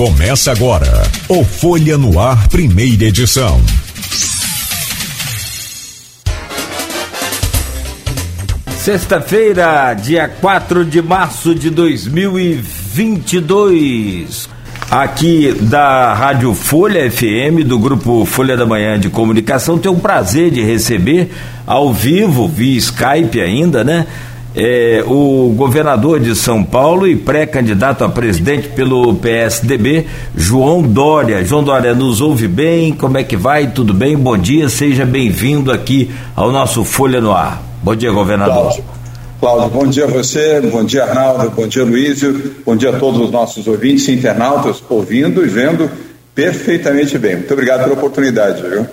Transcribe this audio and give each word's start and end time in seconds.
Começa 0.00 0.50
agora 0.50 1.04
o 1.28 1.44
Folha 1.44 1.98
no 1.98 2.18
Ar, 2.18 2.48
primeira 2.48 3.04
edição. 3.04 3.60
Sexta-feira, 8.78 9.92
dia 9.92 10.26
4 10.26 10.86
de 10.86 11.02
março 11.02 11.54
de 11.54 11.68
2022. 11.68 14.48
Aqui 14.90 15.52
da 15.60 16.14
Rádio 16.14 16.54
Folha 16.54 17.10
FM, 17.10 17.66
do 17.66 17.78
grupo 17.78 18.24
Folha 18.24 18.56
da 18.56 18.64
Manhã 18.64 18.98
de 18.98 19.10
Comunicação, 19.10 19.76
tenho 19.76 19.96
o 19.96 20.00
prazer 20.00 20.50
de 20.50 20.62
receber 20.62 21.30
ao 21.66 21.92
vivo, 21.92 22.48
via 22.48 22.78
Skype 22.78 23.38
ainda, 23.38 23.84
né? 23.84 24.06
É, 24.54 25.02
o 25.06 25.52
governador 25.56 26.18
de 26.20 26.34
São 26.34 26.64
Paulo 26.64 27.06
e 27.06 27.16
pré-candidato 27.16 28.04
a 28.04 28.08
presidente 28.08 28.68
pelo 28.68 29.14
PSDB, 29.14 30.06
João 30.36 30.82
Dória. 30.82 31.44
João 31.44 31.62
Dória, 31.62 31.94
nos 31.94 32.20
ouve 32.20 32.48
bem? 32.48 32.92
Como 32.92 33.16
é 33.16 33.24
que 33.24 33.36
vai? 33.36 33.70
Tudo 33.70 33.94
bem? 33.94 34.16
Bom 34.16 34.36
dia, 34.36 34.68
seja 34.68 35.04
bem-vindo 35.04 35.70
aqui 35.70 36.10
ao 36.34 36.50
nosso 36.50 36.84
Folha 36.84 37.20
no 37.20 37.32
Ar. 37.32 37.62
Bom 37.82 37.94
dia, 37.94 38.10
governador. 38.10 38.54
Cláudio. 38.54 38.84
Cláudio, 39.40 39.70
bom 39.70 39.86
dia 39.86 40.04
a 40.04 40.08
você, 40.08 40.60
bom 40.60 40.84
dia 40.84 41.02
Arnaldo, 41.04 41.50
bom 41.52 41.66
dia 41.66 41.82
Luísio, 41.82 42.56
bom 42.62 42.76
dia 42.76 42.90
a 42.90 42.98
todos 42.98 43.22
os 43.22 43.30
nossos 43.30 43.66
ouvintes 43.66 44.06
e 44.08 44.12
internautas 44.12 44.84
ouvindo 44.86 45.42
e 45.42 45.48
vendo 45.48 45.90
perfeitamente 46.34 47.16
bem. 47.16 47.36
Muito 47.36 47.52
obrigado 47.54 47.84
pela 47.84 47.94
oportunidade, 47.94 48.60
viu? 48.60 48.86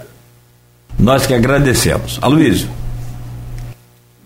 Nós 0.97 1.25
que 1.25 1.33
agradecemos. 1.33 2.17
Aloysio. 2.21 2.69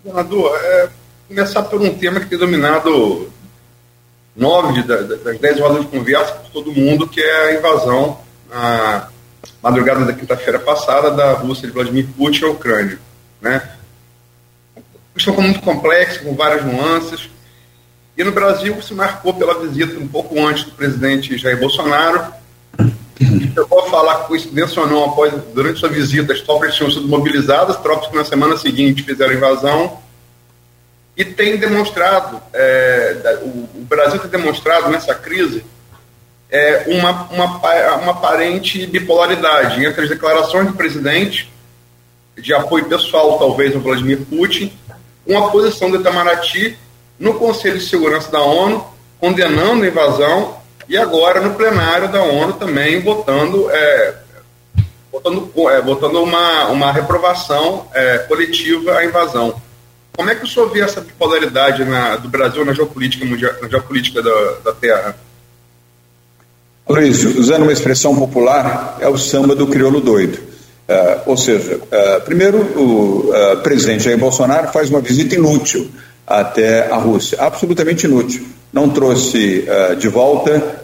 Governador, 0.04 0.52
é, 0.62 0.88
começar 1.32 1.62
por 1.62 1.80
um 1.80 1.94
tema 1.94 2.20
que 2.20 2.26
tem 2.26 2.38
dominado 2.38 3.32
nove 4.36 4.82
das 4.82 5.38
dez 5.40 5.58
rodas 5.58 5.80
de 5.80 5.86
conversa 5.88 6.34
por 6.34 6.50
todo 6.50 6.72
mundo, 6.72 7.08
que 7.08 7.22
é 7.22 7.46
a 7.46 7.54
invasão 7.54 8.20
na 8.50 9.08
madrugada 9.62 10.04
da 10.04 10.12
quinta-feira 10.12 10.58
passada 10.58 11.10
da 11.10 11.32
Rússia 11.32 11.66
de 11.66 11.72
Vladimir 11.72 12.06
Putin 12.16 12.44
à 12.44 12.48
Ucrânia. 12.48 12.98
Né? 13.40 13.62
Questão 15.14 15.34
muito 15.40 15.60
complexa, 15.60 16.20
com 16.20 16.34
várias 16.34 16.64
nuances. 16.64 17.30
E 18.16 18.22
no 18.22 18.32
Brasil 18.32 18.80
se 18.82 18.92
marcou 18.92 19.32
pela 19.32 19.58
visita 19.58 19.98
um 19.98 20.06
pouco 20.06 20.38
antes 20.46 20.64
do 20.64 20.72
presidente 20.72 21.38
Jair 21.38 21.58
Bolsonaro. 21.58 22.26
Eu 23.56 23.66
vou 23.66 23.88
falar 23.88 24.26
coincidência 24.26 24.82
ou 24.82 24.88
não, 24.88 25.04
após, 25.04 25.32
durante 25.54 25.80
sua 25.80 25.88
visita, 25.88 26.32
as 26.32 26.40
tropas 26.40 26.74
tinham 26.74 26.90
sido 26.90 27.08
mobilizadas, 27.08 27.76
tropas 27.76 28.08
que 28.08 28.16
na 28.16 28.24
semana 28.24 28.56
seguinte 28.58 29.02
fizeram 29.02 29.32
invasão 29.32 30.02
e 31.16 31.24
tem 31.24 31.56
demonstrado, 31.56 32.40
é, 32.52 33.38
o, 33.42 33.82
Brasil 33.84 34.18
tem 34.18 34.30
demonstrado 34.30 34.88
nessa 34.88 35.14
crise 35.14 35.64
é, 36.50 36.84
uma, 36.86 37.24
uma, 37.30 37.46
uma 37.96 38.12
aparente 38.12 38.86
bipolaridade 38.86 39.84
entre 39.84 40.02
as 40.02 40.08
declarações 40.08 40.66
do 40.66 40.72
presidente, 40.72 41.52
de 42.36 42.54
apoio 42.54 42.86
pessoal, 42.86 43.38
talvez, 43.38 43.74
ao 43.74 43.80
Vladimir 43.82 44.20
Putin, 44.24 44.72
com 45.26 45.38
a 45.38 45.50
posição 45.50 45.90
do 45.90 46.00
Itamaraty 46.00 46.78
no 47.18 47.34
Conselho 47.34 47.78
de 47.78 47.84
Segurança 47.84 48.30
da 48.30 48.40
ONU, 48.40 48.84
condenando 49.20 49.84
a 49.84 49.86
invasão, 49.86 50.56
e 50.88 50.96
agora 50.96 51.40
no 51.40 51.54
plenário 51.54 52.08
da 52.08 52.22
ONU 52.22 52.54
também 52.54 53.00
votando, 53.00 53.70
é, 53.70 54.14
é, 55.14 55.80
votando 55.80 56.22
uma, 56.22 56.66
uma 56.66 56.90
reprovação 56.90 57.86
é, 57.94 58.18
coletiva 58.18 58.98
à 58.98 59.04
invasão. 59.04 59.61
Como 60.16 60.28
é 60.28 60.34
que 60.34 60.44
o 60.44 60.46
senhor 60.46 60.70
vê 60.70 60.80
essa 60.80 61.00
bipolaridade 61.00 61.84
na, 61.84 62.16
do 62.16 62.28
Brasil 62.28 62.64
na 62.64 62.74
geopolítica 62.74 63.24
mundial, 63.24 63.52
na 63.62 63.68
geopolítica 63.68 64.22
da, 64.22 64.54
da 64.64 64.72
Terra? 64.72 65.16
Luiz, 66.88 67.24
usando 67.24 67.62
uma 67.62 67.72
expressão 67.72 68.14
popular, 68.14 68.98
é 69.00 69.08
o 69.08 69.16
samba 69.16 69.54
do 69.54 69.66
crioulo 69.66 70.00
doido. 70.00 70.36
Uh, 70.36 71.30
ou 71.30 71.36
seja, 71.36 71.76
uh, 71.76 72.20
primeiro, 72.24 72.58
o 72.78 73.30
uh, 73.30 73.56
presidente 73.62 74.04
Jair 74.04 74.18
Bolsonaro 74.18 74.68
faz 74.68 74.90
uma 74.90 75.00
visita 75.00 75.34
inútil 75.34 75.90
até 76.26 76.90
a 76.90 76.96
Rússia, 76.96 77.38
absolutamente 77.40 78.04
inútil. 78.06 78.46
Não 78.72 78.90
trouxe 78.90 79.66
de 79.98 80.08
volta 80.08 80.82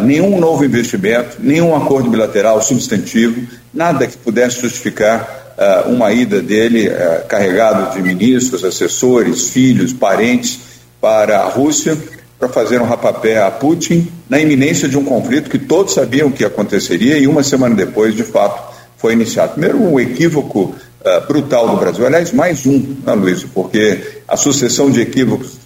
nenhum 0.00 0.40
novo 0.40 0.64
investimento, 0.64 1.36
nenhum 1.38 1.76
acordo 1.76 2.10
bilateral 2.10 2.60
substantivo, 2.60 3.46
nada 3.72 4.08
que 4.08 4.16
pudesse 4.16 4.60
justificar 4.60 5.41
uh, 5.58 5.90
uma 5.90 6.12
ida 6.12 6.40
dele 6.40 6.88
uh, 6.88 7.26
carregado 7.26 7.94
de 7.94 8.02
ministros, 8.02 8.64
assessores, 8.64 9.50
filhos, 9.50 9.92
parentes 9.92 10.58
para 11.00 11.40
a 11.40 11.48
Rússia 11.48 11.96
para 12.38 12.48
fazer 12.48 12.80
um 12.80 12.84
rapapé 12.84 13.40
a 13.40 13.50
Putin 13.50 14.10
na 14.28 14.40
iminência 14.40 14.88
de 14.88 14.98
um 14.98 15.04
conflito 15.04 15.48
que 15.48 15.58
todos 15.58 15.94
sabiam 15.94 16.30
que 16.30 16.44
aconteceria 16.44 17.16
e 17.18 17.26
uma 17.26 17.42
semana 17.42 17.74
depois, 17.74 18.14
de 18.14 18.24
fato, 18.24 18.72
foi 18.96 19.12
iniciado. 19.12 19.52
Primeiro, 19.52 19.80
um 19.80 19.98
equívoco 20.00 20.74
uh, 21.00 21.26
brutal 21.26 21.68
do 21.68 21.76
Brasil. 21.76 22.06
Aliás, 22.06 22.32
mais 22.32 22.66
um, 22.66 22.96
né, 23.04 23.14
Luiz, 23.14 23.44
porque 23.44 24.22
a 24.26 24.36
sucessão 24.36 24.90
de 24.90 25.00
equívocos 25.00 25.62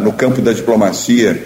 no 0.00 0.12
campo 0.12 0.42
da 0.42 0.52
diplomacia 0.52 1.40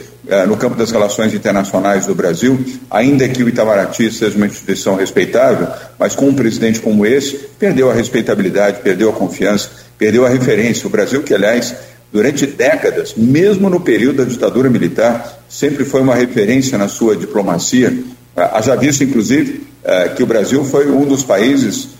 no 0.48 0.56
campo 0.56 0.76
das 0.76 0.90
relações 0.90 1.32
internacionais 1.32 2.06
do 2.06 2.14
Brasil, 2.14 2.58
ainda 2.90 3.28
que 3.28 3.42
o 3.42 3.48
Itamaraty 3.48 4.10
seja 4.10 4.36
uma 4.36 4.46
instituição 4.46 4.96
respeitável, 4.96 5.68
mas 5.98 6.16
com 6.16 6.26
um 6.26 6.34
presidente 6.34 6.80
como 6.80 7.06
esse, 7.06 7.36
perdeu 7.58 7.90
a 7.90 7.94
respeitabilidade, 7.94 8.80
perdeu 8.82 9.08
a 9.10 9.12
confiança, 9.12 9.70
perdeu 9.96 10.26
a 10.26 10.28
referência. 10.28 10.86
O 10.86 10.90
Brasil, 10.90 11.22
que 11.22 11.32
aliás, 11.32 11.74
durante 12.12 12.44
décadas, 12.44 13.14
mesmo 13.16 13.70
no 13.70 13.80
período 13.80 14.18
da 14.18 14.24
ditadura 14.24 14.68
militar, 14.68 15.44
sempre 15.48 15.84
foi 15.84 16.00
uma 16.00 16.14
referência 16.14 16.76
na 16.76 16.88
sua 16.88 17.14
diplomacia. 17.14 17.96
Eh, 18.36 18.50
haja 18.52 18.74
visto, 18.74 19.04
inclusive, 19.04 19.66
eh, 19.84 20.08
que 20.16 20.22
o 20.22 20.26
Brasil 20.26 20.64
foi 20.64 20.90
um 20.90 21.04
dos 21.04 21.22
países 21.22 21.94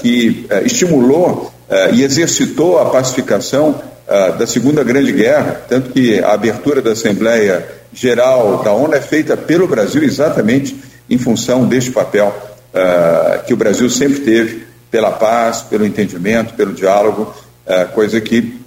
que 0.00 0.46
estimulou 0.64 1.52
e 1.92 2.02
exercitou 2.02 2.78
a 2.78 2.86
pacificação 2.86 3.82
uh, 4.06 4.38
da 4.38 4.46
Segunda 4.46 4.82
Grande 4.82 5.12
Guerra, 5.12 5.62
tanto 5.68 5.90
que 5.90 6.20
a 6.20 6.32
abertura 6.32 6.80
da 6.80 6.92
Assembleia 6.92 7.66
Geral 7.92 8.62
da 8.62 8.72
ONU 8.72 8.94
é 8.94 9.00
feita 9.00 9.36
pelo 9.36 9.68
Brasil 9.68 10.02
exatamente 10.02 10.76
em 11.08 11.18
função 11.18 11.66
deste 11.66 11.90
papel 11.90 12.34
uh, 12.72 13.44
que 13.44 13.52
o 13.52 13.56
Brasil 13.56 13.88
sempre 13.90 14.20
teve 14.20 14.66
pela 14.90 15.10
paz, 15.10 15.62
pelo 15.62 15.84
entendimento, 15.84 16.54
pelo 16.54 16.72
diálogo, 16.72 17.34
uh, 17.66 17.92
coisa 17.92 18.20
que 18.20 18.60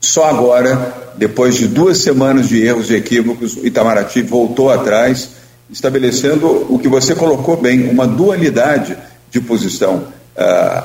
só 0.00 0.24
agora, 0.24 1.12
depois 1.16 1.56
de 1.56 1.66
duas 1.68 1.98
semanas 1.98 2.48
de 2.48 2.64
erros 2.64 2.90
e 2.90 2.94
equívocos, 2.94 3.56
o 3.56 3.66
Itamaraty 3.66 4.22
voltou 4.22 4.70
atrás, 4.70 5.30
estabelecendo 5.68 6.66
o 6.72 6.78
que 6.78 6.88
você 6.88 7.14
colocou 7.14 7.56
bem, 7.56 7.88
uma 7.88 8.06
dualidade 8.06 8.96
de 9.30 9.40
posição. 9.40 10.06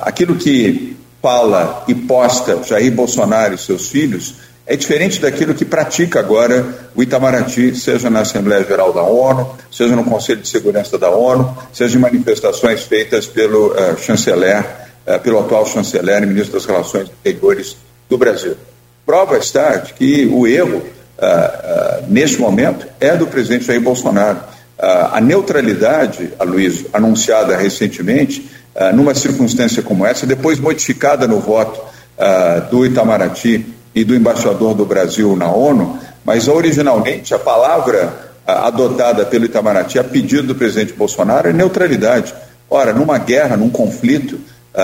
Aquilo 0.02 0.36
que 0.36 0.95
fala 1.26 1.84
e 1.88 1.96
posta 1.96 2.62
Jair 2.64 2.92
Bolsonaro 2.92 3.56
e 3.56 3.58
seus 3.58 3.90
filhos 3.90 4.36
é 4.68 4.76
diferente 4.76 5.20
daquilo 5.20 5.56
que 5.56 5.66
pratica 5.66 6.20
agora 6.20 6.64
o 6.94 7.02
Itamaraty, 7.02 7.76
seja 7.76 8.12
na 8.12 8.20
Assembleia 8.20 8.64
Geral 8.64 8.94
da 8.94 9.02
ONU, 9.02 9.56
seja 9.72 9.96
no 9.96 10.04
Conselho 10.04 10.42
de 10.42 10.48
Segurança 10.48 11.00
da 11.00 11.10
ONU, 11.10 11.58
seja 11.74 11.98
em 11.98 12.02
manifestações 12.02 12.84
feitas 12.84 13.26
pelo 13.26 13.72
uh, 13.72 13.98
chanceler, 13.98 14.64
uh, 15.08 15.20
pelo 15.20 15.40
atual 15.40 15.66
chanceler 15.66 16.22
e 16.22 16.26
ministro 16.28 16.54
das 16.54 16.66
Relações 16.66 17.10
Exteriores 17.10 17.76
do 18.08 18.20
Brasil. 18.20 18.56
Prova 19.04 19.38
está 19.40 19.78
de 19.78 19.94
que 19.94 20.28
o 20.28 20.46
erro, 20.46 20.78
uh, 20.78 22.06
neste 22.08 22.40
momento, 22.40 22.86
é 23.00 23.16
do 23.16 23.26
presidente 23.26 23.66
Jair 23.66 23.82
Bolsonaro. 23.82 24.40
a 24.78 25.22
neutralidade, 25.22 26.34
a 26.38 26.44
Luiz, 26.44 26.86
anunciada 26.94 27.56
recentemente, 27.56 28.44
ah, 28.44 28.65
numa 28.94 29.14
circunstância 29.16 29.82
como 29.82 30.06
essa, 30.06 30.26
depois 30.26 30.60
modificada 30.60 31.26
no 31.28 31.40
voto 31.40 31.80
uh, 31.80 32.70
do 32.70 32.86
Itamaraty 32.86 33.66
e 33.94 34.04
do 34.04 34.14
embaixador 34.14 34.74
do 34.74 34.86
Brasil 34.86 35.36
na 35.36 35.50
ONU, 35.50 35.98
mas 36.26 36.48
originalmente 36.48 37.34
a 37.34 37.40
palavra 37.40 38.14
uh, 38.46 38.52
adotada 38.52 39.26
pelo 39.26 39.46
Itamaraty 39.46 39.98
a 39.98 40.04
pedido 40.04 40.48
do 40.48 40.56
presidente 40.56 40.94
Bolsonaro 40.94 41.50
é 41.50 41.54
neutralidade. 41.54 42.34
Ora, 42.70 42.92
numa 42.92 43.18
guerra, 43.18 43.56
num 43.56 43.70
conflito, 43.70 44.40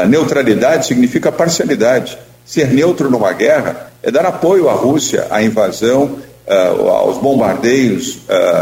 neutralidade 0.08 0.86
significa 0.86 1.32
parcialidade. 1.32 2.18
Ser 2.46 2.68
neutro 2.68 3.10
numa 3.10 3.34
guerra 3.34 3.92
é 4.04 4.12
dar 4.12 4.26
apoio 4.26 4.70
à 4.70 4.74
Rússia, 4.74 5.26
à 5.32 5.42
invasão, 5.42 6.20
aos 6.48 7.18
bombardeios 7.18 8.20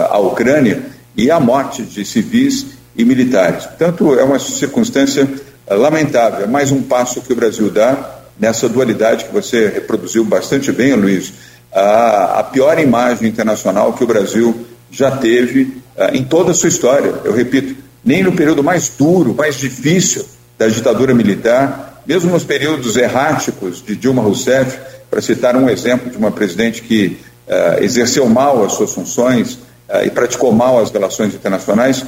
à 0.10 0.18
Ucrânia 0.20 0.82
e 1.18 1.30
à 1.30 1.38
morte 1.38 1.84
de 1.84 2.06
civis 2.06 2.79
e 2.96 3.06
militares. 3.06 3.66
Portanto, 3.66 4.20
é 4.20 4.24
uma 4.24 4.40
circunstância 4.40 5.28
lamentável, 5.70 6.44
é 6.44 6.48
mais 6.48 6.72
um 6.72 6.82
passo 6.82 7.22
que 7.22 7.32
o 7.32 7.36
Brasil 7.36 7.70
dá 7.70 8.20
nessa 8.40 8.70
dualidade 8.70 9.26
que 9.26 9.34
você 9.34 9.68
reproduziu 9.68 10.24
bastante 10.24 10.72
bem, 10.72 10.94
Luiz, 10.94 11.34
a, 11.72 12.40
a 12.40 12.44
pior 12.44 12.80
imagem 12.80 13.28
internacional 13.28 13.94
que 13.94 14.04
o 14.04 14.08
Brasil 14.08 14.66
já 14.90 15.12
teve 15.12 15.82
uh, 15.96 16.16
em 16.16 16.24
toda 16.24 16.52
a 16.52 16.54
sua 16.54 16.70
história. 16.70 17.14
Eu 17.24 17.34
repito, 17.34 17.76
nem 18.04 18.24
no 18.24 18.32
período 18.32 18.64
mais 18.64 18.90
duro, 18.90 19.36
mais 19.36 19.56
difícil 19.56 20.26
da 20.58 20.68
ditadura 20.68 21.14
militar, 21.14 22.02
mesmo 22.08 22.32
nos 22.32 22.44
períodos 22.44 22.96
erráticos 22.96 23.84
de 23.86 23.96
Dilma 23.96 24.22
Rousseff, 24.22 24.80
para 25.12 25.22
citar 25.22 25.56
um 25.56 25.70
exemplo 25.70 26.10
de 26.10 26.18
uma 26.18 26.32
presidente 26.32 26.82
que 26.82 27.20
uh, 27.48 27.84
exerceu 27.84 28.28
mal 28.28 28.64
as 28.64 28.74
suas 28.74 28.94
funções, 28.94 29.54
uh, 29.54 30.04
e 30.06 30.10
praticou 30.10 30.52
mal 30.52 30.80
as 30.80 30.90
relações 30.90 31.36
internacionais, 31.36 32.04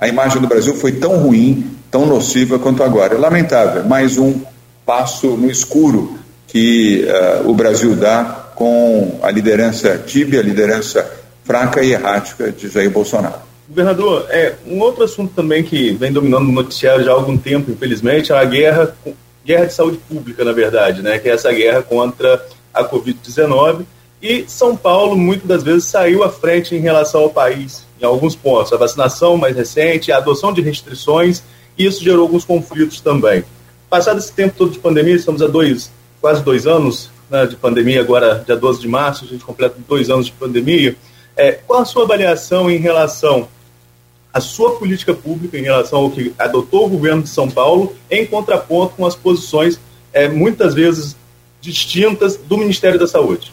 a 0.00 0.08
imagem 0.08 0.40
do 0.40 0.48
Brasil 0.48 0.74
foi 0.74 0.92
tão 0.92 1.18
ruim, 1.18 1.70
tão 1.90 2.06
nociva 2.06 2.58
quanto 2.58 2.82
agora. 2.82 3.14
É 3.14 3.18
lamentável, 3.18 3.84
mais 3.84 4.18
um 4.18 4.40
passo 4.84 5.28
no 5.28 5.50
escuro 5.50 6.18
que 6.46 7.04
uh, 7.04 7.50
o 7.50 7.54
Brasil 7.54 7.94
dá 7.96 8.44
com 8.54 9.18
a 9.22 9.30
liderança 9.30 9.98
tíbia, 9.98 10.40
a 10.40 10.42
liderança 10.42 11.10
fraca 11.42 11.82
e 11.82 11.92
errática 11.92 12.50
de 12.50 12.68
Jair 12.68 12.90
Bolsonaro. 12.90 13.42
Governador, 13.68 14.26
é, 14.28 14.54
um 14.66 14.78
outro 14.80 15.04
assunto 15.04 15.32
também 15.34 15.62
que 15.62 15.92
vem 15.92 16.12
dominando 16.12 16.48
o 16.48 16.52
noticiário 16.52 17.04
já 17.04 17.12
há 17.12 17.14
algum 17.14 17.36
tempo, 17.36 17.70
infelizmente, 17.70 18.32
é 18.32 18.36
a 18.36 18.44
guerra, 18.44 18.94
guerra 19.44 19.66
de 19.66 19.74
saúde 19.74 19.98
pública, 20.08 20.44
na 20.44 20.52
verdade, 20.52 21.02
né, 21.02 21.18
que 21.18 21.28
é 21.28 21.32
essa 21.32 21.52
guerra 21.52 21.82
contra 21.82 22.44
a 22.72 22.84
Covid-19. 22.84 23.84
E 24.24 24.46
São 24.48 24.74
Paulo, 24.74 25.18
muitas 25.18 25.46
das 25.46 25.62
vezes, 25.62 25.84
saiu 25.84 26.24
à 26.24 26.30
frente 26.30 26.74
em 26.74 26.78
relação 26.78 27.20
ao 27.20 27.28
país, 27.28 27.84
em 28.00 28.06
alguns 28.06 28.34
pontos. 28.34 28.72
A 28.72 28.78
vacinação 28.78 29.36
mais 29.36 29.54
recente, 29.54 30.10
a 30.10 30.16
adoção 30.16 30.50
de 30.50 30.62
restrições, 30.62 31.42
isso 31.76 32.02
gerou 32.02 32.22
alguns 32.22 32.42
conflitos 32.42 33.02
também. 33.02 33.44
Passado 33.90 34.16
esse 34.16 34.32
tempo 34.32 34.54
todo 34.56 34.70
de 34.70 34.78
pandemia, 34.78 35.14
estamos 35.14 35.42
há 35.42 35.46
dois, 35.46 35.92
quase 36.22 36.42
dois 36.42 36.66
anos 36.66 37.10
né, 37.28 37.44
de 37.44 37.54
pandemia, 37.54 38.00
agora 38.00 38.42
dia 38.46 38.56
12 38.56 38.80
de 38.80 38.88
março, 38.88 39.26
a 39.26 39.28
gente 39.28 39.44
completa 39.44 39.76
dois 39.86 40.08
anos 40.08 40.24
de 40.24 40.32
pandemia. 40.32 40.96
É, 41.36 41.52
qual 41.52 41.82
a 41.82 41.84
sua 41.84 42.04
avaliação 42.04 42.70
em 42.70 42.78
relação 42.78 43.46
à 44.32 44.40
sua 44.40 44.76
política 44.76 45.12
pública, 45.12 45.58
em 45.58 45.64
relação 45.64 45.98
ao 45.98 46.10
que 46.10 46.32
adotou 46.38 46.86
o 46.86 46.88
governo 46.88 47.24
de 47.24 47.28
São 47.28 47.50
Paulo, 47.50 47.94
em 48.10 48.24
contraponto 48.24 48.94
com 48.94 49.04
as 49.04 49.14
posições 49.14 49.78
é, 50.14 50.28
muitas 50.28 50.72
vezes 50.72 51.14
distintas 51.60 52.38
do 52.38 52.56
Ministério 52.56 52.98
da 52.98 53.06
Saúde? 53.06 53.52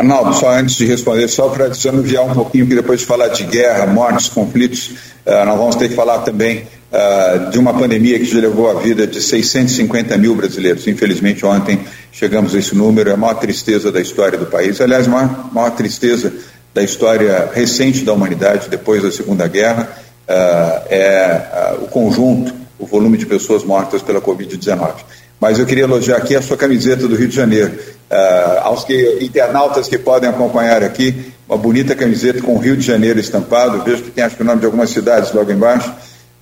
Arnaldo, 0.00 0.32
só 0.32 0.50
antes 0.50 0.76
de 0.76 0.86
responder, 0.86 1.28
só 1.28 1.50
para 1.50 1.68
desanuviar 1.68 2.24
um 2.24 2.32
pouquinho, 2.32 2.66
que 2.66 2.74
depois 2.74 3.00
de 3.00 3.06
falar 3.06 3.28
de 3.28 3.44
guerra, 3.44 3.86
mortes, 3.86 4.30
conflitos, 4.30 4.92
uh, 5.26 5.44
nós 5.44 5.58
vamos 5.58 5.76
ter 5.76 5.90
que 5.90 5.94
falar 5.94 6.20
também 6.20 6.64
uh, 6.90 7.50
de 7.50 7.58
uma 7.58 7.74
pandemia 7.74 8.18
que 8.18 8.24
já 8.24 8.40
levou 8.40 8.70
a 8.70 8.80
vida 8.80 9.06
de 9.06 9.20
650 9.20 10.16
mil 10.16 10.34
brasileiros. 10.34 10.86
Infelizmente, 10.86 11.44
ontem 11.44 11.80
chegamos 12.10 12.54
a 12.54 12.58
esse 12.58 12.74
número, 12.74 13.10
é 13.10 13.12
a 13.12 13.16
maior 13.16 13.34
tristeza 13.34 13.92
da 13.92 14.00
história 14.00 14.38
do 14.38 14.46
país. 14.46 14.80
Aliás, 14.80 15.06
a 15.06 15.10
maior, 15.10 15.50
maior 15.52 15.70
tristeza 15.72 16.32
da 16.72 16.82
história 16.82 17.50
recente 17.52 18.02
da 18.02 18.14
humanidade, 18.14 18.70
depois 18.70 19.02
da 19.02 19.12
Segunda 19.12 19.46
Guerra, 19.48 19.86
uh, 20.26 20.86
é 20.88 21.76
o 21.82 21.88
conjunto, 21.88 22.54
o 22.78 22.86
volume 22.86 23.18
de 23.18 23.26
pessoas 23.26 23.62
mortas 23.64 24.00
pela 24.00 24.22
Covid-19 24.22 24.94
mas 25.40 25.58
eu 25.58 25.64
queria 25.64 25.84
elogiar 25.84 26.18
aqui 26.18 26.36
a 26.36 26.42
sua 26.42 26.56
camiseta 26.56 27.08
do 27.08 27.16
Rio 27.16 27.26
de 27.26 27.34
Janeiro. 27.34 27.72
Uh, 28.10 28.60
aos 28.62 28.84
que, 28.84 29.18
internautas 29.22 29.88
que 29.88 29.96
podem 29.96 30.28
acompanhar 30.28 30.82
aqui, 30.82 31.32
uma 31.48 31.56
bonita 31.56 31.94
camiseta 31.96 32.42
com 32.42 32.56
o 32.56 32.58
Rio 32.58 32.76
de 32.76 32.84
Janeiro 32.84 33.18
estampado, 33.18 33.82
vejo 33.82 34.02
que 34.02 34.10
tem 34.10 34.22
acho 34.22 34.36
que 34.36 34.42
o 34.42 34.44
nome 34.44 34.60
de 34.60 34.66
algumas 34.66 34.90
cidades 34.90 35.32
logo 35.32 35.50
embaixo. 35.50 35.90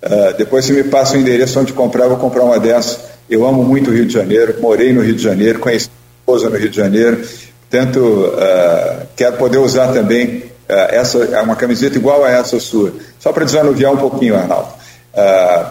Uh, 0.03 0.37
depois 0.37 0.65
você 0.65 0.73
me 0.73 0.83
passa 0.85 1.17
o 1.17 1.21
endereço 1.21 1.61
onde 1.61 1.73
comprar, 1.73 2.09
vou 2.09 2.17
comprar 2.17 2.43
uma 2.43 2.59
dessas. 2.59 2.99
Eu 3.31 3.47
amo 3.47 3.63
muito 3.63 3.91
o 3.91 3.95
Rio 3.95 4.07
de 4.07 4.13
Janeiro, 4.13 4.57
morei 4.61 4.93
no 4.93 5.01
Rio 5.01 5.15
de 5.15 5.23
Janeiro, 5.23 5.61
conheci 5.61 5.89
a 5.89 6.21
esposa 6.21 6.51
no 6.51 6.57
Rio 6.57 6.71
de 6.71 6.77
Janeiro, 6.77 7.23
portanto, 7.71 7.99
uh, 8.01 9.07
quero 9.15 9.37
poder 9.37 9.59
usar 9.59 9.93
também 9.93 10.49
essa, 10.69 11.19
é 11.19 11.41
uma 11.41 11.57
camiseta 11.57 11.97
igual 11.97 12.23
a 12.23 12.31
essa 12.31 12.61
sua, 12.61 12.93
só 13.19 13.33
para 13.33 13.47
desanuviar 13.47 13.91
um 13.91 13.97
pouquinho, 13.97 14.37
Arnaldo. 14.37 14.69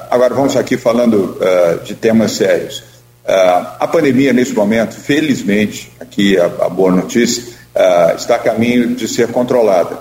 agora 0.09 0.33
vamos 0.33 0.55
aqui 0.55 0.75
falando 0.75 1.37
de 1.83 1.93
temas 1.93 2.31
sérios. 2.31 2.96
Uh, 3.27 3.75
a 3.81 3.87
pandemia, 3.87 4.31
nesse 4.31 4.53
momento, 4.53 4.95
felizmente, 4.95 5.91
aqui 5.99 6.39
a, 6.39 6.45
a 6.45 6.69
boa 6.69 6.89
notícia, 6.89 7.43
uh, 7.75 8.15
está 8.15 8.35
a 8.35 8.39
caminho 8.39 8.95
de 8.95 9.05
ser 9.05 9.33
controlada. 9.33 9.95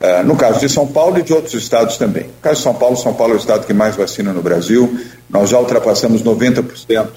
Uh, 0.00 0.24
no 0.24 0.34
caso 0.34 0.58
de 0.58 0.70
São 0.70 0.86
Paulo 0.86 1.18
e 1.18 1.22
de 1.22 1.34
outros 1.34 1.52
estados 1.52 1.98
também. 1.98 2.22
No 2.22 2.40
caso 2.40 2.56
de 2.56 2.62
São 2.62 2.74
Paulo, 2.74 2.96
São 2.96 3.12
Paulo 3.12 3.34
é 3.34 3.36
o 3.36 3.38
estado 3.38 3.66
que 3.66 3.74
mais 3.74 3.94
vacina 3.94 4.32
no 4.32 4.40
Brasil. 4.40 4.98
Nós 5.28 5.50
já 5.50 5.58
ultrapassamos 5.58 6.22
90% 6.22 7.08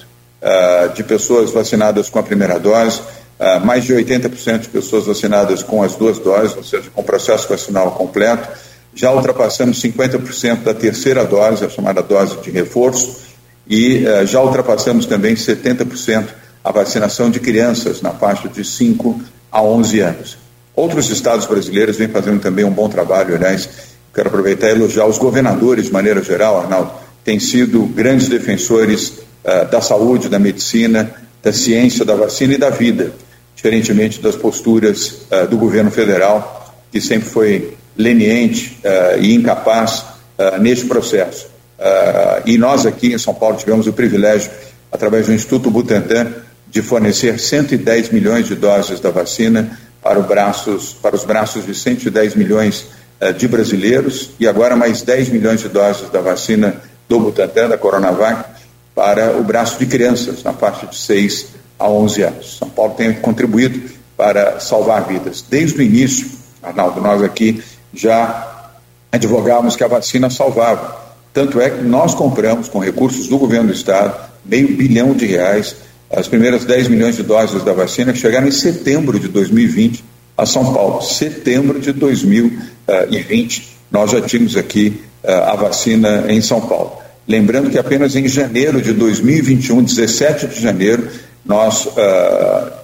de 0.94 1.02
pessoas 1.02 1.50
vacinadas 1.50 2.08
com 2.08 2.18
a 2.20 2.22
primeira 2.22 2.60
dose, 2.60 3.00
mais 3.64 3.84
de 3.84 3.92
80% 3.94 4.60
de 4.60 4.68
pessoas 4.68 5.06
vacinadas 5.06 5.62
com 5.62 5.82
as 5.82 5.96
duas 5.96 6.18
doses, 6.18 6.56
ou 6.56 6.62
seja, 6.62 6.88
com 6.94 7.00
o 7.00 7.04
processo 7.04 7.48
vacinal 7.48 7.90
completo. 7.92 8.46
Já 8.94 9.10
ultrapassamos 9.10 9.82
50% 9.82 10.62
da 10.62 10.72
terceira 10.72 11.24
dose, 11.24 11.64
a 11.64 11.68
chamada 11.68 12.00
dose 12.02 12.36
de 12.42 12.50
reforço 12.50 13.25
e 13.68 14.04
uh, 14.06 14.26
já 14.26 14.40
ultrapassamos 14.40 15.06
também 15.06 15.34
70% 15.34 16.26
a 16.62 16.70
vacinação 16.70 17.30
de 17.30 17.40
crianças 17.40 18.00
na 18.00 18.10
faixa 18.10 18.48
de 18.48 18.64
5 18.64 19.20
a 19.50 19.62
11 19.62 20.00
anos. 20.00 20.38
Outros 20.74 21.10
estados 21.10 21.46
brasileiros 21.46 21.96
vêm 21.96 22.08
fazendo 22.08 22.40
também 22.40 22.64
um 22.64 22.70
bom 22.70 22.88
trabalho, 22.88 23.34
aliás, 23.34 23.68
quero 24.14 24.28
aproveitar 24.28 24.68
e 24.68 24.72
elogiar 24.72 25.06
os 25.06 25.18
governadores 25.18 25.86
de 25.86 25.92
maneira 25.92 26.22
geral, 26.22 26.60
Arnaldo, 26.60 26.92
têm 27.24 27.40
sido 27.40 27.86
grandes 27.86 28.28
defensores 28.28 29.08
uh, 29.44 29.70
da 29.70 29.80
saúde, 29.80 30.28
da 30.28 30.38
medicina, 30.38 31.10
da 31.42 31.52
ciência, 31.52 32.04
da 32.04 32.14
vacina 32.14 32.54
e 32.54 32.58
da 32.58 32.70
vida, 32.70 33.12
diferentemente 33.54 34.20
das 34.20 34.36
posturas 34.36 35.22
uh, 35.30 35.46
do 35.48 35.56
governo 35.56 35.90
federal, 35.90 36.74
que 36.92 37.00
sempre 37.00 37.28
foi 37.28 37.76
leniente 37.96 38.78
e 39.18 39.34
incapaz 39.34 40.04
neste 40.60 40.84
processo. 40.84 41.46
Uh, 41.78 42.42
e 42.46 42.56
nós 42.56 42.86
aqui 42.86 43.12
em 43.12 43.18
São 43.18 43.34
Paulo 43.34 43.56
tivemos 43.56 43.86
o 43.86 43.92
privilégio, 43.92 44.50
através 44.90 45.26
do 45.26 45.32
Instituto 45.32 45.70
Butantan, 45.70 46.32
de 46.68 46.82
fornecer 46.82 47.38
110 47.38 48.10
milhões 48.10 48.46
de 48.46 48.54
doses 48.54 48.98
da 48.98 49.10
vacina 49.10 49.78
para, 50.02 50.20
braços, 50.20 50.94
para 50.94 51.14
os 51.14 51.24
braços 51.24 51.66
de 51.66 51.74
110 51.74 52.34
milhões 52.34 52.86
uh, 53.20 53.32
de 53.32 53.46
brasileiros 53.46 54.30
e 54.40 54.48
agora 54.48 54.74
mais 54.74 55.02
10 55.02 55.28
milhões 55.28 55.60
de 55.60 55.68
doses 55.68 56.08
da 56.10 56.20
vacina 56.20 56.80
do 57.08 57.20
Butantan, 57.20 57.68
da 57.68 57.78
Coronavac, 57.78 58.56
para 58.94 59.36
o 59.36 59.44
braço 59.44 59.78
de 59.78 59.86
crianças 59.86 60.42
na 60.42 60.54
faixa 60.54 60.86
de 60.86 60.96
6 60.96 61.48
a 61.78 61.88
11 61.88 62.22
anos. 62.22 62.58
São 62.58 62.70
Paulo 62.70 62.94
tem 62.94 63.12
contribuído 63.12 63.90
para 64.16 64.58
salvar 64.60 65.06
vidas. 65.06 65.44
Desde 65.46 65.78
o 65.78 65.82
início, 65.82 66.26
Arnaldo, 66.62 67.02
nós 67.02 67.22
aqui 67.22 67.62
já 67.92 68.72
advogávamos 69.12 69.76
que 69.76 69.84
a 69.84 69.88
vacina 69.88 70.30
salvava 70.30 71.05
tanto 71.36 71.60
é 71.60 71.68
que 71.68 71.82
nós 71.82 72.14
compramos, 72.14 72.66
com 72.66 72.78
recursos 72.78 73.28
do 73.28 73.36
governo 73.36 73.66
do 73.66 73.74
Estado, 73.74 74.18
meio 74.42 74.74
bilhão 74.74 75.12
de 75.12 75.26
reais, 75.26 75.76
as 76.10 76.26
primeiras 76.26 76.64
10 76.64 76.88
milhões 76.88 77.16
de 77.16 77.22
doses 77.22 77.62
da 77.62 77.74
vacina 77.74 78.10
que 78.10 78.18
chegaram 78.18 78.48
em 78.48 78.50
setembro 78.50 79.20
de 79.20 79.28
2020 79.28 80.02
a 80.34 80.46
São 80.46 80.72
Paulo. 80.72 81.02
Setembro 81.02 81.78
de 81.78 81.92
2020, 81.92 83.68
nós 83.90 84.12
já 84.12 84.22
tínhamos 84.22 84.56
aqui 84.56 84.98
eh, 85.22 85.30
a 85.30 85.54
vacina 85.56 86.24
em 86.30 86.40
São 86.40 86.58
Paulo. 86.58 86.94
Lembrando 87.28 87.68
que 87.68 87.78
apenas 87.78 88.16
em 88.16 88.26
janeiro 88.26 88.80
de 88.80 88.94
2021, 88.94 89.82
17 89.82 90.46
de 90.46 90.58
janeiro, 90.58 91.06
nós 91.44 91.84
uh, 91.84 91.92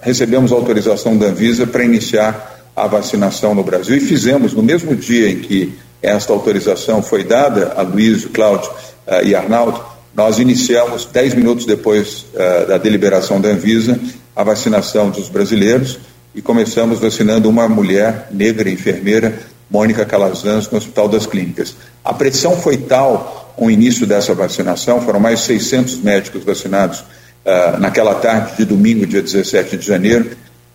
recebemos 0.02 0.52
autorização 0.52 1.16
da 1.16 1.28
Anvisa 1.28 1.66
para 1.66 1.84
iniciar 1.84 2.70
a 2.76 2.86
vacinação 2.86 3.54
no 3.54 3.62
Brasil 3.62 3.96
e 3.96 4.00
fizemos 4.00 4.52
no 4.52 4.62
mesmo 4.62 4.94
dia 4.94 5.30
em 5.30 5.38
que 5.38 5.72
esta 6.02 6.32
autorização 6.32 7.00
foi 7.00 7.22
dada 7.22 7.74
a 7.76 7.82
Luiz, 7.82 8.24
Cláudio 8.24 8.68
uh, 9.06 9.24
e 9.24 9.34
Arnaldo, 9.34 9.80
nós 10.14 10.38
iniciamos, 10.38 11.06
dez 11.06 11.32
minutos 11.32 11.64
depois 11.64 12.26
uh, 12.34 12.66
da 12.66 12.76
deliberação 12.76 13.40
da 13.40 13.50
Anvisa, 13.50 13.98
a 14.34 14.42
vacinação 14.42 15.10
dos 15.10 15.28
brasileiros 15.28 16.00
e 16.34 16.42
começamos 16.42 16.98
vacinando 16.98 17.48
uma 17.48 17.68
mulher 17.68 18.26
negra, 18.32 18.68
enfermeira, 18.68 19.38
Mônica 19.70 20.04
Calazans, 20.04 20.68
no 20.70 20.78
Hospital 20.78 21.08
das 21.08 21.24
Clínicas. 21.24 21.74
A 22.04 22.12
pressão 22.12 22.56
foi 22.56 22.76
tal 22.76 23.54
com 23.56 23.66
o 23.66 23.70
início 23.70 24.06
dessa 24.06 24.34
vacinação, 24.34 25.00
foram 25.00 25.20
mais 25.20 25.40
de 25.40 25.46
600 25.46 25.98
médicos 25.98 26.44
vacinados 26.44 27.00
uh, 27.00 27.78
naquela 27.78 28.16
tarde 28.16 28.56
de 28.56 28.64
domingo, 28.64 29.06
dia 29.06 29.22
17 29.22 29.76
de 29.76 29.86
janeiro, 29.86 30.30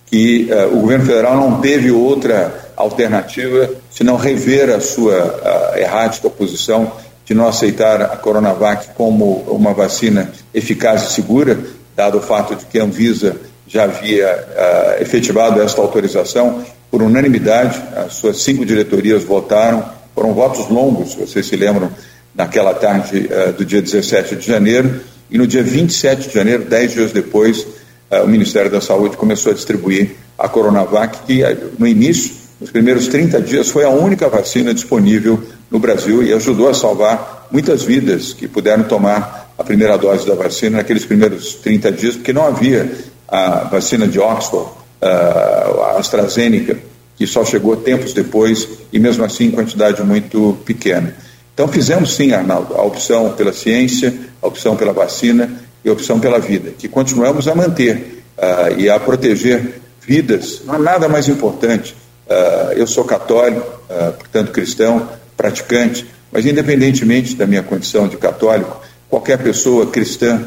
que 0.06 0.48
o 0.72 0.80
governo 0.80 1.06
federal 1.06 1.36
não 1.36 1.60
teve 1.60 1.92
outra 1.92 2.67
alternativa 2.78 3.70
senão 3.90 4.16
rever 4.16 4.70
a 4.70 4.80
sua 4.80 5.74
a 5.74 5.80
errática 5.80 6.30
posição 6.30 6.92
de 7.28 7.34
não 7.34 7.46
aceitar 7.46 8.02
a 8.02 8.16
Coronavac 8.16 8.88
como 8.96 9.40
uma 9.50 9.74
vacina 9.74 10.32
eficaz 10.54 11.04
e 11.04 11.14
segura, 11.14 11.60
dado 11.94 12.20
o 12.20 12.22
fato 12.22 12.56
de 12.56 12.66
que 12.66 12.80
a 12.80 12.84
Anvisa 12.86 13.36
já 13.68 13.84
havia 13.84 14.34
uh, 14.34 15.02
efetivado 15.02 15.62
esta 15.62 15.82
autorização 15.82 16.64
por 16.90 17.02
unanimidade, 17.02 17.84
as 17.98 18.14
suas 18.14 18.38
cinco 18.38 18.66
diretorias 18.66 19.26
votaram, 19.26 19.84
foram 20.16 20.34
votos 20.34 20.70
longos, 20.70 21.16
vocês 21.16 21.46
se 21.46 21.58
lembram, 21.58 21.92
naquela 22.34 22.74
tarde 22.74 23.28
uh, 23.28 23.52
do 23.52 23.66
dia 23.66 23.82
17 23.82 24.38
de 24.38 24.48
janeiro, 24.48 25.02
e 25.30 25.38
no 25.38 25.46
dia 25.46 25.62
27 25.62 26.30
de 26.30 26.34
janeiro, 26.34 26.64
dez 26.64 26.94
dias 26.94 27.12
depois, 27.12 27.68
uh, 28.10 28.24
o 28.24 28.28
Ministério 28.28 28.72
da 28.72 28.80
Saúde 28.80 29.18
começou 29.18 29.52
a 29.52 29.56
distribuir 29.56 30.16
a 30.40 30.48
Coronavac, 30.48 31.24
que 31.28 31.42
no 31.78 31.86
início 31.86 32.37
nos 32.60 32.72
primeiros 32.72 33.08
30 33.08 33.42
dias, 33.42 33.70
foi 33.70 33.84
a 33.84 33.90
única 33.90 34.28
vacina 34.30 34.74
disponível 34.74 35.42
no 35.70 35.80
Brasil 35.80 36.24
e 36.24 36.34
ajudou 36.34 36.70
a 36.70 36.74
salvar 36.74 37.48
muitas 37.52 37.84
vidas 37.84 38.34
que 38.34 38.48
puderam 38.48 38.84
tomar 38.84 39.54
a 39.58 39.64
primeira 39.64 39.98
dose 39.98 40.26
da 40.26 40.36
vacina 40.36 40.78
naqueles 40.78 41.06
primeiros 41.06 41.56
30 41.56 41.92
dias, 41.92 42.16
porque 42.16 42.34
não 42.34 42.46
havia 42.46 42.92
a 43.28 43.66
vacina 43.66 44.08
de 44.08 44.20
Oxford, 44.20 44.70
a 45.02 45.98
AstraZeneca, 46.00 46.78
que 47.16 47.26
só 47.26 47.44
chegou 47.44 47.76
tempos 47.76 48.14
depois 48.14 48.68
e 48.92 49.00
mesmo 49.00 49.24
assim 49.24 49.46
em 49.46 49.52
quantidade 49.52 50.02
muito 50.04 50.58
pequena. 50.66 51.16
Então 51.54 51.68
fizemos 51.68 52.16
sim, 52.16 52.32
Arnaldo, 52.32 52.76
a 52.76 52.84
opção 52.84 53.34
pela 53.34 53.52
ciência, 53.52 54.14
a 54.42 54.48
opção 54.48 54.76
pela 54.76 54.94
vacina 54.94 55.50
e 55.84 55.90
a 55.90 55.94
opção 55.94 56.20
pela 56.20 56.40
vida, 56.40 56.72
que 56.78 56.88
continuamos 56.88 57.48
a 57.48 57.56
manter 57.56 58.24
uh, 58.38 58.80
e 58.80 58.90
a 58.90 59.00
proteger 59.00 59.82
vidas. 60.00 60.62
Não 60.66 60.76
há 60.76 60.80
nada 60.80 61.10
mais 61.10 61.28
importante. 61.28 61.96
Uh, 62.30 62.74
eu 62.74 62.86
sou 62.86 63.06
católico, 63.06 63.66
uh, 63.90 64.14
portanto 64.14 64.52
cristão, 64.52 65.10
praticante, 65.36 66.06
mas 66.32 66.46
independentemente 66.46 67.36
da 67.36 67.48
minha 67.48 67.64
condição 67.64 68.08
de 68.08 68.18
católico, 68.18 68.82
qualquer 69.10 69.38
pessoa 69.38 69.88
cristã 69.88 70.46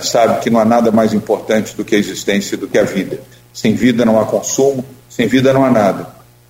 sabe 0.00 0.40
que 0.40 0.48
não 0.48 0.58
há 0.58 0.64
nada 0.64 0.90
mais 0.90 1.12
importante 1.12 1.76
do 1.76 1.84
que 1.84 1.94
a 1.94 1.98
existência, 1.98 2.56
do 2.56 2.66
que 2.66 2.78
a 2.78 2.84
vida. 2.84 3.20
Sem 3.52 3.74
vida 3.74 4.02
não 4.02 4.18
há 4.18 4.24
consumo, 4.24 4.82
sem 5.10 5.26
vida 5.26 5.52
não 5.52 5.62
há 5.62 5.70
nada. 5.70 6.06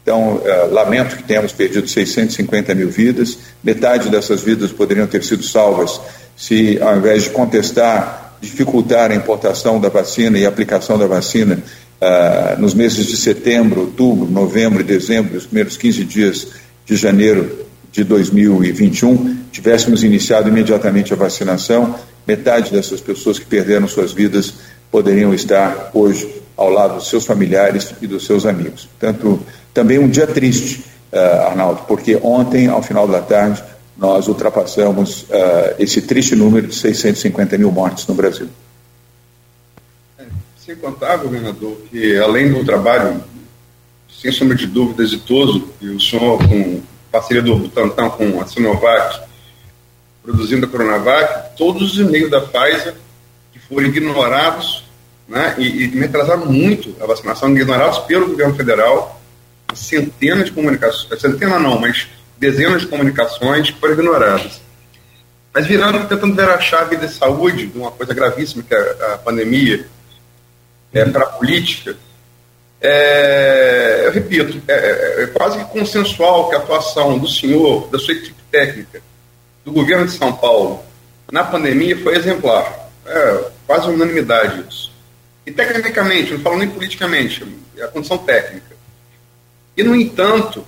Então, 0.09 0.37
uh, 0.37 0.73
lamento 0.73 1.17
que 1.19 1.23
tenhamos 1.23 1.53
perdido 1.53 1.87
650 1.87 2.75
mil 2.75 2.89
vidas. 2.89 3.37
Metade 3.63 4.09
dessas 4.09 4.41
vidas 4.41 4.73
poderiam 4.73 5.07
ter 5.07 5.23
sido 5.23 5.43
salvas 5.43 6.01
se, 6.35 6.81
ao 6.81 6.97
invés 6.97 7.25
de 7.25 7.31
contestar, 7.31 8.39
dificultar 8.41 9.11
a 9.11 9.15
importação 9.15 9.79
da 9.79 9.91
vacina 9.91 10.39
e 10.39 10.47
a 10.47 10.49
aplicação 10.49 10.99
da 10.99 11.07
vacina 11.07 11.63
uh, 12.01 12.61
nos 12.61 12.75
meses 12.75 13.07
de 13.07 13.17
setembro, 13.17 13.81
outubro, 13.83 14.31
novembro 14.31 14.81
e 14.81 14.85
dezembro, 14.85 15.37
os 15.37 15.47
primeiros 15.47 15.77
15 15.77 16.05
dias 16.05 16.49
de 16.85 16.97
janeiro 16.97 17.67
de 17.93 18.05
2021, 18.05 19.39
tivéssemos 19.51 20.05
iniciado 20.05 20.49
imediatamente 20.49 21.13
a 21.13 21.17
vacinação, 21.17 21.95
metade 22.27 22.71
dessas 22.71 23.01
pessoas 23.01 23.39
que 23.39 23.47
perderam 23.47 23.89
suas 23.89 24.13
vidas 24.13 24.55
poderiam 24.91 25.35
estar 25.35 25.91
hoje 25.93 26.43
ao 26.57 26.71
lado 26.71 26.95
dos 26.97 27.09
seus 27.09 27.25
familiares 27.25 27.95
e 28.01 28.07
dos 28.07 28.27
seus 28.27 28.45
amigos. 28.47 28.89
Portanto, 28.99 29.41
também 29.73 29.99
um 29.99 30.09
dia 30.09 30.27
triste, 30.27 30.85
uh, 31.13 31.47
Arnaldo, 31.49 31.83
porque 31.87 32.19
ontem, 32.23 32.69
ao 32.69 32.83
final 32.83 33.07
da 33.07 33.21
tarde, 33.21 33.63
nós 33.97 34.29
ultrapassamos 34.29 35.23
uh, 35.23 35.75
esse 35.79 36.03
triste 36.03 36.35
número 36.35 36.67
de 36.67 36.75
650 36.75 37.59
mil 37.59 37.71
mortes 37.71 38.07
no 38.07 38.15
Brasil. 38.15 38.49
Sem 40.69 40.77
contar, 40.77 41.17
governador, 41.17 41.79
que 41.91 42.19
além 42.19 42.53
do 42.53 42.63
trabalho, 42.63 43.25
sem 44.21 44.31
sombra 44.31 44.55
de 44.55 44.67
dúvida, 44.67 45.03
exitoso, 45.03 45.67
e 45.81 45.89
o 45.89 45.99
senhor, 45.99 46.37
com 46.47 46.83
parceria 47.11 47.41
do 47.41 47.57
Butantan 47.57 48.11
com 48.11 48.39
a 48.39 48.47
Sinovac, 48.47 49.19
produzindo 50.23 50.67
a 50.67 50.69
Coronavac, 50.69 51.57
todos 51.57 51.93
os 51.93 51.99
e-mails 51.99 52.31
da 52.31 52.43
Pfizer 52.43 52.95
que 53.51 53.59
foram 53.59 53.87
ignorados 53.87 54.85
né, 55.27 55.55
e, 55.57 55.85
e 55.85 55.89
me 55.89 56.05
atrasaram 56.05 56.45
muito 56.45 56.95
a 57.03 57.07
vacinação, 57.07 57.49
ignorados 57.49 58.01
pelo 58.01 58.27
governo 58.27 58.55
federal, 58.55 59.19
centenas 59.73 60.45
de 60.45 60.53
comunicações, 60.53 61.19
centenas 61.19 61.63
não, 61.63 61.81
mas 61.81 62.09
dezenas 62.37 62.83
de 62.83 62.89
comunicações 62.89 63.71
foram 63.71 63.95
ignoradas. 63.95 64.61
Mas 65.55 65.67
virando, 65.67 66.07
tentando 66.07 66.35
ver 66.35 66.51
a 66.51 66.61
chave 66.61 66.95
de 66.99 67.09
saúde 67.09 67.69
de 67.69 67.79
uma 67.79 67.91
coisa 67.91 68.13
gravíssima 68.13 68.63
que 68.63 68.75
é 68.75 69.15
a 69.15 69.17
pandemia, 69.17 69.89
é, 70.93 71.05
para 71.05 71.25
a 71.25 71.29
política, 71.29 71.97
é, 72.81 74.05
eu 74.07 74.13
repito, 74.13 74.61
é, 74.69 74.73
é, 74.73 75.23
é, 75.23 75.27
quase 75.27 75.63
consensual 75.67 76.49
que 76.49 76.55
a 76.55 76.59
atuação 76.59 77.19
do 77.19 77.29
senhor, 77.29 77.89
da 77.89 77.99
sua 77.99 78.15
equipe 78.15 78.41
técnica, 78.51 79.03
do 79.65 79.73
governo 79.73 80.07
de 80.07 80.13
São 80.13 80.33
Paulo, 80.33 80.83
na 81.31 81.45
pandemia 81.45 81.97
foi 81.99 82.17
exemplar. 82.17 82.89
É 83.05 83.45
quase 83.67 83.89
unanimidade 83.89 84.65
isso. 84.69 84.93
E 85.45 85.51
tecnicamente, 85.51 86.33
não 86.33 86.41
falo 86.41 86.59
nem 86.59 86.69
politicamente, 86.69 87.45
é 87.77 87.85
a 87.85 87.89
condição 87.89 88.19
técnica. 88.19 88.77
E, 89.77 89.83
no 89.83 89.95
entanto, 89.95 90.65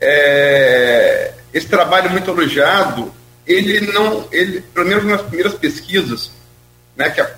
é, 0.00 1.32
esse 1.52 1.66
trabalho 1.66 2.10
muito 2.10 2.30
elogiado, 2.30 3.12
ele 3.46 3.92
não, 3.92 4.26
ele, 4.30 4.60
pelo 4.60 4.86
menos 4.86 5.04
nas 5.04 5.22
primeiras 5.22 5.54
pesquisas, 5.54 6.30
né, 6.96 7.10
que, 7.10 7.20
a, 7.20 7.30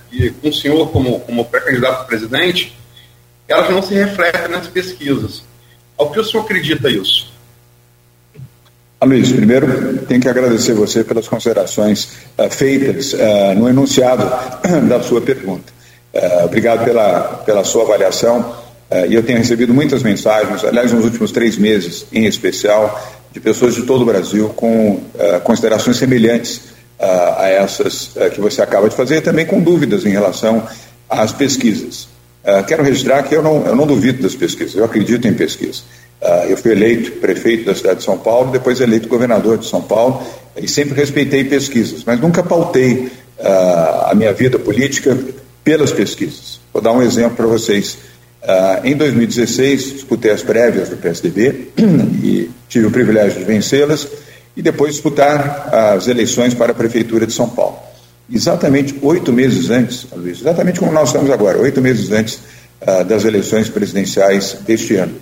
o 0.42 0.52
senhor 0.52 0.90
como, 0.90 1.20
como 1.20 1.44
pré-candidato 1.44 2.02
a 2.02 2.04
presidente, 2.04 2.76
elas 3.48 3.70
não 3.70 3.82
se 3.82 3.94
refletem 3.94 4.48
nas 4.48 4.66
pesquisas. 4.66 5.42
Ao 5.96 6.10
que 6.10 6.18
o 6.18 6.24
senhor 6.24 6.44
acredita 6.44 6.88
isso? 6.90 7.34
Luiz, 9.04 9.30
primeiro 9.30 9.98
tenho 10.06 10.20
que 10.20 10.28
agradecer 10.28 10.72
você 10.72 11.04
pelas 11.04 11.28
considerações 11.28 12.08
uh, 12.38 12.50
feitas 12.50 13.12
uh, 13.12 13.18
no 13.54 13.68
enunciado 13.68 14.24
da 14.88 15.02
sua 15.02 15.20
pergunta. 15.20 15.72
Uh, 16.12 16.44
obrigado 16.46 16.84
pela, 16.84 17.20
pela 17.44 17.64
sua 17.64 17.82
avaliação. 17.82 18.64
E 19.08 19.14
eu 19.14 19.24
tenho 19.24 19.38
recebido 19.38 19.74
muitas 19.74 20.04
mensagens, 20.04 20.62
aliás, 20.62 20.92
nos 20.92 21.04
últimos 21.04 21.32
três 21.32 21.56
meses 21.56 22.06
em 22.12 22.26
especial, 22.26 23.02
de 23.32 23.40
pessoas 23.40 23.74
de 23.74 23.82
todo 23.82 24.02
o 24.02 24.04
Brasil 24.04 24.50
com 24.50 25.02
considerações 25.42 25.96
semelhantes 25.96 26.60
a 26.98 27.48
essas 27.48 28.10
que 28.34 28.40
você 28.40 28.62
acaba 28.62 28.88
de 28.88 28.94
fazer, 28.94 29.20
também 29.20 29.44
com 29.44 29.60
dúvidas 29.60 30.06
em 30.06 30.10
relação 30.10 30.66
às 31.08 31.32
pesquisas. 31.32 32.08
quero 32.66 32.82
registrar 32.82 33.22
que 33.24 33.34
eu 33.34 33.42
não, 33.42 33.66
eu 33.66 33.76
não 33.76 33.86
duvido 33.86 34.22
das 34.22 34.34
pesquisas, 34.34 34.74
eu 34.74 34.84
acredito 34.84 35.26
em 35.26 35.34
pesquisa. 35.34 35.82
eu 36.48 36.56
fui 36.56 36.72
eleito 36.72 37.12
prefeito 37.12 37.66
da 37.66 37.74
cidade 37.74 37.98
de 37.98 38.04
São 38.04 38.16
Paulo, 38.16 38.52
depois 38.52 38.80
eleito 38.80 39.08
governador 39.08 39.58
de 39.58 39.66
São 39.66 39.82
Paulo, 39.82 40.22
e 40.56 40.68
sempre 40.68 40.94
respeitei 40.94 41.44
pesquisas, 41.44 42.04
mas 42.04 42.20
nunca 42.20 42.42
pautei 42.42 43.10
a 43.40 44.12
minha 44.14 44.32
vida 44.32 44.58
política 44.58 45.18
pelas 45.64 45.90
pesquisas. 45.90 46.60
Vou 46.72 46.82
dar 46.82 46.92
um 46.92 47.02
exemplo 47.02 47.36
para 47.36 47.46
vocês. 47.46 47.96
Uh, 48.42 48.86
em 48.86 48.94
2016, 48.94 49.94
disputei 49.94 50.30
as 50.30 50.42
prévias 50.42 50.90
do 50.90 50.96
PSDB 50.98 51.68
e 52.22 52.50
tive 52.68 52.86
o 52.86 52.90
privilégio 52.90 53.38
de 53.38 53.44
vencê-las 53.44 54.06
e 54.56 54.62
depois 54.62 54.94
disputar 54.94 55.68
as 55.72 56.06
eleições 56.08 56.54
para 56.54 56.72
a 56.72 56.74
Prefeitura 56.74 57.26
de 57.26 57.32
São 57.32 57.48
Paulo. 57.48 57.78
Exatamente 58.32 58.98
oito 59.02 59.32
meses 59.32 59.70
antes, 59.70 60.06
Luiz, 60.14 60.40
exatamente 60.40 60.78
como 60.80 60.92
nós 60.92 61.08
estamos 61.08 61.30
agora, 61.30 61.58
oito 61.58 61.80
meses 61.80 62.10
antes 62.10 62.40
uh, 62.80 63.04
das 63.04 63.24
eleições 63.24 63.68
presidenciais 63.68 64.56
deste 64.64 64.96
ano. 64.96 65.14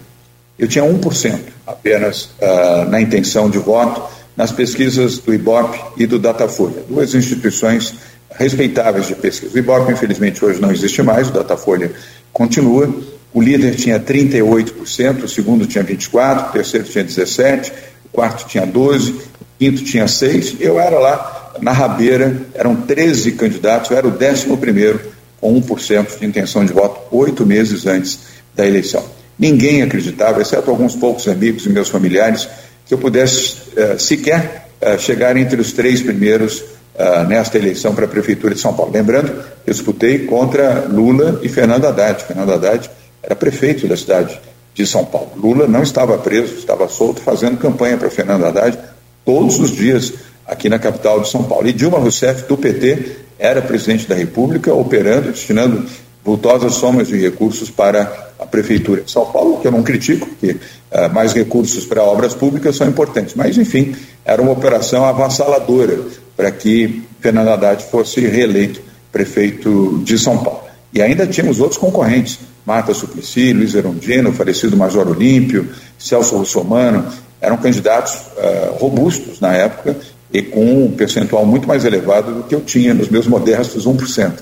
Eu 0.58 0.68
tinha 0.68 0.84
1% 0.84 1.40
apenas 1.66 2.24
uh, 2.24 2.88
na 2.88 3.00
intenção 3.00 3.50
de 3.50 3.58
voto 3.58 4.02
nas 4.36 4.52
pesquisas 4.52 5.18
do 5.18 5.34
IBOP 5.34 5.78
e 5.96 6.06
do 6.06 6.18
Datafolha, 6.18 6.84
duas 6.88 7.14
instituições 7.14 7.94
respeitáveis 8.34 9.06
de 9.06 9.14
pesquisa. 9.14 9.54
O 9.54 9.58
Ibope, 9.58 9.92
infelizmente, 9.92 10.44
hoje 10.44 10.60
não 10.60 10.70
existe 10.70 11.02
mais, 11.02 11.28
o 11.28 11.32
Datafolha 11.32 11.92
continua. 12.32 12.92
O 13.34 13.40
líder 13.40 13.76
tinha 13.76 13.98
38%, 13.98 15.24
o 15.24 15.28
segundo 15.28 15.66
tinha 15.66 15.82
24%, 15.82 16.48
o 16.48 16.52
terceiro 16.52 16.86
tinha 16.86 17.04
17%, 17.04 17.70
o 17.70 17.91
quarto 18.12 18.46
tinha 18.46 18.66
12%, 18.66 19.14
o 19.14 19.44
quinto 19.58 19.84
tinha 19.84 20.04
6%. 20.04 20.56
Eu 20.60 20.78
era 20.78 20.98
lá 20.98 21.54
na 21.60 21.72
rabeira, 21.72 22.36
eram 22.54 22.76
13 22.76 23.32
candidatos, 23.32 23.90
eu 23.90 23.96
era 23.96 24.06
o 24.06 24.10
décimo 24.10 24.56
primeiro 24.56 25.00
com 25.40 25.60
1% 25.60 26.20
de 26.20 26.26
intenção 26.26 26.64
de 26.64 26.72
voto, 26.72 27.00
oito 27.10 27.44
meses 27.44 27.86
antes 27.86 28.20
da 28.54 28.66
eleição. 28.66 29.04
Ninguém 29.38 29.82
acreditava, 29.82 30.40
exceto 30.40 30.70
alguns 30.70 30.94
poucos 30.94 31.26
amigos 31.26 31.66
e 31.66 31.68
meus 31.68 31.88
familiares, 31.88 32.48
que 32.86 32.94
eu 32.94 32.98
pudesse 32.98 33.56
uh, 33.76 33.98
sequer 33.98 34.68
uh, 34.80 34.98
chegar 35.00 35.36
entre 35.36 35.60
os 35.60 35.72
três 35.72 36.00
primeiros 36.00 36.60
uh, 36.60 37.26
nesta 37.28 37.58
eleição 37.58 37.94
para 37.94 38.04
a 38.04 38.08
Prefeitura 38.08 38.54
de 38.54 38.60
São 38.60 38.72
Paulo. 38.72 38.92
Lembrando, 38.92 39.32
eu 39.66 39.72
disputei 39.72 40.20
contra 40.26 40.86
Lula 40.88 41.40
e 41.42 41.48
Fernando 41.48 41.86
Haddad. 41.86 42.22
Fernando 42.24 42.52
Haddad 42.52 42.88
era 43.22 43.34
prefeito 43.34 43.88
da 43.88 43.96
cidade 43.96 44.38
de 44.74 44.86
São 44.86 45.04
Paulo. 45.04 45.30
Lula 45.36 45.66
não 45.66 45.82
estava 45.82 46.16
preso, 46.18 46.54
estava 46.54 46.88
solto, 46.88 47.20
fazendo 47.20 47.58
campanha 47.58 47.96
para 47.96 48.10
Fernando 48.10 48.44
Haddad 48.44 48.78
todos 49.24 49.58
os 49.58 49.70
dias 49.70 50.12
aqui 50.46 50.68
na 50.68 50.78
capital 50.78 51.20
de 51.20 51.28
São 51.28 51.44
Paulo. 51.44 51.68
E 51.68 51.72
Dilma 51.72 51.98
Rousseff, 51.98 52.46
do 52.48 52.56
PT, 52.56 53.16
era 53.38 53.60
presidente 53.62 54.06
da 54.06 54.14
República, 54.14 54.72
operando, 54.72 55.30
destinando 55.32 55.86
vultosas 56.24 56.74
somas 56.74 57.08
de 57.08 57.18
recursos 57.18 57.70
para 57.70 58.30
a 58.38 58.46
Prefeitura 58.46 59.02
de 59.02 59.10
São 59.10 59.26
Paulo, 59.26 59.60
que 59.60 59.66
eu 59.66 59.72
não 59.72 59.82
critico, 59.82 60.26
porque 60.26 60.52
uh, 60.52 61.12
mais 61.12 61.32
recursos 61.32 61.84
para 61.84 62.02
obras 62.02 62.34
públicas 62.34 62.76
são 62.76 62.88
importantes. 62.88 63.34
Mas, 63.34 63.58
enfim, 63.58 63.94
era 64.24 64.40
uma 64.40 64.52
operação 64.52 65.04
avassaladora 65.04 65.98
para 66.36 66.50
que 66.50 67.02
Fernando 67.20 67.48
Haddad 67.48 67.84
fosse 67.84 68.20
reeleito 68.20 68.80
prefeito 69.10 70.00
de 70.04 70.18
São 70.18 70.38
Paulo. 70.38 70.61
E 70.92 71.00
ainda 71.00 71.26
tínhamos 71.26 71.58
outros 71.58 71.78
concorrentes, 71.78 72.38
Marta 72.66 72.92
Suplicy, 72.92 73.52
Luiz 73.52 73.74
Erundino, 73.74 74.30
o 74.30 74.32
falecido 74.32 74.76
Major 74.76 75.08
Olímpio, 75.08 75.68
Celso 75.98 76.36
Russomano, 76.36 77.06
eram 77.40 77.56
candidatos 77.56 78.14
uh, 78.14 78.76
robustos 78.78 79.40
na 79.40 79.52
época 79.52 79.96
e 80.32 80.42
com 80.42 80.84
um 80.84 80.92
percentual 80.92 81.44
muito 81.44 81.66
mais 81.66 81.84
elevado 81.84 82.32
do 82.32 82.42
que 82.44 82.54
eu 82.54 82.60
tinha 82.60 82.94
nos 82.94 83.08
meus 83.08 83.26
modestos 83.26 83.86
1%. 83.86 84.32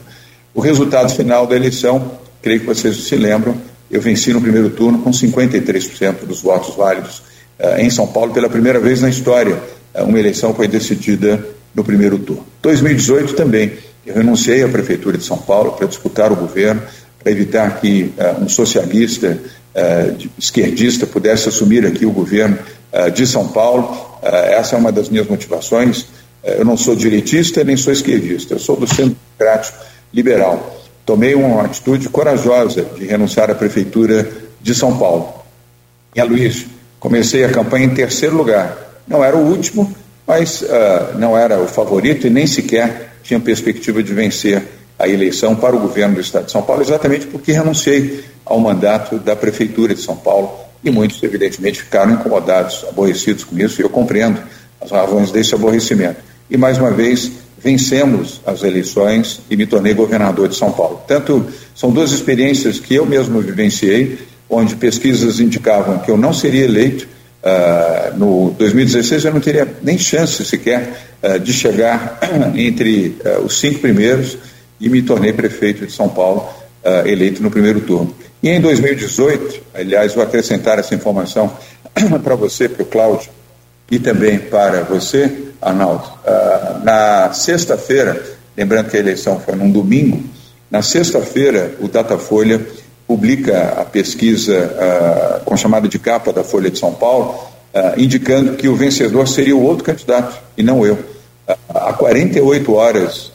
O 0.55 0.61
resultado 0.61 1.11
final 1.15 1.47
da 1.47 1.57
eleição, 1.57 2.13
creio 2.43 2.61
que 2.61 2.67
vocês 2.67 2.97
se 2.97 3.17
lembram, 3.17 3.57
eu 3.91 4.01
venci 4.01 4.33
no 4.33 4.41
primeiro 4.41 4.71
turno 4.71 4.99
com 4.99 5.11
53% 5.11 6.27
dos 6.27 6.43
votos 6.43 6.77
válidos 6.77 7.23
uh, 7.59 7.79
em 7.79 7.89
São 7.91 8.07
Paulo 8.07 8.33
pela 8.33 8.49
primeira 8.49 8.79
vez 8.79 9.01
na 9.01 9.09
história. 9.09 9.55
Uh, 9.95 10.05
uma 10.05 10.19
eleição 10.19 10.53
foi 10.53 10.69
decidida 10.69 11.45
no 11.75 11.83
primeiro 11.83 12.19
turno. 12.19 12.45
2018 12.63 13.35
também, 13.35 13.73
eu 14.07 14.15
renunciei 14.15 14.63
à 14.63 14.69
Prefeitura 14.69 15.19
de 15.19 15.25
São 15.25 15.39
Paulo 15.39 15.73
para 15.73 15.87
disputar 15.87 16.33
o 16.33 16.37
governo 16.37 16.83
para 17.23 17.33
evitar 17.33 17.81
que 17.81 18.13
uh, 18.17 18.43
um 18.43 18.49
socialista 18.49 19.39
uh, 19.75 20.31
esquerdista 20.39 21.07
pudesse 21.07 21.49
assumir 21.49 21.87
aqui 21.87 22.07
o 22.07 22.11
governo 22.11 22.59
uh, 22.93 23.11
de 23.11 23.27
São 23.27 23.49
Paulo. 23.49 24.19
essa 24.23 24.75
é 24.75 24.79
uma 24.79 24.91
das 24.91 25.09
minhas 25.09 25.27
motivações. 25.27 26.07
eu 26.43 26.65
não 26.65 26.77
sou 26.77 26.97
direitista 26.97 27.63
nem 27.63 27.77
sou 27.77 27.93
esquerdista, 27.93 28.55
eu 28.55 28.59
sou 28.59 28.77
do 28.77 28.87
centro 28.87 29.17
democrático 29.39 29.79
liberal. 30.13 30.79
Tomei 31.07 31.35
uma 31.35 31.63
atitude 31.63 32.09
corajosa 32.09 32.83
de 32.97 33.05
renunciar 33.07 33.51
à 33.51 33.55
prefeitura 33.55 34.29
de 34.61 34.75
São 34.75 34.97
Paulo. 34.97 35.33
E 36.15 36.21
a 36.21 36.25
Luiz, 36.25 36.67
comecei 36.99 37.45
a 37.45 37.51
campanha 37.51 37.87
em 37.87 37.95
terceiro 37.95 38.37
lugar. 38.37 39.03
Não 39.07 39.25
era 39.25 39.37
o 39.37 39.41
último, 39.41 39.95
mas 40.27 40.63
não 41.19 41.37
era 41.37 41.59
o 41.59 41.67
favorito 41.67 42.27
e 42.27 42.31
nem 42.31 42.47
sequer 42.47 43.10
tinha 43.23 43.41
perspectiva 43.41 44.03
de 44.03 44.13
vencer 44.13 44.63
a 44.99 45.09
eleição 45.09 45.57
para 45.57 45.75
o 45.75 45.81
governo 45.81 46.17
do 46.17 46.21
Estado 46.21 46.47
de 46.47 46.53
São 46.53 46.63
Paulo, 46.63 46.83
exatamente 46.83 47.27
porque 47.27 47.53
renunciei 47.53 48.25
ao 48.45 48.61
mandato 48.61 49.19
da 49.19 49.35
Prefeitura 49.35 49.95
de 49.95 50.03
São 50.03 50.17
Paulo 50.17 50.51
e 50.83 50.91
muitos, 50.91 51.23
evidentemente, 51.23 51.83
ficaram 51.83 52.13
incomodados, 52.13 52.85
aborrecidos 52.89 53.45
com 53.45 53.59
isso, 53.59 53.81
e 53.81 53.85
eu 53.85 53.91
compreendo 53.91 54.41
as 54.81 54.91
razões 54.91 55.31
desse 55.31 55.55
aborrecimento. 55.55 56.17
E, 56.51 56.57
mais 56.57 56.79
uma 56.79 56.91
vez, 56.91 57.31
vencemos 57.63 58.41
as 58.47 58.63
eleições 58.63 59.41
e 59.51 59.57
me 59.57 59.67
tornei 59.67 59.93
governador 59.93 60.49
de 60.49 60.57
São 60.57 60.73
Paulo. 60.73 61.03
Tanto 61.07 61.47
são 61.75 61.91
duas 61.91 62.13
experiências 62.13 62.81
que 62.81 62.95
eu 62.95 63.05
mesmo 63.05 63.41
vivenciei, 63.41 64.19
onde 64.49 64.75
pesquisas 64.77 65.39
indicavam 65.39 65.99
que 65.99 66.11
eu 66.11 66.17
não 66.17 66.33
seria 66.33 66.65
eleito. 66.65 67.07
Uh, 67.43 68.19
no 68.19 68.51
2016 68.59 69.25
eu 69.25 69.33
não 69.33 69.41
teria 69.41 69.67
nem 69.83 69.97
chance 69.97 70.45
sequer 70.45 71.10
de 71.43 71.53
chegar 71.53 72.19
entre 72.57 73.19
uh, 73.25 73.45
os 73.45 73.59
cinco 73.59 73.81
primeiros 73.81 74.39
e 74.81 74.89
me 74.89 75.03
tornei 75.03 75.33
prefeito 75.33 75.87
de 75.87 75.93
São 75.93 76.09
Paulo, 76.09 76.49
uh, 76.85 77.07
eleito 77.07 77.43
no 77.43 77.51
primeiro 77.51 77.81
turno. 77.81 78.15
E 78.43 78.49
em 78.49 78.61
2018, 78.61 79.61
aliás, 79.75 80.15
vou 80.15 80.25
acrescentar 80.25 80.79
essa 80.79 80.95
informação 80.95 81.53
para 82.25 82.35
você, 82.35 82.69
para 82.69 82.83
o 82.83 82.87
Cláudio, 82.87 83.31
e 83.91 83.99
também 83.99 84.39
para 84.39 84.83
você, 84.83 85.31
Arnaldo. 85.61 86.09
Na 86.85 87.33
sexta-feira, 87.33 88.23
lembrando 88.57 88.89
que 88.89 88.97
a 88.97 89.01
eleição 89.01 89.41
foi 89.41 89.57
num 89.57 89.71
domingo, 89.71 90.23
na 90.71 90.81
sexta-feira 90.81 91.75
o 91.81 91.89
Datafolha 91.89 92.65
publica 93.05 93.75
a 93.77 93.85
pesquisa 93.85 94.71
com 95.45 95.57
chamada 95.57 95.89
de 95.89 95.99
capa 95.99 96.33
da 96.33 96.45
Folha 96.45 96.71
de 96.71 96.79
São 96.79 96.95
Paulo, 96.95 97.50
uh, 97.75 98.01
indicando 98.01 98.57
que 98.57 98.69
o 98.69 98.77
vencedor 98.77 99.27
seria 99.29 99.57
o 99.57 99.63
outro 99.63 99.85
candidato 99.85 100.41
e 100.57 100.63
não 100.63 100.85
eu. 100.85 100.95
Uh, 100.95 101.57
há 101.69 101.93
48 101.93 102.75
horas 102.75 103.33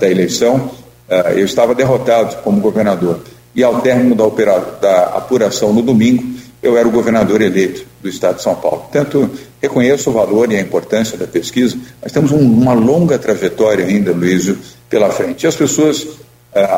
da 0.00 0.08
eleição, 0.08 0.70
uh, 1.08 1.30
eu 1.34 1.44
estava 1.44 1.74
derrotado 1.74 2.36
como 2.42 2.60
governador. 2.60 3.20
E 3.54 3.62
ao 3.62 3.80
término 3.80 4.14
da, 4.14 4.24
opera, 4.24 4.58
da 4.80 5.04
apuração 5.04 5.72
no 5.72 5.82
domingo, 5.82 6.22
eu 6.62 6.76
era 6.76 6.86
o 6.86 6.90
governador 6.90 7.40
eleito 7.40 7.84
do 8.00 8.08
Estado 8.08 8.36
de 8.36 8.42
São 8.42 8.54
Paulo. 8.54 8.78
Portanto, 8.80 9.30
reconheço 9.60 10.10
o 10.10 10.12
valor 10.12 10.52
e 10.52 10.56
a 10.56 10.60
importância 10.60 11.16
da 11.16 11.26
pesquisa, 11.26 11.76
mas 12.02 12.12
temos 12.12 12.30
um, 12.30 12.38
uma 12.38 12.74
longa 12.74 13.18
trajetória 13.18 13.84
ainda, 13.84 14.12
Luísio, 14.12 14.58
pela 14.88 15.10
frente. 15.10 15.44
E 15.44 15.46
as 15.46 15.56
pessoas, 15.56 16.06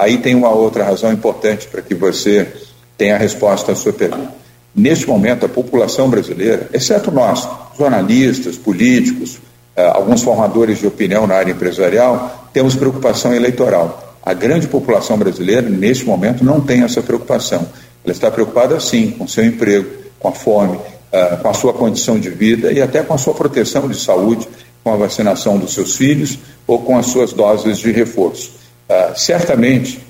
aí 0.01 0.19
tem 0.19 0.35
uma 0.35 0.51
outra 0.51 0.85
razão 0.85 1.13
importante 1.13 1.67
para 1.67 1.83
que 1.83 1.95
você 1.95 2.47
tenha 2.97 3.17
a 3.17 3.19
resposta 3.19 3.73
à 3.73 3.75
sua 3.75 3.93
pergunta. 3.93 4.40
Neste 4.75 5.07
momento, 5.07 5.47
a 5.47 5.49
população 5.49 6.09
brasileira, 6.09 6.69
exceto 6.73 7.11
nós, 7.11 7.49
jornalistas, 7.77 8.57
políticos, 8.57 9.37
uh, 9.77 9.95
alguns 9.95 10.23
formadores 10.23 10.79
de 10.79 10.87
opinião 10.87 11.27
na 11.27 11.35
área 11.35 11.51
empresarial, 11.51 12.49
temos 12.53 12.77
preocupação 12.77 13.35
eleitoral. 13.35 14.17
A 14.23 14.33
grande 14.33 14.69
população 14.69 15.19
brasileira, 15.19 15.69
neste 15.69 16.05
momento, 16.05 16.45
não 16.45 16.61
tem 16.61 16.83
essa 16.83 17.03
preocupação. 17.03 17.67
Ela 18.05 18.13
está 18.13 18.31
preocupada, 18.31 18.79
sim, 18.79 19.11
com 19.11 19.27
seu 19.27 19.45
emprego, 19.45 19.91
com 20.21 20.29
a 20.29 20.33
fome, 20.33 20.77
uh, 20.77 21.37
com 21.43 21.49
a 21.49 21.55
sua 21.55 21.73
condição 21.73 22.19
de 22.19 22.31
vida 22.31 22.73
e 22.73 22.81
até 22.81 23.03
com 23.03 23.15
a 23.15 23.19
sua 23.19 23.35
proteção 23.35 23.89
de 23.89 23.99
saúde, 23.99 24.47
com 24.85 24.93
a 24.93 24.97
vacinação 24.97 25.59
dos 25.59 25.75
seus 25.75 25.97
filhos 25.97 26.39
ou 26.67 26.79
com 26.79 26.97
as 26.97 27.07
suas 27.07 27.33
doses 27.33 27.79
de 27.79 27.91
reforço. 27.91 28.53
Uh, 28.89 29.19
certamente, 29.19 30.01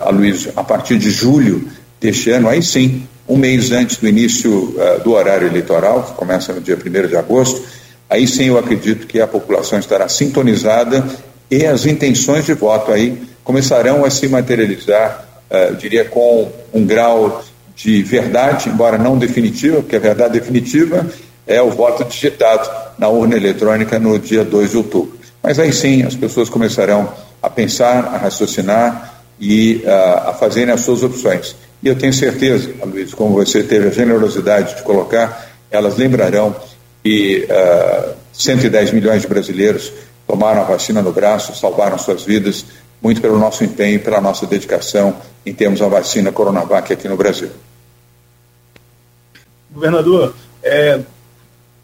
Aloysio, 0.00 0.52
a 0.56 0.62
partir 0.62 0.96
de 0.98 1.10
julho 1.10 1.68
deste 2.00 2.30
ano, 2.30 2.48
aí 2.48 2.62
sim, 2.62 3.06
um 3.28 3.36
mês 3.36 3.72
antes 3.72 3.96
do 3.96 4.08
início 4.08 4.74
uh, 4.76 5.00
do 5.02 5.12
horário 5.12 5.46
eleitoral, 5.46 6.02
que 6.02 6.12
começa 6.12 6.52
no 6.52 6.60
dia 6.60 6.76
1 6.76 7.08
de 7.08 7.16
agosto, 7.16 7.62
aí 8.08 8.26
sim 8.26 8.44
eu 8.44 8.58
acredito 8.58 9.06
que 9.06 9.20
a 9.20 9.26
população 9.26 9.78
estará 9.78 10.08
sintonizada 10.08 11.04
e 11.50 11.64
as 11.64 11.86
intenções 11.86 12.46
de 12.46 12.54
voto 12.54 12.92
aí 12.92 13.20
começarão 13.42 14.04
a 14.04 14.10
se 14.10 14.28
materializar, 14.28 15.26
uh, 15.50 15.74
diria, 15.74 16.04
com 16.04 16.50
um 16.72 16.84
grau 16.84 17.44
de 17.74 18.02
verdade, 18.02 18.68
embora 18.68 18.96
não 18.96 19.18
definitiva, 19.18 19.76
porque 19.76 19.96
a 19.96 20.00
verdade 20.00 20.40
definitiva 20.40 21.06
é 21.46 21.60
o 21.60 21.70
voto 21.70 22.04
digitado 22.04 22.68
na 22.98 23.08
urna 23.08 23.36
eletrônica 23.36 23.98
no 23.98 24.18
dia 24.18 24.44
2 24.44 24.70
de 24.70 24.76
outubro. 24.78 25.16
Mas 25.42 25.58
aí 25.58 25.72
sim 25.72 26.02
as 26.02 26.14
pessoas 26.14 26.48
começarão 26.48 27.12
a 27.42 27.48
pensar, 27.48 28.06
a 28.06 28.16
raciocinar 28.16 29.22
e 29.38 29.82
uh, 29.84 30.30
a 30.30 30.32
fazerem 30.34 30.72
as 30.72 30.80
suas 30.80 31.02
opções. 31.02 31.54
E 31.86 31.88
eu 31.88 31.94
tenho 31.94 32.12
certeza, 32.12 32.68
Luiz, 32.84 33.14
como 33.14 33.36
você 33.36 33.62
teve 33.62 33.86
a 33.86 33.90
generosidade 33.92 34.74
de 34.74 34.82
colocar, 34.82 35.48
elas 35.70 35.96
lembrarão 35.96 36.52
que 37.00 37.46
uh, 37.48 37.52
ah, 37.52 38.14
110 38.32 38.90
milhões 38.90 39.22
de 39.22 39.28
brasileiros 39.28 39.92
tomaram 40.26 40.62
a 40.62 40.64
vacina 40.64 41.00
no 41.00 41.12
braço, 41.12 41.54
salvaram 41.54 41.96
suas 41.96 42.24
vidas, 42.24 42.64
muito 43.00 43.20
pelo 43.20 43.38
nosso 43.38 43.62
empenho, 43.62 44.00
pela 44.00 44.20
nossa 44.20 44.48
dedicação 44.48 45.16
em 45.46 45.54
termos 45.54 45.78
da 45.78 45.86
vacina 45.86 46.32
Coronavac 46.32 46.92
aqui 46.92 47.06
no 47.06 47.16
Brasil. 47.16 47.50
Governador, 49.72 50.34
é, 50.64 50.98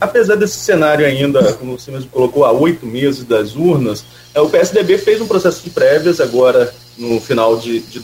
apesar 0.00 0.34
desse 0.34 0.58
cenário 0.58 1.06
ainda, 1.06 1.52
como 1.52 1.78
você 1.78 1.92
mesmo 1.92 2.10
colocou, 2.10 2.44
há 2.44 2.50
oito 2.50 2.84
meses 2.84 3.22
das 3.22 3.54
urnas, 3.54 4.04
é, 4.34 4.40
o 4.40 4.50
PSDB 4.50 4.98
fez 4.98 5.20
um 5.20 5.28
processo 5.28 5.62
de 5.62 5.70
prévias 5.70 6.20
agora 6.20 6.74
no 6.98 7.20
final 7.20 7.56
de, 7.56 7.78
de 7.78 8.00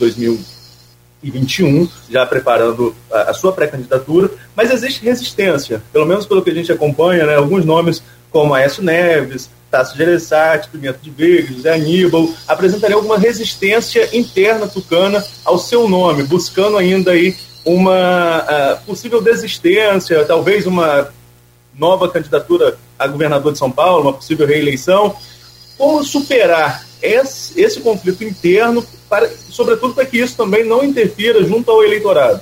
2021, 1.22 1.88
já 2.10 2.24
preparando 2.24 2.94
a, 3.10 3.30
a 3.30 3.34
sua 3.34 3.52
pré-candidatura, 3.52 4.30
mas 4.54 4.70
existe 4.70 5.04
resistência, 5.04 5.82
pelo 5.92 6.06
menos 6.06 6.26
pelo 6.26 6.42
que 6.42 6.50
a 6.50 6.54
gente 6.54 6.70
acompanha, 6.70 7.26
né, 7.26 7.36
alguns 7.36 7.64
nomes 7.64 8.02
como 8.30 8.54
Aécio 8.54 8.82
Neves, 8.82 9.50
Tasso 9.70 9.96
Gereissati, 9.96 10.68
Pimenta 10.68 10.98
de 11.02 11.10
Veiga, 11.10 11.52
José 11.52 11.74
Aníbal, 11.74 12.28
apresentariam 12.46 12.98
alguma 12.98 13.18
resistência 13.18 14.08
interna 14.16 14.66
tucana 14.66 15.24
ao 15.44 15.58
seu 15.58 15.88
nome, 15.88 16.22
buscando 16.22 16.76
ainda 16.76 17.12
aí 17.12 17.36
uma 17.64 18.44
uh, 18.44 18.86
possível 18.86 19.20
desistência, 19.20 20.24
talvez 20.24 20.66
uma 20.66 21.10
nova 21.74 22.08
candidatura 22.08 22.78
a 22.98 23.06
governador 23.06 23.52
de 23.52 23.58
São 23.58 23.70
Paulo, 23.70 24.02
uma 24.02 24.12
possível 24.12 24.46
reeleição. 24.46 25.14
Como 25.76 26.02
superar 26.02 26.84
esse, 27.00 27.60
esse 27.60 27.80
conflito 27.80 28.24
interno, 28.24 28.84
para, 29.08 29.28
sobretudo 29.48 29.94
para 29.94 30.04
que 30.04 30.18
isso 30.18 30.36
também 30.36 30.64
não 30.64 30.84
interfira 30.84 31.42
junto 31.44 31.70
ao 31.70 31.82
eleitorado? 31.82 32.40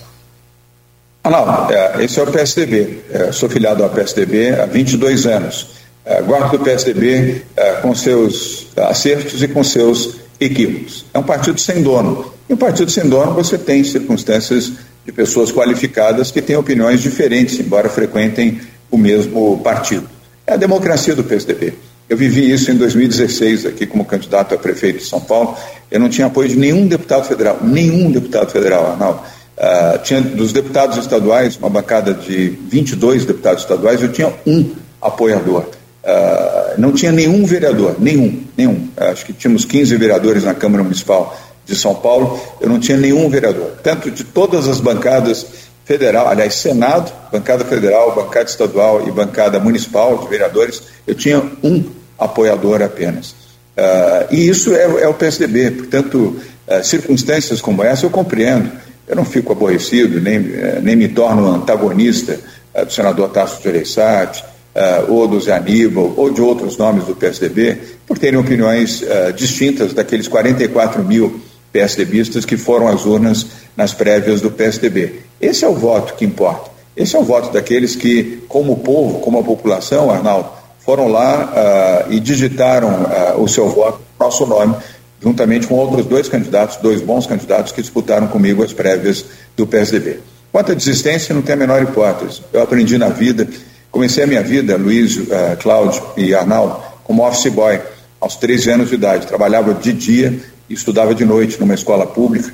Ah, 1.22 1.30
não, 1.30 1.70
é, 1.70 2.04
esse 2.04 2.20
é 2.20 2.22
o 2.22 2.26
PSDB. 2.26 3.00
É, 3.10 3.32
sou 3.32 3.48
filiado 3.48 3.82
ao 3.82 3.90
PSDB 3.90 4.50
há 4.50 4.66
22 4.66 5.26
anos. 5.26 5.68
É, 6.04 6.22
guardo 6.22 6.56
do 6.56 6.64
PSDB 6.64 7.42
é, 7.56 7.72
com 7.74 7.94
seus 7.94 8.68
acertos 8.76 9.42
e 9.42 9.48
com 9.48 9.64
seus 9.64 10.16
equívocos. 10.38 11.04
É 11.12 11.18
um 11.18 11.24
partido 11.24 11.60
sem 11.60 11.82
dono. 11.82 12.32
E 12.48 12.54
um 12.54 12.56
partido 12.56 12.90
sem 12.90 13.08
dono 13.08 13.32
você 13.32 13.58
tem 13.58 13.82
circunstâncias 13.82 14.72
de 15.04 15.12
pessoas 15.12 15.50
qualificadas 15.50 16.30
que 16.30 16.40
têm 16.40 16.56
opiniões 16.56 17.00
diferentes, 17.00 17.58
embora 17.58 17.88
frequentem 17.88 18.60
o 18.90 18.96
mesmo 18.96 19.58
partido. 19.64 20.08
É 20.46 20.54
a 20.54 20.56
democracia 20.56 21.14
do 21.14 21.24
PSDB. 21.24 21.74
Eu 22.08 22.16
vivi 22.16 22.50
isso 22.50 22.70
em 22.70 22.76
2016 22.76 23.66
aqui 23.66 23.84
como 23.84 24.04
candidato 24.04 24.54
a 24.54 24.58
prefeito 24.58 24.98
de 24.98 25.04
São 25.04 25.20
Paulo. 25.20 25.56
Eu 25.90 25.98
não 25.98 26.08
tinha 26.08 26.28
apoio 26.28 26.48
de 26.48 26.56
nenhum 26.56 26.86
deputado 26.86 27.24
federal, 27.26 27.58
nenhum 27.62 28.10
deputado 28.10 28.50
federal, 28.50 28.92
Arnaldo. 28.92 29.20
Uh, 29.56 29.98
tinha 30.02 30.20
dos 30.20 30.52
deputados 30.52 30.98
estaduais, 30.98 31.56
uma 31.56 31.70
bancada 31.70 32.14
de 32.14 32.50
22 32.68 33.24
deputados 33.24 33.62
estaduais, 33.62 34.02
eu 34.02 34.12
tinha 34.12 34.32
um 34.46 34.70
apoiador. 35.00 35.62
Uh, 36.04 36.78
não 36.78 36.92
tinha 36.92 37.10
nenhum 37.10 37.44
vereador, 37.44 37.96
nenhum, 37.98 38.42
nenhum. 38.56 38.88
Uh, 38.96 39.04
acho 39.10 39.24
que 39.26 39.32
tínhamos 39.32 39.64
15 39.64 39.96
vereadores 39.96 40.44
na 40.44 40.54
Câmara 40.54 40.84
Municipal 40.84 41.36
de 41.64 41.74
São 41.74 41.94
Paulo, 41.94 42.38
eu 42.60 42.68
não 42.68 42.78
tinha 42.78 42.96
nenhum 42.96 43.28
vereador. 43.28 43.72
Tanto 43.82 44.10
de 44.10 44.22
todas 44.22 44.68
as 44.68 44.80
bancadas 44.80 45.46
federal, 45.86 46.28
aliás, 46.28 46.54
Senado, 46.56 47.10
bancada 47.32 47.64
federal, 47.64 48.14
bancada 48.14 48.50
estadual 48.50 49.08
e 49.08 49.10
bancada 49.10 49.58
municipal 49.58 50.18
de 50.18 50.28
vereadores, 50.28 50.82
eu 51.06 51.14
tinha 51.14 51.42
um 51.62 51.84
apoiador 52.18 52.82
apenas. 52.82 53.30
Uh, 53.30 54.26
e 54.30 54.48
isso 54.48 54.74
é, 54.74 54.82
é, 54.82 55.08
o 55.08 55.14
PSDB, 55.14 55.70
portanto, 55.70 56.36
circunstâncias 56.82 57.60
como 57.60 57.82
essa 57.82 58.04
eu 58.04 58.10
compreendo. 58.10 58.70
Eu 59.06 59.14
não 59.14 59.24
fico 59.24 59.52
aborrecido, 59.52 60.20
nem, 60.20 60.36
eh, 60.36 60.80
nem 60.82 60.96
me 60.96 61.06
torno 61.06 61.46
antagonista 61.46 62.40
do 62.74 62.92
senador 62.92 63.28
Tasso 63.28 63.62
de 63.62 63.68
Oreissati, 63.68 64.42
uh, 64.76 65.12
ou 65.12 65.26
do 65.26 65.40
Zé 65.40 65.52
Aníbal, 65.52 66.12
ou 66.16 66.30
de 66.30 66.40
outros 66.40 66.76
nomes 66.76 67.04
do 67.04 67.16
PSDB, 67.16 67.78
por 68.06 68.18
terem 68.18 68.38
opiniões 68.38 69.02
uh, 69.02 69.32
distintas 69.34 69.94
daqueles 69.94 70.28
44 70.28 71.02
mil 71.02 71.40
PSDBistas 71.72 72.44
que 72.44 72.56
foram 72.56 72.88
às 72.88 73.06
urnas 73.06 73.46
nas 73.76 73.94
prévias 73.94 74.40
do 74.40 74.50
PSDB. 74.50 75.25
Esse 75.40 75.64
é 75.64 75.68
o 75.68 75.74
voto 75.74 76.14
que 76.14 76.24
importa. 76.24 76.70
Esse 76.96 77.14
é 77.14 77.18
o 77.18 77.22
voto 77.22 77.52
daqueles 77.52 77.94
que, 77.94 78.42
como 78.48 78.76
povo, 78.78 79.20
como 79.20 79.38
a 79.38 79.42
população, 79.42 80.10
Arnaldo, 80.10 80.48
foram 80.78 81.08
lá 81.08 82.06
uh, 82.08 82.12
e 82.12 82.18
digitaram 82.18 82.88
uh, 82.88 83.42
o 83.42 83.46
seu 83.46 83.68
voto, 83.68 84.00
nosso 84.18 84.46
nome, 84.46 84.74
juntamente 85.20 85.66
com 85.66 85.74
outros 85.74 86.06
dois 86.06 86.28
candidatos, 86.28 86.76
dois 86.76 87.02
bons 87.02 87.26
candidatos 87.26 87.72
que 87.72 87.82
disputaram 87.82 88.28
comigo 88.28 88.62
as 88.62 88.72
prévias 88.72 89.24
do 89.56 89.66
PSDB. 89.66 90.20
Quanto 90.50 90.72
à 90.72 90.74
desistência, 90.74 91.34
não 91.34 91.42
tem 91.42 91.54
a 91.54 91.58
menor 91.58 91.82
hipótese. 91.82 92.40
Eu 92.50 92.62
aprendi 92.62 92.96
na 92.96 93.08
vida, 93.10 93.46
comecei 93.90 94.24
a 94.24 94.26
minha 94.26 94.42
vida, 94.42 94.76
Luiz, 94.78 95.16
uh, 95.16 95.26
Cláudio 95.60 96.02
e 96.16 96.34
Arnaldo, 96.34 96.80
como 97.04 97.26
office 97.26 97.52
boy, 97.52 97.78
aos 98.18 98.36
13 98.36 98.70
anos 98.70 98.88
de 98.88 98.94
idade. 98.94 99.26
Trabalhava 99.26 99.74
de 99.74 99.92
dia 99.92 100.40
e 100.66 100.72
estudava 100.72 101.14
de 101.14 101.26
noite 101.26 101.60
numa 101.60 101.74
escola 101.74 102.06
pública, 102.06 102.52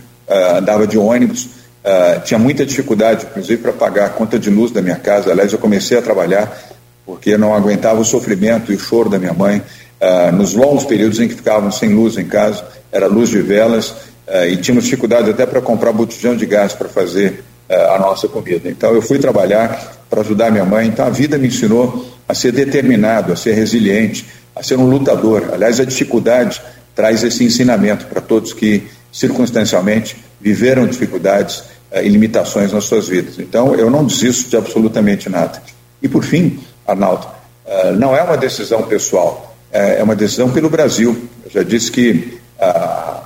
andava 0.57 0.87
de 0.87 0.99
ônibus, 0.99 1.49
Uh, 1.85 2.21
tinha 2.25 2.39
muita 2.39 2.65
dificuldade, 2.65 3.27
inclusive, 3.29 3.61
para 3.61 3.73
pagar 3.73 4.07
a 4.07 4.09
conta 4.09 4.39
de 4.39 4.49
luz 4.49 4.71
da 4.71 4.81
minha 4.81 4.97
casa. 4.97 5.33
Aliás, 5.33 5.53
eu 5.53 5.59
comecei 5.59 5.99
a 5.99 6.03
trabalhar 6.03 6.57
porque 7.05 7.37
não 7.37 7.53
aguentava 7.53 8.01
o 8.01 8.05
sofrimento 8.05 8.73
e 8.73 8.77
o 8.77 8.79
choro 8.79 9.11
da 9.11 9.19
minha 9.19 9.33
mãe. 9.33 9.61
Uh, 10.01 10.33
nos 10.33 10.55
longos 10.55 10.85
períodos 10.85 11.19
em 11.19 11.27
que 11.27 11.35
ficávamos 11.35 11.79
sem 11.79 11.93
luz 11.93 12.17
em 12.17 12.27
casa, 12.27 12.65
era 12.93 13.07
luz 13.07 13.31
de 13.31 13.43
velas 13.43 13.91
uh, 13.91 14.47
e 14.49 14.57
tínhamos 14.59 14.85
dificuldade 14.85 15.31
até 15.31 15.45
para 15.45 15.61
comprar 15.61 15.93
botijão 15.93 16.37
de 16.37 16.47
gás 16.47 16.73
para 16.73 16.89
fazer 16.89 17.45
a 17.69 17.99
nossa 17.99 18.29
comida. 18.29 18.69
Então, 18.69 18.95
eu 18.95 19.01
fui 19.01 19.19
trabalhar 19.19 20.05
para 20.11 20.21
ajudar 20.21 20.51
minha 20.51 20.65
mãe. 20.65 20.89
Então, 20.89 21.07
a 21.07 21.11
vida 21.11 21.39
me 21.39 21.49
ensinou 21.49 22.07
a 22.29 22.35
ser 22.35 22.53
determinado, 22.53 23.33
a 23.33 23.37
ser 23.37 23.55
resiliente, 23.55 24.27
a 24.55 24.63
ser 24.63 24.79
um 24.79 24.85
lutador. 24.85 25.49
Aliás, 25.55 25.81
a 25.81 25.85
dificuldade 25.85 26.61
traz 26.95 27.23
esse 27.23 27.43
ensinamento 27.45 28.05
para 28.07 28.21
todos 28.21 28.53
que, 28.53 28.83
circunstancialmente, 29.11 30.17
viveram 30.43 30.87
dificuldades 30.87 31.63
e 31.95 32.09
limitações 32.09 32.73
nas 32.73 32.85
suas 32.85 33.09
vidas. 33.09 33.39
Então, 33.39 33.75
eu 33.75 33.91
não 33.91 34.05
desisto 34.05 34.51
de 34.51 34.57
absolutamente 34.57 35.29
nada. 35.29 35.63
E, 36.03 36.09
por 36.09 36.25
fim, 36.25 36.59
Arnaldo, 36.87 37.27
uh, 37.67 37.93
não 37.93 38.17
é 38.17 38.23
uma 38.23 38.37
decisão 38.37 38.83
pessoal, 38.83 39.55
é, 39.71 40.01
é 40.01 40.03
uma 40.03 40.17
decisão 40.17 40.51
pelo 40.51 40.71
Brasil. 40.71 41.29
Eu 41.45 41.51
já 41.51 41.63
disse 41.63 41.93
que 41.93 42.41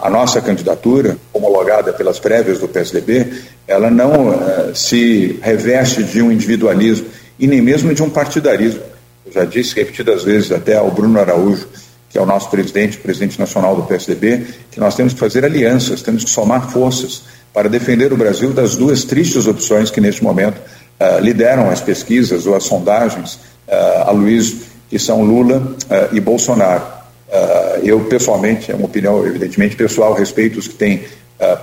a 0.00 0.08
nossa 0.08 0.40
candidatura, 0.40 1.18
homologada 1.32 1.92
pelas 1.92 2.18
prévias 2.18 2.58
do 2.58 2.66
PSDB, 2.66 3.34
ela 3.68 3.90
não 3.90 4.34
se 4.74 5.38
reveste 5.42 6.02
de 6.02 6.22
um 6.22 6.32
individualismo 6.32 7.06
e 7.38 7.46
nem 7.46 7.60
mesmo 7.60 7.94
de 7.94 8.02
um 8.02 8.08
partidarismo. 8.08 8.80
Eu 9.26 9.32
já 9.32 9.44
disse 9.44 9.74
repetidas 9.74 10.24
vezes 10.24 10.52
até 10.52 10.76
ao 10.76 10.90
Bruno 10.90 11.20
Araújo, 11.20 11.68
que 12.16 12.18
é 12.18 12.22
o 12.22 12.24
nosso 12.24 12.48
presidente, 12.48 12.96
presidente 12.96 13.38
nacional 13.38 13.76
do 13.76 13.82
PSDB, 13.82 14.46
que 14.70 14.80
nós 14.80 14.94
temos 14.94 15.12
que 15.12 15.20
fazer 15.20 15.44
alianças, 15.44 16.00
temos 16.00 16.24
que 16.24 16.30
somar 16.30 16.70
forças 16.70 17.24
para 17.52 17.68
defender 17.68 18.10
o 18.10 18.16
Brasil 18.16 18.54
das 18.54 18.74
duas 18.74 19.04
tristes 19.04 19.46
opções 19.46 19.90
que 19.90 20.00
neste 20.00 20.24
momento 20.24 20.56
uh, 20.58 21.20
lideram 21.20 21.68
as 21.68 21.82
pesquisas 21.82 22.46
ou 22.46 22.56
as 22.56 22.64
sondagens 22.64 23.34
uh, 23.68 24.06
a 24.06 24.10
Luiz, 24.12 24.62
que 24.88 24.98
são 24.98 25.22
Lula 25.22 25.58
uh, 25.58 26.16
e 26.16 26.18
Bolsonaro. 26.18 26.84
eu, 27.82 28.00
pessoalmente, 28.06 28.72
é 28.72 28.74
uma 28.74 28.86
opinião, 28.86 29.26
evidentemente, 29.26 29.76
pessoal, 29.76 30.14
respeito 30.14 30.58
os 30.58 30.66
que 30.66 30.74
têm 30.74 31.04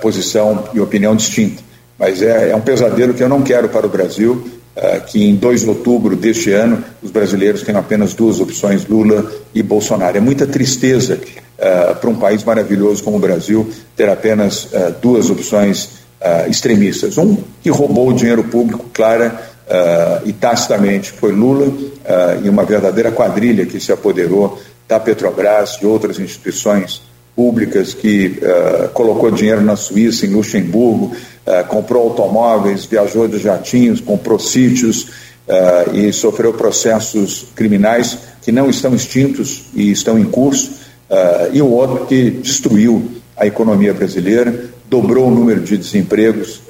posição 0.00 0.68
e 0.72 0.78
opinião 0.78 1.16
distinta, 1.16 1.60
mas 1.98 2.22
é, 2.22 2.50
é, 2.50 2.54
um 2.54 2.60
pesadelo 2.60 3.12
que 3.12 3.24
eu 3.24 3.28
não 3.28 3.42
quero 3.42 3.68
para 3.68 3.86
o 3.86 3.88
Brasil, 3.88 4.48
que 5.06 5.22
em 5.22 5.36
2 5.36 5.60
de 5.60 5.68
outubro 5.68 6.16
deste 6.16 6.50
ano 6.52 6.82
os 7.02 7.10
brasileiros 7.10 7.62
tenham 7.62 7.80
apenas 7.80 8.12
duas 8.14 8.40
opções, 8.40 8.86
Lula 8.86 9.30
e 9.54 9.62
Bolsonaro. 9.62 10.16
É 10.16 10.20
muita 10.20 10.46
tristeza 10.46 11.20
para 12.00 12.10
um 12.10 12.16
país 12.16 12.42
maravilhoso 12.42 13.02
como 13.02 13.16
o 13.16 13.20
Brasil 13.20 13.70
ter 13.94 14.08
apenas 14.08 14.68
duas 15.00 15.30
opções 15.30 16.04
uh, 16.24 16.50
extremistas. 16.50 17.18
Um 17.18 17.36
que 17.62 17.70
roubou 17.70 18.08
o 18.08 18.14
dinheiro 18.14 18.44
público, 18.44 18.86
clara 18.92 19.38
uh, 19.66 20.26
e 20.28 20.32
tacitamente, 20.32 21.12
foi 21.12 21.32
Lula 21.32 21.66
uh, 21.66 22.44
e 22.44 22.48
uma 22.48 22.64
verdadeira 22.64 23.12
quadrilha 23.12 23.66
que 23.66 23.78
se 23.78 23.92
apoderou 23.92 24.58
da 24.88 24.98
Petrobras 24.98 25.78
e 25.82 25.86
outras 25.86 26.18
instituições 26.18 27.02
públicas, 27.34 27.92
que 27.92 28.38
colocou 28.92 29.28
dinheiro 29.28 29.60
na 29.60 29.74
Suíça, 29.74 30.24
em 30.24 30.28
Luxemburgo, 30.28 31.16
comprou 31.68 32.08
automóveis, 32.08 32.84
viajou 32.84 33.28
de 33.28 33.38
jatinhos, 33.38 34.00
comprou 34.00 34.38
sítios 34.38 35.08
e 35.92 36.12
sofreu 36.12 36.54
processos 36.54 37.46
criminais 37.54 38.18
que 38.42 38.50
não 38.50 38.70
estão 38.70 38.94
extintos 38.94 39.64
e 39.74 39.90
estão 39.90 40.18
em 40.18 40.24
curso, 40.24 40.72
e 41.52 41.60
o 41.60 41.68
outro 41.70 42.06
que 42.06 42.30
destruiu 42.30 43.10
a 43.36 43.46
economia 43.46 43.92
brasileira, 43.92 44.70
dobrou 44.88 45.28
o 45.28 45.30
número 45.30 45.60
de 45.60 45.76
desempregos 45.76 46.62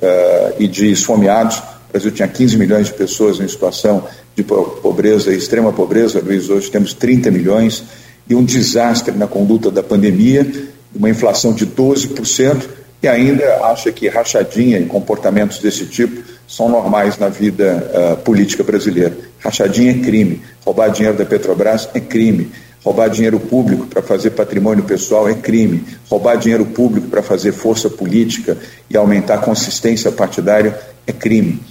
e 0.59 0.67
de 0.67 0.91
esfomeados. 0.91 1.59
O 1.59 1.93
Brasil 1.93 2.11
tinha 2.11 2.27
15 2.27 2.57
milhões 2.57 2.87
de 2.89 2.95
pessoas 2.95 3.39
em 3.39 3.47
situação 3.47 4.05
de 4.35 4.43
pobreza, 4.43 5.33
extrema 5.33 5.73
pobreza, 5.73 6.21
Luiz, 6.21 6.51
hoje 6.51 6.69
temos 6.69 6.93
30 6.93 7.31
milhões, 7.31 7.85
e 8.29 8.35
um 8.35 8.45
desastre 8.45 9.17
na 9.17 9.29
conduta 9.29 9.71
da 9.71 9.83
pandemia, 9.83 10.51
uma 10.95 11.11
inflação 11.11 11.53
de 11.53 11.67
12%, 11.67 12.63
e 13.05 13.09
ainda 13.09 13.67
acha 13.67 13.93
que 13.93 14.09
rachadinha 14.09 14.79
e 14.79 14.87
comportamentos 14.87 15.59
desse 15.59 15.85
tipo 15.85 16.23
são 16.49 16.71
normais 16.71 17.19
na 17.19 17.29
vida 17.29 17.87
uh, 17.93 18.17
política 18.23 18.64
brasileira. 18.64 19.14
Rachadinha 19.38 19.90
é 19.90 19.99
crime, 19.99 20.40
roubar 20.64 20.88
dinheiro 20.88 21.19
da 21.19 21.27
Petrobras 21.27 21.87
é 21.95 22.01
crime, 22.01 22.51
Roubar 22.83 23.09
dinheiro 23.09 23.40
público 23.40 23.87
para 23.87 24.03
fazer 24.03 24.31
patrimônio 24.31 24.85
pessoal 24.85 25.27
é 25.27 25.33
crime. 25.33 25.83
Roubar 26.07 26.37
dinheiro 26.37 26.67
público 26.67 27.09
para 27.09 27.23
fazer 27.23 27.53
força 27.53 27.88
política 27.88 28.59
e 28.90 28.97
aumentar 28.97 29.37
a 29.37 29.38
consistência 29.38 30.12
partidária 30.12 30.79
é 31.07 31.12
crime. 31.12 31.62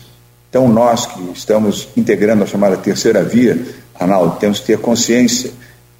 Então, 0.49 0.67
nós 0.67 1.05
que 1.05 1.21
estamos 1.31 1.87
integrando 1.95 2.43
a 2.43 2.47
chamada 2.47 2.77
terceira 2.77 3.21
via, 3.23 3.59
Arnaldo, 3.93 4.39
temos 4.39 4.59
que 4.59 4.65
ter 4.65 4.79
consciência, 4.79 5.51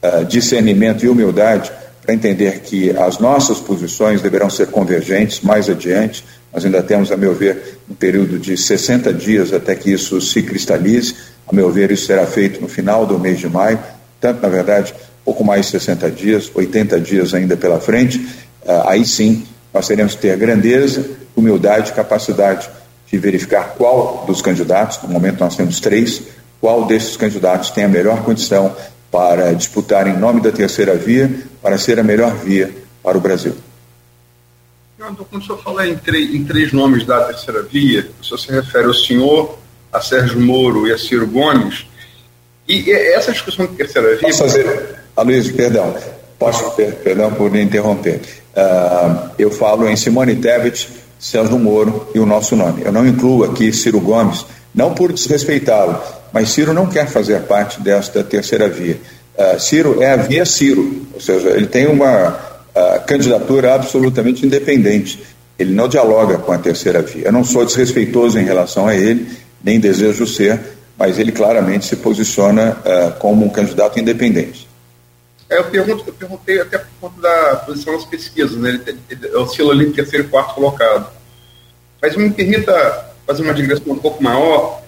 uh, 0.02 0.26
discernimento 0.26 1.06
e 1.06 1.10
humildade 1.10 1.72
para 2.06 2.14
entender 2.14 2.60
que 2.60 2.92
as 2.92 3.18
nossas 3.18 3.60
posições 3.60 4.22
deverão 4.22 4.50
ser 4.50 4.68
convergentes 4.68 5.42
mais 5.42 5.70
adiante. 5.70 6.24
Nós 6.54 6.66
ainda 6.66 6.84
temos, 6.84 7.12
a 7.12 7.18
meu 7.18 7.34
ver, 7.34 7.80
um 7.90 7.96
período 7.96 8.38
de 8.38 8.58
60 8.58 9.14
dias 9.14 9.54
até 9.54 9.74
que 9.74 9.92
isso 9.92 10.20
se 10.22 10.44
cristalize. 10.44 11.16
A 11.48 11.56
meu 11.56 11.72
ver, 11.72 11.92
isso 11.92 12.06
será 12.06 12.26
feito 12.26 12.62
no 12.62 12.68
final 12.68 13.06
do 13.06 13.18
mês 13.18 13.40
de 13.40 13.50
maio 13.50 13.80
tanto, 14.24 14.42
na 14.42 14.48
verdade, 14.48 14.96
pouco 15.26 15.44
mais 15.44 15.66
de 15.66 15.72
60 15.74 16.10
dias, 16.10 16.50
80 16.56 16.98
dias 17.02 17.34
ainda 17.34 17.58
pela 17.58 17.78
frente, 17.82 18.20
uh, 18.66 18.88
aí 18.88 19.06
sim 19.06 19.46
nós 19.74 19.86
teremos 19.86 20.16
que 20.16 20.22
ter 20.22 20.38
grandeza, 20.38 21.06
humildade, 21.36 21.92
capacidade 21.92 22.70
de 23.12 23.18
verificar 23.18 23.76
qual 23.78 24.24
dos 24.26 24.42
candidatos, 24.42 25.02
no 25.04 25.10
momento 25.10 25.42
nós 25.42 25.58
temos 25.58 25.82
três, 25.82 26.22
qual 26.62 26.86
desses 26.86 27.18
candidatos 27.18 27.72
tem 27.72 27.84
a 27.84 27.90
melhor 27.90 28.24
condição 28.24 28.74
para 29.14 29.54
disputar 29.54 30.08
em 30.08 30.18
nome 30.18 30.42
da 30.42 30.52
terceira 30.52 30.96
via, 30.96 31.30
para 31.62 31.78
ser 31.78 32.00
a 32.00 32.04
melhor 32.04 32.34
via 32.38 32.74
para 33.04 33.16
o 33.16 33.22
Brasil. 33.22 33.56
Então, 34.98 35.16
quando 35.30 35.44
o 35.44 35.46
senhor 35.46 35.62
fala 35.62 35.88
em, 35.88 36.00
em 36.34 36.44
três 36.44 36.74
nomes 36.74 37.06
da 37.06 37.26
terceira 37.26 37.62
via, 37.62 38.10
o 38.20 38.26
senhor 38.26 38.40
se 38.40 38.52
refere 38.52 38.86
ao 38.88 38.94
senhor, 38.96 39.60
a 39.92 40.02
Sérgio 40.02 40.42
Moro 40.42 40.88
e 40.88 40.92
a 40.92 40.98
Ciro 40.98 41.28
Gomes, 41.28 41.86
e 42.68 42.90
essa 42.92 43.32
discussão 43.32 43.68
de 43.68 43.76
terceira 43.76 44.16
via. 44.16 44.22
Posso 44.22 44.40
fazer, 44.40 44.96
Aloysio, 45.16 45.54
perdão, 45.54 45.96
posso, 46.40 46.72
perdão 46.72 47.32
por 47.34 47.56
interromper. 47.56 48.20
Uh, 48.56 49.30
eu 49.38 49.52
falo 49.52 49.88
em 49.88 49.96
Simone 49.96 50.38
Tebet, 50.38 50.90
Sérgio 51.20 51.60
Moro 51.60 52.08
e 52.16 52.20
o 52.20 52.26
nosso 52.26 52.56
nome. 52.56 52.82
Eu 52.84 52.92
não 52.92 53.06
incluo 53.06 53.44
aqui 53.44 53.72
Ciro 53.72 54.02
Gomes, 54.02 54.44
não 54.74 54.96
por 54.96 55.14
desrespeitá-lo, 55.14 56.02
mas 56.34 56.50
Ciro 56.50 56.74
não 56.74 56.88
quer 56.88 57.08
fazer 57.08 57.42
parte 57.44 57.80
desta 57.80 58.24
terceira 58.24 58.68
via. 58.68 59.00
Uh, 59.38 59.60
Ciro 59.60 60.02
é 60.02 60.12
a 60.12 60.16
via 60.16 60.46
Ciro, 60.46 61.06
ou 61.14 61.22
seja, 61.22 61.50
ele 61.52 61.68
tem 61.68 61.88
uma 61.88 62.30
uh, 62.30 63.06
candidatura 63.06 63.76
absolutamente 63.76 64.46
independente. 64.46 65.24
Ele 65.58 65.74
não 65.74 65.88
dialoga 65.88 66.40
com 66.40 66.52
a 66.52 66.58
terceira 66.58 67.02
via. 67.04 67.28
Eu 67.28 67.32
não 67.32 67.44
sou 67.44 67.64
desrespeitoso 67.64 68.40
em 68.40 68.44
relação 68.44 68.88
a 68.88 68.96
ele, 68.96 69.28
nem 69.64 69.80
desejo 69.80 70.26
ser, 70.26 70.60
mas 70.98 71.20
ele 71.20 71.32
claramente 71.32 71.86
se 71.86 71.96
posiciona 71.96 72.72
uh, 72.72 73.20
como 73.20 73.46
um 73.46 73.50
candidato 73.50 74.00
independente. 74.00 74.68
É, 75.50 75.58
eu, 75.60 75.66
pergunto, 75.66 76.04
eu 76.08 76.14
perguntei 76.14 76.60
até 76.60 76.80
por 76.80 76.88
conta 77.00 77.22
da 77.22 77.56
posição 77.58 77.94
das 77.94 78.06
pesquisas, 78.06 78.58
né? 78.58 78.82
ele, 78.88 79.00
ele 79.10 79.36
oscila 79.36 79.72
ali 79.72 79.92
terceiro 79.92 80.26
e 80.26 80.30
quarto 80.30 80.56
colocado. 80.56 81.08
Mas 82.02 82.16
me 82.16 82.30
permita 82.32 83.14
fazer 83.26 83.44
uma 83.44 83.54
digressão 83.54 83.94
um 83.94 83.98
pouco 84.00 84.22
maior. 84.24 84.83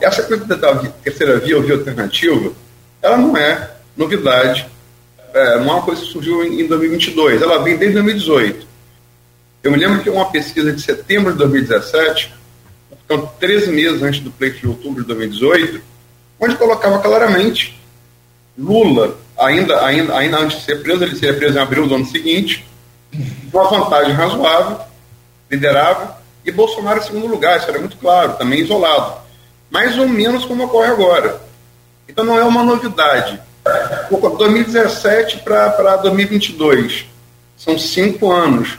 Essa 0.00 0.22
coisa 0.22 0.44
da 0.44 0.74
terceira 1.02 1.38
via 1.38 1.56
ou 1.56 1.62
via 1.62 1.74
alternativa, 1.74 2.52
ela 3.02 3.16
não 3.16 3.36
é 3.36 3.70
novidade, 3.96 4.66
é, 5.34 5.58
não 5.58 5.70
é 5.70 5.72
uma 5.74 5.82
coisa 5.82 6.00
que 6.00 6.08
surgiu 6.08 6.44
em, 6.44 6.60
em 6.60 6.66
2022, 6.66 7.42
ela 7.42 7.62
vem 7.62 7.76
desde 7.76 7.94
2018. 7.94 8.66
Eu 9.62 9.72
me 9.72 9.78
lembro 9.78 10.02
que 10.02 10.10
uma 10.10 10.30
pesquisa 10.30 10.72
de 10.72 10.80
setembro 10.80 11.32
de 11.32 11.38
2017 11.38 12.38
então 13.08 13.26
13 13.40 13.72
meses 13.72 14.02
antes 14.02 14.20
do 14.20 14.30
pleito 14.30 14.58
de 14.58 14.68
outubro 14.68 15.00
de 15.00 15.08
2018, 15.08 15.80
onde 16.38 16.56
colocava 16.56 16.98
claramente 16.98 17.80
Lula, 18.56 19.16
ainda, 19.38 19.82
ainda, 19.82 20.14
ainda 20.14 20.38
antes 20.38 20.58
de 20.58 20.64
ser 20.64 20.82
preso, 20.82 21.04
ele 21.04 21.16
seria 21.16 21.34
preso 21.34 21.56
em 21.56 21.60
abril 21.60 21.86
do 21.86 21.94
ano 21.94 22.04
seguinte, 22.04 22.66
uma 23.50 23.70
vantagem 23.70 24.12
razoável, 24.12 24.80
liderável, 25.50 26.08
e 26.44 26.52
Bolsonaro 26.52 27.00
em 27.00 27.02
segundo 27.02 27.26
lugar, 27.26 27.58
isso 27.58 27.70
era 27.70 27.78
muito 27.78 27.96
claro, 27.96 28.34
também 28.34 28.60
isolado. 28.60 29.22
Mais 29.70 29.98
ou 29.98 30.08
menos 30.08 30.44
como 30.44 30.64
ocorre 30.64 30.88
agora. 30.88 31.40
Então 32.08 32.24
não 32.24 32.38
é 32.38 32.44
uma 32.44 32.62
novidade. 32.62 33.40
2017 34.38 35.38
para 35.40 35.96
2022, 35.96 37.04
são 37.56 37.78
cinco 37.78 38.30
anos. 38.30 38.78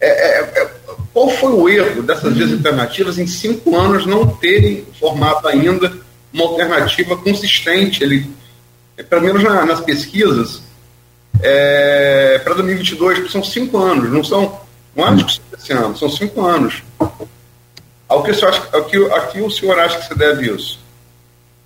É, 0.00 0.08
é, 0.08 0.62
é, 0.62 0.70
qual 1.12 1.28
foi 1.28 1.52
o 1.52 1.68
erro 1.68 2.02
dessas 2.02 2.32
vias 2.34 2.52
alternativas 2.52 3.18
em 3.18 3.26
cinco 3.26 3.76
anos 3.76 4.06
não 4.06 4.26
terem 4.26 4.86
formado 4.98 5.46
ainda 5.48 5.92
uma 6.32 6.44
alternativa 6.44 7.16
consistente? 7.16 8.02
Ele, 8.02 8.30
é, 8.96 9.02
pelo 9.02 9.22
menos 9.22 9.42
na, 9.42 9.66
nas 9.66 9.80
pesquisas, 9.80 10.62
é, 11.42 12.40
para 12.42 12.54
2022, 12.54 13.30
são 13.30 13.44
cinco 13.44 13.76
anos, 13.76 14.10
não 14.10 14.24
são 14.24 14.60
não 14.94 15.06
é 15.06 15.14
discussão 15.14 15.44
desse 15.52 15.72
ano, 15.72 15.96
são 15.96 16.10
cinco 16.10 16.44
anos. 16.44 16.82
Ao 18.10 18.24
que, 18.24 18.32
acha, 18.32 18.62
ao 18.72 18.84
que, 18.86 18.96
a 18.96 19.20
que 19.20 19.40
o 19.40 19.48
senhor 19.48 19.78
acha 19.78 20.00
que 20.00 20.08
se 20.08 20.18
deve 20.18 20.52
isso? 20.52 20.80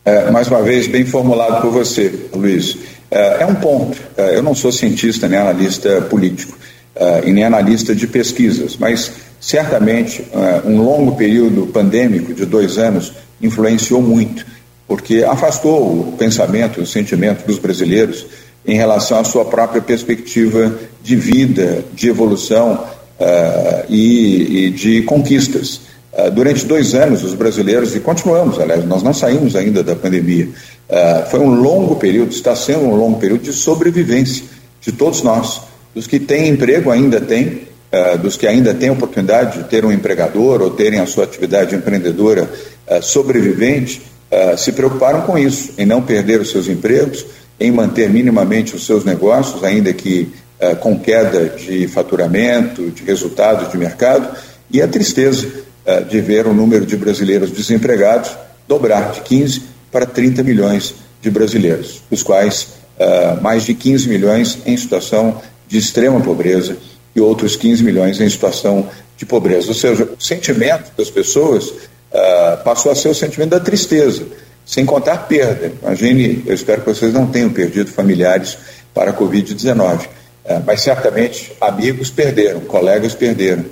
É, 0.04 0.30
mais 0.30 0.46
uma 0.46 0.60
vez, 0.60 0.86
bem 0.86 1.06
formulado 1.06 1.62
por 1.62 1.70
você, 1.70 2.28
Luiz. 2.34 2.76
É, 3.10 3.42
é 3.42 3.46
um 3.46 3.54
ponto. 3.54 3.98
É, 4.14 4.36
eu 4.36 4.42
não 4.42 4.54
sou 4.54 4.70
cientista 4.70 5.26
nem 5.26 5.38
analista 5.38 6.02
político 6.02 6.58
é, 6.94 7.22
e 7.24 7.32
nem 7.32 7.44
analista 7.44 7.94
de 7.94 8.06
pesquisas, 8.06 8.76
mas 8.76 9.10
certamente 9.40 10.22
é, 10.34 10.68
um 10.68 10.82
longo 10.82 11.16
período 11.16 11.66
pandêmico 11.68 12.34
de 12.34 12.44
dois 12.44 12.76
anos 12.76 13.14
influenciou 13.40 14.02
muito, 14.02 14.44
porque 14.86 15.24
afastou 15.24 16.10
o 16.10 16.12
pensamento, 16.18 16.82
o 16.82 16.86
sentimento 16.86 17.46
dos 17.46 17.58
brasileiros 17.58 18.26
em 18.66 18.76
relação 18.76 19.18
à 19.18 19.24
sua 19.24 19.46
própria 19.46 19.80
perspectiva 19.80 20.74
de 21.02 21.16
vida, 21.16 21.82
de 21.94 22.08
evolução 22.08 22.84
uh, 23.20 23.84
e, 23.88 24.66
e, 24.66 24.70
de 24.70 25.02
conquistas. 25.02 25.80
Uh, 26.16 26.30
durante 26.30 26.64
dois 26.64 26.94
anos, 26.94 27.24
os 27.24 27.34
brasileiros, 27.34 27.96
e 27.96 27.98
continuamos, 27.98 28.60
aliás, 28.60 28.84
nós 28.84 29.02
não 29.02 29.12
saímos 29.12 29.56
ainda 29.56 29.82
da 29.82 29.96
pandemia, 29.96 30.48
uh, 30.88 31.28
foi 31.28 31.40
um 31.40 31.60
longo 31.60 31.96
período, 31.96 32.30
está 32.30 32.54
sendo 32.54 32.84
um 32.84 32.94
longo 32.94 33.18
período 33.18 33.42
de 33.42 33.52
sobrevivência 33.52 34.44
de 34.80 34.92
todos 34.92 35.22
nós. 35.22 35.62
Dos 35.92 36.06
que 36.06 36.20
têm 36.20 36.48
emprego, 36.48 36.90
ainda 36.90 37.20
têm, 37.20 37.62
dos 38.20 38.36
que 38.36 38.48
ainda 38.48 38.74
têm 38.74 38.90
oportunidade 38.90 39.58
de 39.58 39.68
ter 39.68 39.84
um 39.84 39.92
empregador 39.92 40.60
ou 40.60 40.70
terem 40.70 40.98
a 40.98 41.06
sua 41.06 41.22
atividade 41.22 41.76
empreendedora 41.76 42.50
sobrevivente, 43.00 44.02
se 44.58 44.72
preocuparam 44.72 45.20
com 45.20 45.38
isso, 45.38 45.72
em 45.78 45.86
não 45.86 46.02
perder 46.02 46.40
os 46.40 46.50
seus 46.50 46.66
empregos, 46.66 47.24
em 47.60 47.70
manter 47.70 48.10
minimamente 48.10 48.74
os 48.74 48.84
seus 48.84 49.04
negócios, 49.04 49.62
ainda 49.62 49.92
que 49.92 50.32
com 50.80 50.98
queda 50.98 51.50
de 51.50 51.86
faturamento, 51.86 52.90
de 52.90 53.04
resultados 53.04 53.70
de 53.70 53.78
mercado, 53.78 54.36
e 54.68 54.82
a 54.82 54.88
tristeza 54.88 55.46
de 56.08 56.20
ver 56.20 56.46
o 56.46 56.54
número 56.54 56.86
de 56.86 56.96
brasileiros 56.96 57.50
desempregados 57.50 58.30
dobrar 58.66 59.12
de 59.12 59.20
15 59.20 59.62
para 59.92 60.06
30 60.06 60.42
milhões 60.42 60.94
de 61.20 61.30
brasileiros, 61.30 62.02
dos 62.10 62.22
quais 62.22 62.68
eh, 62.98 63.36
mais 63.40 63.64
de 63.64 63.74
15 63.74 64.08
milhões 64.08 64.58
em 64.64 64.76
situação 64.76 65.40
de 65.68 65.78
extrema 65.78 66.20
pobreza 66.20 66.76
e 67.14 67.20
outros 67.20 67.56
15 67.56 67.82
milhões 67.82 68.20
em 68.20 68.28
situação 68.28 68.88
de 69.16 69.26
pobreza. 69.26 69.68
Ou 69.68 69.74
seja, 69.74 70.04
o 70.04 70.22
sentimento 70.22 70.90
das 70.96 71.10
pessoas 71.10 71.72
passou 72.64 72.92
a 72.92 72.94
ser 72.94 73.08
o 73.08 73.14
sentimento 73.14 73.50
da 73.50 73.60
tristeza, 73.60 74.24
sem 74.64 74.86
contar 74.86 75.26
perda. 75.26 75.72
Imagine, 75.82 76.44
eu 76.46 76.54
espero 76.54 76.82
que 76.82 76.88
vocês 76.88 77.12
não 77.12 77.26
tenham 77.26 77.50
perdido 77.50 77.90
familiares 77.90 78.56
para 78.94 79.10
a 79.10 79.14
Covid-19. 79.14 80.06
É, 80.46 80.60
mas 80.64 80.82
certamente 80.82 81.52
amigos 81.58 82.10
perderam, 82.10 82.60
colegas 82.60 83.14
perderam. 83.14 83.64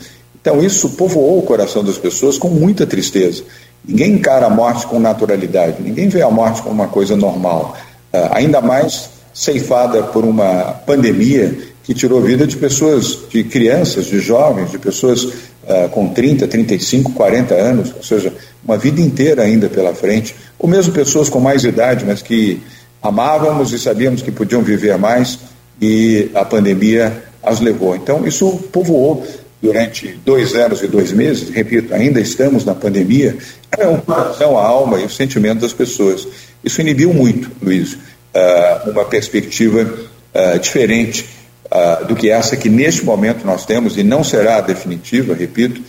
Então 0.42 0.62
isso 0.62 0.90
povoou 0.90 1.38
o 1.38 1.42
coração 1.42 1.82
das 1.82 1.96
pessoas 1.96 2.36
com 2.36 2.48
muita 2.48 2.84
tristeza. 2.84 3.44
Ninguém 3.84 4.12
encara 4.12 4.46
a 4.46 4.50
morte 4.50 4.86
com 4.86 4.98
naturalidade, 4.98 5.80
ninguém 5.80 6.08
vê 6.08 6.20
a 6.20 6.30
morte 6.30 6.60
como 6.60 6.74
uma 6.74 6.88
coisa 6.88 7.16
normal. 7.16 7.76
É, 8.12 8.28
ainda 8.32 8.60
mais 8.60 9.08
ceifada 9.32 10.02
por 10.02 10.24
uma 10.24 10.82
pandemia 10.84 11.56
que 11.84 11.94
tirou 11.94 12.20
vida 12.20 12.46
de 12.46 12.56
pessoas, 12.56 13.18
de 13.30 13.42
crianças, 13.44 14.06
de 14.06 14.20
jovens, 14.20 14.70
de 14.70 14.78
pessoas 14.78 15.24
uh, 15.24 15.88
com 15.90 16.08
30, 16.08 16.46
35, 16.46 17.12
40 17.12 17.54
anos, 17.54 17.92
ou 17.96 18.02
seja, 18.02 18.32
uma 18.64 18.76
vida 18.76 19.00
inteira 19.00 19.42
ainda 19.42 19.68
pela 19.68 19.94
frente, 19.94 20.34
ou 20.58 20.68
mesmo 20.68 20.92
pessoas 20.92 21.28
com 21.28 21.40
mais 21.40 21.64
idade, 21.64 22.04
mas 22.06 22.22
que 22.22 22.62
amávamos 23.02 23.72
e 23.72 23.78
sabíamos 23.78 24.22
que 24.22 24.30
podiam 24.30 24.62
viver 24.62 24.96
mais 24.96 25.38
e 25.80 26.30
a 26.34 26.44
pandemia 26.44 27.24
as 27.42 27.58
levou. 27.58 27.96
Então, 27.96 28.24
isso 28.24 28.58
povoou 28.70 29.26
durante 29.62 30.18
dois 30.24 30.56
anos 30.56 30.82
e 30.82 30.88
dois 30.88 31.12
meses, 31.12 31.48
repito, 31.48 31.94
ainda 31.94 32.20
estamos 32.20 32.64
na 32.64 32.74
pandemia, 32.74 33.36
é 33.78 33.86
o 33.86 33.96
coração, 34.02 34.58
a 34.58 34.66
alma 34.66 34.98
e 34.98 35.04
o 35.04 35.08
sentimento 35.08 35.60
das 35.60 35.72
pessoas. 35.72 36.26
Isso 36.64 36.80
inibiu 36.80 37.14
muito, 37.14 37.48
Luiz, 37.62 37.92
uh, 37.94 38.90
uma 38.90 39.04
perspectiva 39.04 39.82
uh, 39.82 40.58
diferente 40.58 41.28
uh, 41.66 42.04
do 42.06 42.16
que 42.16 42.28
essa 42.28 42.56
que 42.56 42.68
neste 42.68 43.04
momento 43.04 43.46
nós 43.46 43.64
temos, 43.64 43.96
e 43.96 44.02
não 44.02 44.24
será 44.24 44.60
definitiva, 44.60 45.32
repito, 45.32 45.80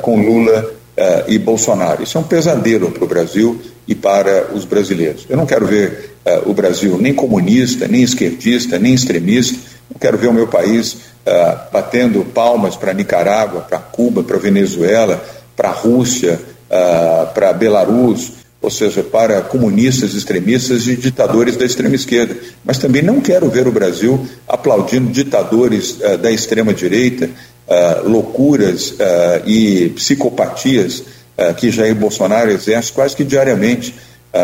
com 0.00 0.16
Lula 0.18 0.72
e 1.28 1.38
Bolsonaro. 1.38 2.02
Isso 2.02 2.16
é 2.16 2.20
um 2.22 2.24
pesadelo 2.24 2.90
para 2.90 3.04
o 3.04 3.06
Brasil 3.06 3.60
e 3.86 3.94
para 3.94 4.54
os 4.54 4.64
brasileiros. 4.64 5.26
Eu 5.28 5.36
não 5.36 5.44
quero 5.44 5.66
ver 5.66 6.14
o 6.46 6.54
Brasil 6.54 6.96
nem 6.96 7.12
comunista, 7.12 7.86
nem 7.86 8.02
esquerdista, 8.02 8.78
nem 8.78 8.94
extremista. 8.94 9.58
Não 9.90 9.98
quero 9.98 10.18
ver 10.18 10.28
o 10.28 10.32
meu 10.32 10.46
país 10.46 10.94
uh, 10.94 11.72
batendo 11.72 12.24
palmas 12.24 12.76
para 12.76 12.92
Nicarágua, 12.92 13.62
para 13.62 13.78
Cuba, 13.78 14.22
para 14.22 14.38
Venezuela, 14.38 15.22
para 15.56 15.68
a 15.70 15.72
Rússia, 15.72 16.40
uh, 16.70 17.32
para 17.32 17.52
Belarus, 17.52 18.32
ou 18.60 18.70
seja, 18.70 19.02
para 19.02 19.42
comunistas, 19.42 20.14
extremistas 20.14 20.86
e 20.86 20.96
ditadores 20.96 21.56
da 21.56 21.66
extrema 21.66 21.94
esquerda. 21.94 22.34
Mas 22.64 22.78
também 22.78 23.02
não 23.02 23.20
quero 23.20 23.48
ver 23.50 23.66
o 23.68 23.72
Brasil 23.72 24.26
aplaudindo 24.48 25.12
ditadores 25.12 25.98
da 26.22 26.30
extrema 26.30 26.72
direita, 26.72 27.28
loucuras 28.04 28.94
e 29.44 29.90
psicopatias 29.90 31.02
que 31.58 31.70
Jair 31.70 31.94
Bolsonaro 31.94 32.50
exerce 32.50 32.90
quase 32.90 33.14
que 33.14 33.22
diariamente 33.22 33.94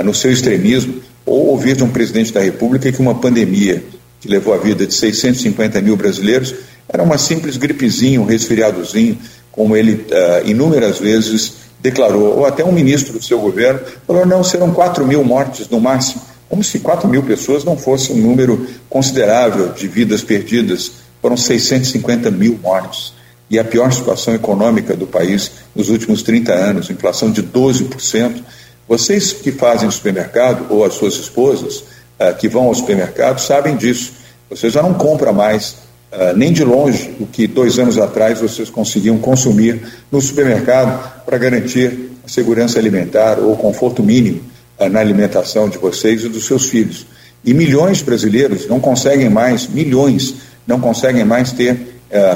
no 0.05 0.13
seu 0.13 0.31
extremismo 0.31 1.01
ou 1.25 1.47
ouvir 1.47 1.77
de 1.77 1.83
um 1.83 1.89
presidente 1.89 2.31
da 2.31 2.41
República 2.41 2.93
que 2.93 3.01
uma 3.01 3.15
pandemia 3.15 3.83
que 4.21 4.29
levou 4.29 4.55
a 4.55 4.59
vida 4.59 4.87
de 4.87 4.95
650 4.95 5.81
mil 5.81 5.97
brasileiros 5.97 6.55
era 6.93 7.03
uma 7.03 7.17
simples 7.19 7.57
gripezinha, 7.57 8.21
um 8.21 8.25
resfriadozinho, 8.25 9.17
como 9.53 9.77
ele 9.77 9.95
uh, 9.95 10.49
inúmeras 10.49 10.99
vezes 10.99 11.53
declarou, 11.81 12.39
ou 12.39 12.47
até 12.47 12.65
um 12.65 12.73
ministro 12.73 13.13
do 13.13 13.25
seu 13.25 13.41
governo 13.41 13.81
falou: 14.07 14.27
não, 14.27 14.45
serão 14.45 14.73
4 14.73 15.07
mil 15.07 15.25
mortes 15.25 15.69
no 15.69 15.81
máximo, 15.81 16.23
como 16.49 16.63
se 16.63 16.81
4 16.81 17.09
mil 17.09 17.23
pessoas 17.23 17.65
não 17.65 17.77
fosse 17.77 18.13
um 18.13 18.17
número 18.17 18.67
considerável 18.89 19.73
de 19.73 19.87
vidas 19.87 20.23
perdidas. 20.23 20.93
Foram 21.23 21.37
650 21.37 22.31
mil 22.31 22.59
mortes. 22.63 23.13
E 23.51 23.59
a 23.59 23.65
pior 23.65 23.93
situação 23.93 24.35
econômica 24.35 24.97
do 24.97 25.07
país 25.07 25.51
nos 25.75 25.91
últimos 25.91 26.23
30 26.23 26.53
anos, 26.53 26.89
inflação 26.89 27.31
de 27.31 27.43
12%. 27.43 28.43
Vocês 28.89 29.33
que 29.33 29.53
fazem 29.53 29.91
supermercado, 29.91 30.67
ou 30.71 30.85
as 30.85 30.95
suas 30.95 31.15
esposas 31.15 31.85
uh, 32.21 32.37
que 32.37 32.49
vão 32.49 32.67
ao 32.67 32.75
supermercado, 32.75 33.41
sabem 33.41 33.77
disso. 33.77 34.13
Vocês 34.51 34.73
já 34.73 34.83
não 34.83 34.93
compram 34.93 35.33
mais, 35.33 35.77
uh, 36.13 36.37
nem 36.37 36.53
de 36.53 36.63
longe, 36.63 37.17
o 37.19 37.27
que 37.27 37.47
dois 37.47 37.79
anos 37.79 37.99
atrás 37.99 38.41
vocês 38.41 38.69
conseguiam 38.69 39.19
consumir 39.19 39.81
no 40.13 40.21
supermercado 40.21 41.25
para 41.25 41.39
garantir 41.39 42.11
a 42.25 42.29
segurança 42.29 42.79
alimentar 42.79 43.39
ou 43.39 43.53
o 43.53 43.57
conforto 43.57 44.03
mínimo 44.03 44.43
uh, 44.79 44.89
na 44.89 45.01
alimentação 45.01 45.69
de 45.69 45.79
vocês 45.79 46.25
e 46.25 46.29
dos 46.29 46.47
seus 46.47 46.67
filhos. 46.67 47.07
E 47.43 47.55
milhões 47.55 47.99
de 47.99 48.05
brasileiros 48.05 48.69
não 48.69 48.79
conseguem 48.79 49.31
mais, 49.31 49.67
milhões, 49.67 50.35
não 50.67 50.79
conseguem 50.79 51.25
mais 51.25 51.53
ter 51.53 51.89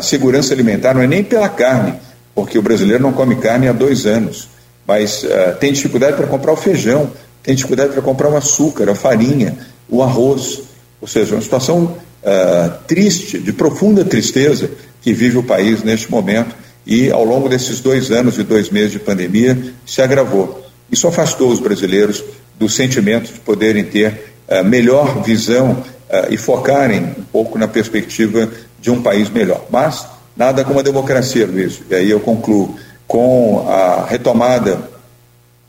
segurança 0.03 0.55
alimentar, 0.55 0.95
não 0.95 1.03
é 1.03 1.07
nem 1.07 1.23
pela 1.23 1.49
carne, 1.49 1.95
porque 2.33 2.57
o 2.57 2.63
brasileiro 2.63 3.03
não 3.03 3.13
come 3.13 3.35
carne 3.37 3.67
há 3.67 3.73
dois 3.73 4.07
anos 4.07 4.49
mas 4.87 5.27
tem 5.59 5.73
dificuldade 5.73 6.17
para 6.17 6.27
comprar 6.27 6.53
o 6.53 6.57
feijão, 6.57 7.11
tem 7.43 7.55
dificuldade 7.55 7.93
para 7.93 8.01
comprar 8.01 8.31
o 8.31 8.37
açúcar, 8.37 8.89
a 8.89 8.95
farinha, 8.95 9.57
o 9.89 10.03
arroz. 10.03 10.61
Ou 11.01 11.09
seja, 11.09 11.35
uma 11.35 11.43
situação 11.43 11.97
uh, 12.23 12.71
triste, 12.87 13.39
de 13.39 13.53
profunda 13.53 14.05
tristeza 14.05 14.71
que 15.03 15.13
vive 15.13 15.39
o 15.39 15.43
país 15.43 15.83
neste 15.83 16.11
momento 16.11 16.55
e 16.87 17.11
ao 17.11 17.25
longo 17.25 17.49
desses 17.49 17.81
dois 17.81 18.11
anos 18.11 18.39
e 18.39 18.43
dois 18.43 18.71
meses 18.71 18.93
de 18.93 18.99
pandemia 18.99 19.59
se 19.87 20.01
agravou. 20.03 20.65
Isso 20.91 21.07
afastou 21.07 21.51
os 21.51 21.61
brasileiros 21.61 22.23
do 22.59 22.69
sentimento 22.69 23.33
de 23.33 23.41
poderem 23.41 23.85
ter 23.85 24.35
uh, 24.49 24.65
melhor 24.65 25.23
visão 25.23 25.83
e 26.31 26.37
focarem 26.37 27.01
um 27.19 27.25
pouco 27.33 27.59
na 27.59 27.67
perspectiva 27.67 28.49
de 28.81 28.89
um 28.89 29.03
país 29.03 29.29
melhor. 29.31 29.67
Mas 29.69 30.07
nada 30.37 30.65
como 30.65 30.79
a 30.79 30.83
democracia, 30.83 31.47
Luiz. 31.47 31.81
E 31.91 31.95
aí 31.95 32.11
eu 32.11 32.21
concluo 32.21 32.77
com 33.07 33.67
a 33.69 34.07
retomada 34.09 34.79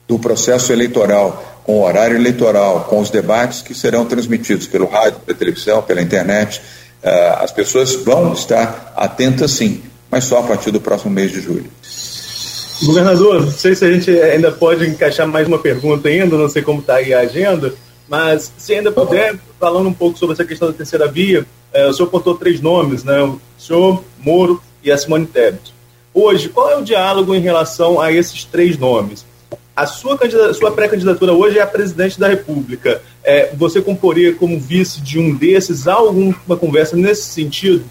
do 0.08 0.20
processo 0.20 0.72
eleitoral, 0.72 1.55
com 1.66 1.80
o 1.80 1.84
horário 1.84 2.16
eleitoral, 2.16 2.86
com 2.86 3.00
os 3.00 3.10
debates 3.10 3.62
que 3.62 3.74
serão 3.74 4.06
transmitidos 4.06 4.68
pelo 4.68 4.86
rádio, 4.86 5.20
pela 5.26 5.38
televisão, 5.38 5.82
pela 5.82 6.02
internet, 6.02 6.62
as 7.40 7.52
pessoas 7.52 7.96
vão 7.96 8.34
estar 8.34 8.94
atentas 8.96 9.52
sim, 9.52 9.82
mas 10.10 10.26
só 10.26 10.40
a 10.40 10.44
partir 10.44 10.72
do 10.72 10.80
próximo 10.80 11.12
mês 11.12 11.32
de 11.32 11.42
julho. 11.42 11.66
Governador, 12.84 13.42
não 13.42 13.52
sei 13.52 13.74
se 13.74 13.86
a 13.86 13.92
gente 13.92 14.12
ainda 14.12 14.52
pode 14.52 14.86
encaixar 14.88 15.28
mais 15.28 15.48
uma 15.48 15.58
pergunta 15.58 16.08
ainda, 16.08 16.38
não 16.38 16.50
sei 16.50 16.62
como 16.62 16.82
está 16.82 16.96
aí 16.96 17.14
a 17.14 17.22
agenda, 17.22 17.74
mas 18.08 18.52
se 18.58 18.74
ainda 18.74 18.92
puder, 18.92 19.36
falando 19.60 19.90
um 19.90 19.94
pouco 19.94 20.20
sobre 20.20 20.34
essa 20.34 20.46
questão 20.46 20.68
da 20.68 20.74
terceira 20.74 21.08
via, 21.08 21.46
é, 21.74 21.88
o 21.88 21.94
senhor 21.94 22.10
contou 22.10 22.36
três 22.36 22.62
nomes, 22.62 23.04
né? 23.04 23.22
O 23.22 23.40
senhor 23.58 24.04
Moro 24.20 24.62
e 24.84 24.92
a 24.92 24.98
Simone 24.98 25.26
Tebet. 25.26 25.74
Hoje, 26.14 26.50
qual 26.50 26.70
é 26.70 26.78
o 26.78 26.84
diálogo 26.84 27.34
em 27.34 27.40
relação 27.40 28.00
a 28.00 28.12
esses 28.12 28.46
três 28.46 28.78
nomes? 28.78 29.26
A 29.76 29.86
sua, 29.86 30.18
sua 30.54 30.72
pré-candidatura 30.72 31.34
hoje 31.34 31.60
é 31.60 31.62
a 31.62 31.68
presidente 31.68 32.18
da 32.18 32.30
República. 32.30 33.02
É, 33.22 33.50
você 33.54 33.82
comporia 33.82 34.34
como 34.34 34.58
vice 34.58 35.02
de 35.02 35.20
um 35.20 35.36
desses? 35.36 35.86
Há 35.86 35.96
alguma 35.96 36.56
conversa 36.58 36.96
nesse 36.96 37.24
sentido? 37.24 37.84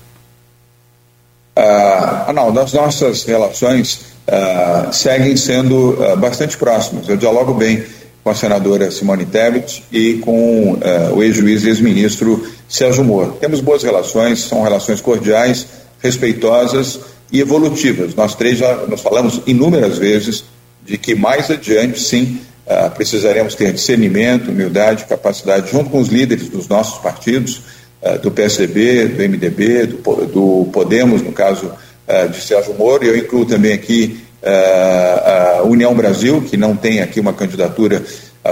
Ah, 1.54 2.32
não, 2.34 2.58
as 2.58 2.72
nossas 2.72 3.24
relações 3.24 4.14
uh, 4.26 4.92
seguem 4.92 5.36
sendo 5.36 5.90
uh, 5.90 6.16
bastante 6.16 6.56
próximos. 6.56 7.06
Eu 7.06 7.18
dialogo 7.18 7.52
bem 7.52 7.84
com 8.24 8.30
a 8.30 8.34
senadora 8.34 8.90
Simone 8.90 9.26
Tebet 9.26 9.84
e 9.92 10.14
com 10.14 10.72
uh, 10.72 11.14
o 11.14 11.22
ex-juiz 11.22 11.64
e 11.64 11.68
ex-ministro 11.68 12.44
Sérgio 12.66 13.04
Moro. 13.04 13.36
Temos 13.38 13.60
boas 13.60 13.82
relações, 13.82 14.40
são 14.40 14.62
relações 14.62 15.02
cordiais, 15.02 15.66
respeitosas 16.00 16.98
e 17.30 17.40
evolutivas. 17.40 18.14
Nós 18.14 18.34
três 18.34 18.58
já 18.58 18.74
nos 18.86 19.02
falamos 19.02 19.42
inúmeras 19.46 19.98
vezes 19.98 20.44
de 20.84 20.98
que 20.98 21.14
mais 21.14 21.50
adiante, 21.50 21.98
sim, 21.98 22.40
uh, 22.66 22.90
precisaremos 22.90 23.54
ter 23.54 23.72
discernimento, 23.72 24.50
humildade, 24.50 25.04
capacidade, 25.06 25.70
junto 25.70 25.90
com 25.90 25.98
os 25.98 26.08
líderes 26.08 26.48
dos 26.48 26.68
nossos 26.68 26.98
partidos, 26.98 27.62
uh, 28.02 28.18
do 28.18 28.30
PSDB, 28.30 29.08
do 29.08 29.22
MDB, 29.22 29.86
do, 29.86 30.26
do 30.26 30.70
Podemos, 30.70 31.22
no 31.22 31.32
caso 31.32 31.66
uh, 31.66 32.28
de 32.28 32.40
Sérgio 32.40 32.74
Moro, 32.74 33.04
e 33.04 33.08
eu 33.08 33.16
incluo 33.16 33.46
também 33.46 33.72
aqui 33.72 34.22
a 34.46 35.62
União 35.62 35.94
Brasil, 35.94 36.42
que 36.42 36.54
não 36.54 36.76
tem 36.76 37.00
aqui 37.00 37.18
uma 37.18 37.32
candidatura 37.32 38.04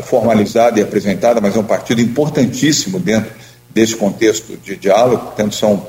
formalizada 0.04 0.80
e 0.80 0.82
apresentada, 0.82 1.38
mas 1.38 1.54
é 1.54 1.58
um 1.58 1.64
partido 1.64 2.00
importantíssimo 2.00 2.98
dentro 2.98 3.30
desse 3.68 3.94
contexto 3.94 4.56
de 4.56 4.74
diálogo, 4.74 5.24
portanto 5.24 5.54
são 5.54 5.86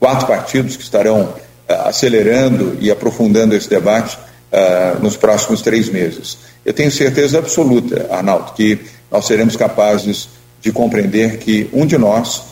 quatro 0.00 0.26
partidos 0.26 0.76
que 0.76 0.82
estarão 0.82 1.34
acelerando 1.68 2.76
e 2.80 2.90
aprofundando 2.90 3.54
esse 3.54 3.70
debate 3.70 4.18
nos 5.00 5.16
próximos 5.16 5.62
três 5.62 5.88
meses. 5.88 6.38
Eu 6.64 6.72
tenho 6.72 6.90
certeza 6.90 7.38
absoluta, 7.38 8.06
Arnaldo, 8.08 8.52
que 8.52 8.78
nós 9.10 9.26
seremos 9.26 9.56
capazes 9.56 10.28
de 10.60 10.70
compreender 10.70 11.38
que 11.38 11.68
um 11.72 11.84
de 11.84 11.98
nós 11.98 12.42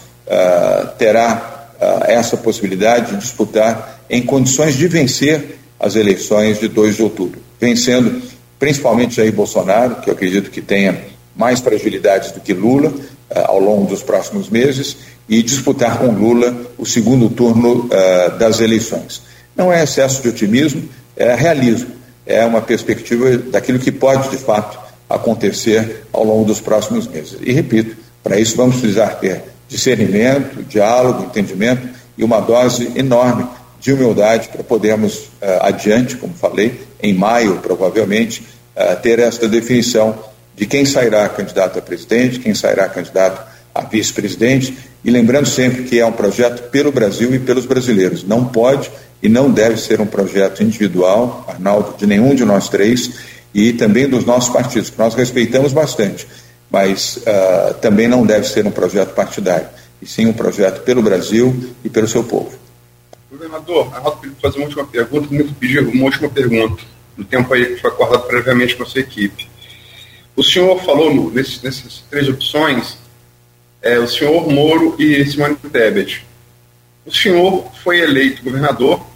terá 0.99 1.69
essa 2.09 2.37
possibilidade 2.37 3.13
de 3.13 3.19
disputar 3.19 4.01
em 4.11 4.21
condições 4.21 4.77
de 4.77 4.89
vencer 4.89 5.59
as 5.79 5.97
eleições 5.97 6.61
de 6.61 6.69
2 6.69 6.97
de 6.97 7.03
outubro, 7.03 7.41
vencendo 7.61 8.23
principalmente 8.59 9.17
Jair 9.17 9.33
Bolsonaro, 9.33 9.97
que 9.97 10.09
eu 10.09 10.15
acredito 10.15 10.49
que 10.49 10.63
tenha 10.63 10.97
mais 11.35 11.59
fragilidades 11.59 12.31
do 12.31 12.39
que 12.39 12.55
Lula 12.55 12.91
uh, 12.91 12.95
ao 13.47 13.59
longo 13.59 13.87
dos 13.87 14.05
próximos 14.05 14.49
meses, 14.49 14.97
e 15.29 15.43
disputar 15.43 15.99
com 15.99 16.13
Lula 16.13 16.55
o 16.79 16.87
segundo 16.87 17.29
turno 17.29 17.87
uh, 17.87 18.39
das 18.39 18.61
eleições. 18.61 19.23
Não 19.57 19.73
é 19.73 19.83
excesso 19.83 20.23
de 20.23 20.29
otimismo, 20.29 20.89
é 21.17 21.35
realismo, 21.35 21.91
é 22.27 22.45
uma 22.45 22.61
perspectiva 22.61 23.37
daquilo 23.37 23.79
que 23.79 23.93
pode 23.93 24.31
de 24.31 24.37
fato 24.37 24.79
acontecer 25.09 26.05
ao 26.13 26.25
longo 26.25 26.45
dos 26.45 26.61
próximos 26.61 27.07
meses. 27.07 27.39
E 27.41 27.53
repito, 27.53 27.97
para 28.23 28.39
isso 28.39 28.57
vamos 28.57 28.77
precisar 28.77 29.09
ter 29.17 29.43
discernimento, 29.69 30.63
diálogo, 30.65 31.25
entendimento 31.25 31.89
e 32.17 32.25
uma 32.25 32.41
dose 32.41 32.93
enorme 32.95 33.47
de 33.81 33.93
humildade 33.93 34.49
para 34.49 34.63
podermos 34.63 35.17
uh, 35.17 35.63
adiante, 35.63 36.17
como 36.17 36.33
falei, 36.35 36.81
em 37.03 37.13
maio, 37.13 37.59
provavelmente, 37.59 38.47
uh, 38.77 39.01
ter 39.01 39.19
esta 39.19 39.49
definição 39.49 40.17
de 40.55 40.67
quem 40.67 40.85
sairá 40.85 41.29
candidato 41.29 41.79
a 41.79 41.83
presidente, 41.83 42.39
quem 42.39 42.55
sairá 42.55 42.89
candidato 42.89 43.43
a 43.75 43.83
vice-presidente, 43.83 44.77
e 45.05 45.11
lembrando 45.11 45.47
sempre 45.47 45.83
que 45.85 45.99
é 45.99 46.07
um 46.07 46.13
projeto 46.13 46.71
pelo 46.71 46.93
Brasil 46.93 47.35
e 47.35 47.39
pelos 47.39 47.67
brasileiros. 47.67 48.23
Não 48.23 48.45
pode 48.45 48.91
e 49.23 49.29
não 49.29 49.51
deve 49.51 49.77
ser 49.77 50.01
um 50.01 50.07
projeto 50.07 50.63
individual, 50.63 51.45
Arnaldo, 51.47 51.97
de 51.97 52.07
nenhum 52.07 52.35
de 52.35 52.45
nós 52.45 52.69
três, 52.69 53.13
e 53.55 53.73
também 53.73 54.09
dos 54.09 54.25
nossos 54.25 54.53
partidos, 54.53 54.91
que 54.91 54.99
nós 54.99 55.15
respeitamos 55.15 55.73
bastante, 55.73 56.27
mas 56.71 57.19
uh, 57.19 57.75
também 57.75 58.09
não 58.09 58.27
deve 58.27 58.49
ser 58.49 58.67
um 58.67 58.71
projeto 58.71 59.15
partidário, 59.15 59.69
e 60.01 60.07
sim 60.07 60.27
um 60.27 60.33
projeto 60.33 60.83
pelo 60.83 61.03
Brasil 61.03 61.73
e 61.85 61.89
pelo 61.89 62.09
seu 62.09 62.25
povo. 62.25 62.59
Governador, 63.31 63.91
a 63.95 63.99
Rota 64.01 64.19
pediu 64.23 64.37
fazer 64.43 64.59
uma 64.59 64.67
última 64.67 64.85
pergunta, 64.85 65.29
muito 65.31 65.55
pedir 65.55 65.87
uma 65.87 66.05
última 66.05 66.29
pergunta, 66.29 66.83
no 67.17 67.25
tempo 67.25 67.55
aí 67.55 67.67
que 67.67 67.81
foi 67.81 67.91
acordado 67.91 68.27
previamente 68.27 68.75
com 68.75 68.83
a 68.83 68.87
sua 68.87 69.01
equipe. 69.01 69.49
O 70.35 70.43
senhor 70.43 70.83
falou 70.83 71.15
no, 71.15 71.31
nesses, 71.31 71.63
nessas 71.63 72.03
três 72.11 72.29
opções, 72.29 72.97
é, 73.81 73.99
o 73.99 74.09
senhor 74.09 74.51
Moro 74.51 74.97
e 74.99 75.25
Simone 75.27 75.57
Tebet. 75.57 76.27
O 77.05 77.13
senhor 77.13 77.71
foi 77.83 78.01
eleito 78.01 78.43
governador 78.43 79.12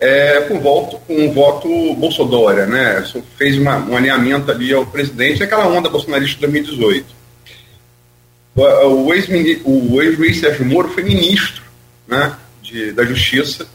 é, 0.00 0.40
com, 0.48 0.58
voto, 0.58 0.96
com 1.06 1.32
voto 1.32 1.94
Bolsonaro, 1.94 2.66
né? 2.66 3.04
O 3.14 3.22
fez 3.36 3.58
uma, 3.58 3.76
um 3.76 3.96
alinhamento 3.96 4.50
ali 4.50 4.72
ao 4.72 4.86
presidente, 4.86 5.42
aquela 5.42 5.68
onda 5.68 5.90
bolsonarista 5.90 6.36
de 6.36 6.40
2018. 6.40 7.20
O 8.56 9.14
ex-juiz 9.14 10.20
ex 10.20 10.40
Sérgio 10.40 10.64
Moro 10.64 10.88
foi 10.88 11.02
ministro, 11.02 11.62
né? 12.08 12.36
de, 12.62 12.92
da 12.92 13.04
Justiça 13.04 13.66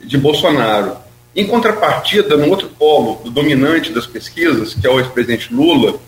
de 0.00 0.16
Bolsonaro. 0.16 0.96
Em 1.34 1.46
contrapartida, 1.46 2.36
no 2.36 2.48
outro 2.48 2.68
polo 2.68 3.22
do 3.22 3.30
dominante 3.30 3.92
das 3.92 4.06
pesquisas, 4.06 4.74
que 4.74 4.86
é 4.86 4.90
o 4.90 4.98
ex-presidente 4.98 5.52
Lula, 5.52 5.98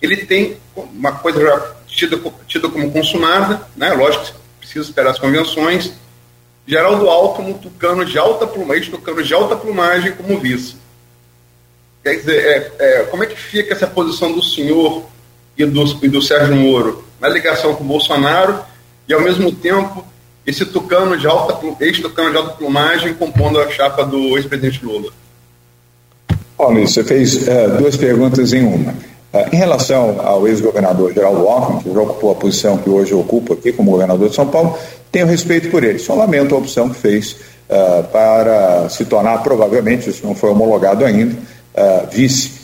ele 0.00 0.16
tem 0.16 0.56
uma 0.76 1.12
coisa 1.12 1.40
já 1.40 1.74
tida, 1.86 2.20
tida 2.46 2.68
como 2.68 2.90
consumada, 2.92 3.62
né? 3.76 3.92
lógico 3.94 4.26
que 4.26 4.32
precisa 4.60 4.84
esperar 4.84 5.10
as 5.10 5.18
convenções, 5.18 5.92
Geraldo 6.68 7.08
Alckmin, 7.08 7.54
tucano 7.54 8.04
de 8.04 8.18
alta 8.18 8.46
plumagem, 8.46 8.90
tucano 8.90 9.22
de 9.22 9.32
alta 9.32 9.56
plumagem 9.56 10.12
como 10.12 10.38
vice. 10.38 10.76
Quer 12.04 12.16
dizer, 12.16 12.44
é, 12.44 12.72
é, 12.78 13.02
como 13.04 13.24
é 13.24 13.26
que 13.26 13.40
fica 13.40 13.72
essa 13.72 13.86
posição 13.86 14.34
do 14.34 14.44
senhor 14.44 15.04
e 15.56 15.64
do, 15.64 16.04
e 16.04 16.08
do 16.08 16.20
Sérgio 16.20 16.54
Moro 16.54 17.02
na 17.18 17.26
ligação 17.30 17.74
com 17.74 17.82
o 17.82 17.86
Bolsonaro 17.86 18.60
e, 19.08 19.14
ao 19.14 19.20
mesmo 19.22 19.50
tempo, 19.50 20.04
esse 20.46 20.66
tucano 20.66 21.16
de 21.16 21.26
alta, 21.26 21.58
ex-tucano 21.80 22.32
de 22.32 22.36
alta 22.36 22.52
plumagem 22.52 23.14
compondo 23.14 23.58
a 23.58 23.70
chapa 23.70 24.04
do 24.04 24.36
ex-presidente 24.36 24.84
Lula? 24.84 25.10
Luiz, 26.58 26.92
você 26.92 27.02
fez 27.02 27.48
uh, 27.48 27.78
duas 27.78 27.96
perguntas 27.96 28.52
em 28.52 28.62
uma. 28.62 28.92
Uh, 28.92 29.54
em 29.54 29.56
relação 29.56 30.20
ao 30.20 30.46
ex-governador 30.46 31.14
Geraldo 31.14 31.48
Alckmin, 31.48 31.80
que 31.80 31.94
já 31.94 32.00
ocupou 32.00 32.32
a 32.32 32.34
posição 32.34 32.76
que 32.76 32.90
hoje 32.90 33.14
ocupa 33.14 33.54
aqui 33.54 33.72
como 33.72 33.90
governador 33.90 34.28
de 34.28 34.34
São 34.34 34.46
Paulo, 34.46 34.78
tenho 35.10 35.26
respeito 35.26 35.70
por 35.70 35.84
ele. 35.84 35.98
Só 35.98 36.14
lamento 36.14 36.54
a 36.54 36.58
opção 36.58 36.88
que 36.88 36.98
fez 36.98 37.32
uh, 37.68 38.04
para 38.12 38.88
se 38.88 39.04
tornar, 39.04 39.42
provavelmente, 39.42 40.10
isso 40.10 40.26
não 40.26 40.34
foi 40.34 40.50
homologado 40.50 41.04
ainda, 41.04 41.36
vice 42.10 42.58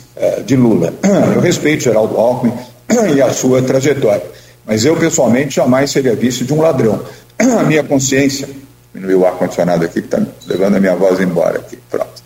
de 0.45 0.55
Lula. 0.55 0.93
Eu 1.35 1.41
respeito 1.41 1.83
Geraldo 1.83 2.17
Alckmin 2.17 2.53
e 3.15 3.21
a 3.21 3.31
sua 3.33 3.61
trajetória, 3.61 4.23
mas 4.65 4.83
eu, 4.83 4.95
pessoalmente, 4.95 5.55
jamais 5.55 5.91
seria 5.91 6.15
vice 6.15 6.43
de 6.43 6.53
um 6.53 6.61
ladrão 6.61 7.01
a 7.37 7.63
minha 7.63 7.83
consciência, 7.83 8.47
diminuiu 8.93 9.21
o 9.21 9.25
ar-condicionado 9.25 9.85
aqui, 9.85 10.01
que 10.01 10.07
está 10.07 10.21
levando 10.47 10.75
a 10.75 10.79
minha 10.79 10.95
voz 10.95 11.19
embora 11.19 11.59
aqui, 11.59 11.77
pronto. 11.89 12.23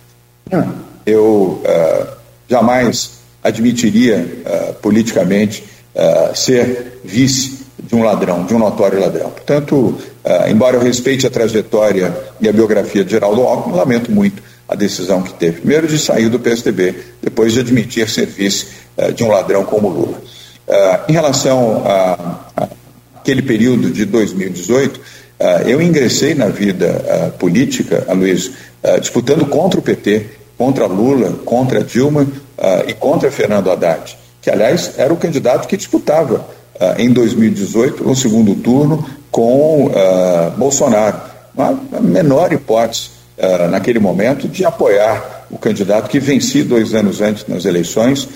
Eu 1.05 1.61
uh, 1.63 2.07
jamais 2.47 3.19
admitiria 3.43 4.17
uh, 4.17 4.73
politicamente 4.75 5.63
uh, 5.95 6.35
ser 6.35 6.99
vice 7.03 7.65
de 7.81 7.95
um 7.95 8.03
ladrão, 8.03 8.45
de 8.45 8.53
um 8.53 8.59
notório 8.59 8.99
ladrão. 8.99 9.29
Portanto, 9.31 9.97
embora 10.49 10.77
eu 10.77 10.81
respeite 10.81 11.25
a 11.25 11.29
trajetória 11.29 12.15
e 12.39 12.47
a 12.47 12.53
biografia 12.53 13.03
de 13.03 13.11
Geraldo 13.11 13.41
Alckmin, 13.41 13.75
lamento 13.75 14.11
muito 14.11 14.43
a 14.67 14.75
decisão 14.75 15.21
que 15.21 15.33
teve, 15.33 15.61
primeiro 15.61 15.87
de 15.87 15.97
sair 15.97 16.29
do 16.29 16.39
PSDB, 16.39 16.95
depois 17.21 17.53
de 17.53 17.61
admitir 17.61 18.07
ser 18.09 18.27
vice 18.27 18.67
de 19.15 19.23
um 19.23 19.29
ladrão 19.29 19.63
como 19.63 19.87
Lula. 19.89 20.21
em 21.07 21.13
relação 21.13 21.83
aquele 23.29 23.41
período 23.41 23.91
de 23.91 24.05
2018, 24.05 24.99
ah, 25.39 25.61
eu 25.65 25.81
ingressei 25.81 26.33
na 26.33 26.47
vida 26.47 27.05
ah, 27.07 27.29
política, 27.37 28.05
Luiz, 28.13 28.51
ah, 28.83 28.97
disputando 28.97 29.45
contra 29.45 29.79
o 29.79 29.83
PT, 29.83 30.25
contra 30.57 30.85
Lula, 30.85 31.31
contra 31.45 31.83
Dilma 31.83 32.27
e 32.85 32.93
contra 32.93 33.31
Fernando 33.31 33.71
Haddad, 33.71 34.17
que, 34.41 34.49
aliás, 34.49 34.91
era 34.97 35.13
o 35.13 35.15
candidato 35.15 35.65
que 35.65 35.77
disputava 35.77 36.45
em 36.97 37.09
2018 37.09 38.03
no 38.03 38.13
segundo 38.13 38.53
turno 38.55 39.05
com 39.31 39.91
Bolsonaro. 40.57 41.17
Uma 41.55 41.77
menor 42.01 42.53
hipótese 42.53 43.09
naquele 43.69 43.99
momento 43.99 44.47
de 44.47 44.65
apoiar 44.65 45.47
o 45.49 45.57
candidato 45.57 46.09
que 46.09 46.19
venci 46.19 46.63
dois 46.63 46.93
anos 46.93 47.21
antes 47.21 47.45
nas 47.47 47.65
eleições, 47.65 48.27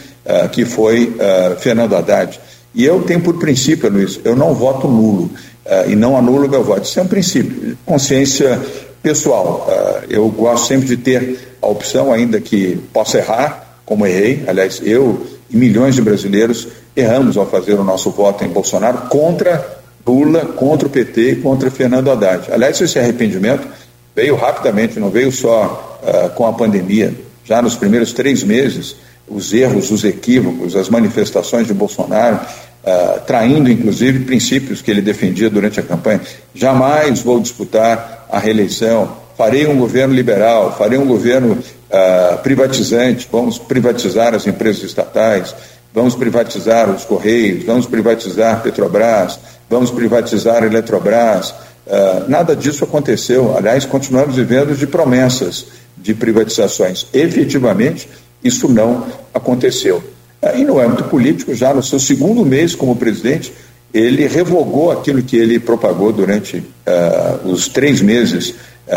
que 0.52 0.66
foi 0.66 1.16
Fernando 1.60 1.96
Haddad. 1.96 2.40
E 2.76 2.84
eu 2.84 3.04
tenho 3.04 3.22
por 3.22 3.38
princípio, 3.38 3.90
Luiz, 3.90 4.20
eu 4.24 4.36
não 4.36 4.54
voto 4.54 4.88
nulo. 4.88 5.30
uh, 5.66 5.90
e 5.90 5.96
não 5.96 6.18
anulo 6.18 6.50
meu 6.50 6.64
voto. 6.64 6.84
Isso 6.84 7.00
é 7.00 7.04
um 7.04 7.08
princípio, 7.08 7.78
consciência 7.86 8.60
pessoal. 9.02 9.68
Uh, 9.68 10.06
eu 10.10 10.28
gosto 10.30 10.68
sempre 10.68 10.88
de 10.88 10.98
ter 10.98 11.58
a 11.62 11.68
opção, 11.68 12.12
ainda 12.12 12.40
que 12.40 12.80
possa 12.92 13.18
errar, 13.18 13.80
como 13.86 14.06
errei. 14.06 14.44
Aliás, 14.48 14.82
eu 14.84 15.26
e 15.50 15.56
milhões 15.56 15.96
de 15.96 16.02
brasileiros 16.02 16.68
erramos 16.96 17.38
ao 17.38 17.46
fazer 17.46 17.74
o 17.74 17.84
nosso 17.84 18.12
voto 18.12 18.44
em 18.44 18.50
Bolsonaro 18.50 19.10
contra 19.10 19.83
Lula, 20.06 20.46
contra 20.46 20.88
o 20.88 20.92
PT 20.92 21.32
e 21.32 21.36
contra 21.38 21.72
Fernando 21.72 22.12
Haddad. 22.12 22.52
Aliás, 22.52 22.80
esse 22.80 23.00
arrependimento 23.00 23.68
veio 24.16 24.36
rapidamente, 24.36 25.00
não 25.00 25.10
veio 25.10 25.32
só 25.32 26.00
uh, 26.04 26.30
com 26.32 26.46
a 26.46 26.54
pandemia. 26.54 27.14
Já 27.46 27.62
nos 27.62 27.76
primeiros 27.76 28.14
três 28.14 28.44
meses, 28.44 28.96
os 29.28 29.54
erros, 29.54 29.92
os 29.92 30.04
equívocos, 30.04 30.76
as 30.76 30.90
manifestações 30.90 31.68
de 31.68 31.74
Bolsonaro, 31.74 32.40
uh, 32.84 33.20
traindo 33.26 33.72
inclusive 33.72 34.26
princípios 34.26 34.82
que 34.82 34.92
ele 34.92 35.02
defendia 35.02 35.50
durante 35.50 35.80
a 35.80 35.84
campanha. 35.84 36.22
Jamais 36.54 37.22
vou 37.22 37.40
disputar 37.40 38.28
a 38.30 38.40
reeleição, 38.40 39.18
farei 39.38 39.66
um 39.66 39.78
governo 39.78 40.14
liberal, 40.14 40.76
farei 40.78 40.98
um 40.98 41.08
governo 41.08 41.54
uh, 41.54 42.38
privatizante, 42.44 43.28
vamos 43.32 43.58
privatizar 43.58 44.36
as 44.36 44.46
empresas 44.46 44.84
estatais, 44.84 45.56
vamos 45.94 46.16
privatizar 46.16 46.90
os 46.90 47.06
Correios, 47.06 47.64
vamos 47.64 47.86
privatizar 47.86 48.62
Petrobras, 48.62 49.40
vamos 49.74 49.90
privatizar 49.90 50.62
a 50.62 50.68
Eletrobras. 50.68 51.50
Uh, 51.50 52.30
nada 52.30 52.56
disso 52.56 52.84
aconteceu. 52.84 53.58
Aliás, 53.58 53.86
continuamos 53.86 54.36
vivendo 54.36 54.78
de 54.78 54.86
promessas 54.86 55.66
de 55.98 56.14
privatizações. 56.14 57.08
Efetivamente, 57.12 58.08
isso 58.44 58.70
não 58.70 59.08
aconteceu. 59.34 59.98
Uh, 59.98 60.58
e 60.58 60.64
no 60.64 60.80
âmbito 60.80 61.06
político, 61.06 61.56
já 61.56 61.74
no 61.74 61.82
seu 61.82 62.00
segundo 62.00 62.46
mês 62.46 62.76
como 62.76 62.96
presidente, 62.96 63.52
ele 63.92 64.28
revogou 64.28 64.92
aquilo 64.92 65.24
que 65.24 65.38
ele 65.38 65.60
propagou 65.60 66.14
durante 66.14 66.58
uh, 66.58 67.48
os 67.50 67.68
três 67.68 68.00
meses 68.02 68.54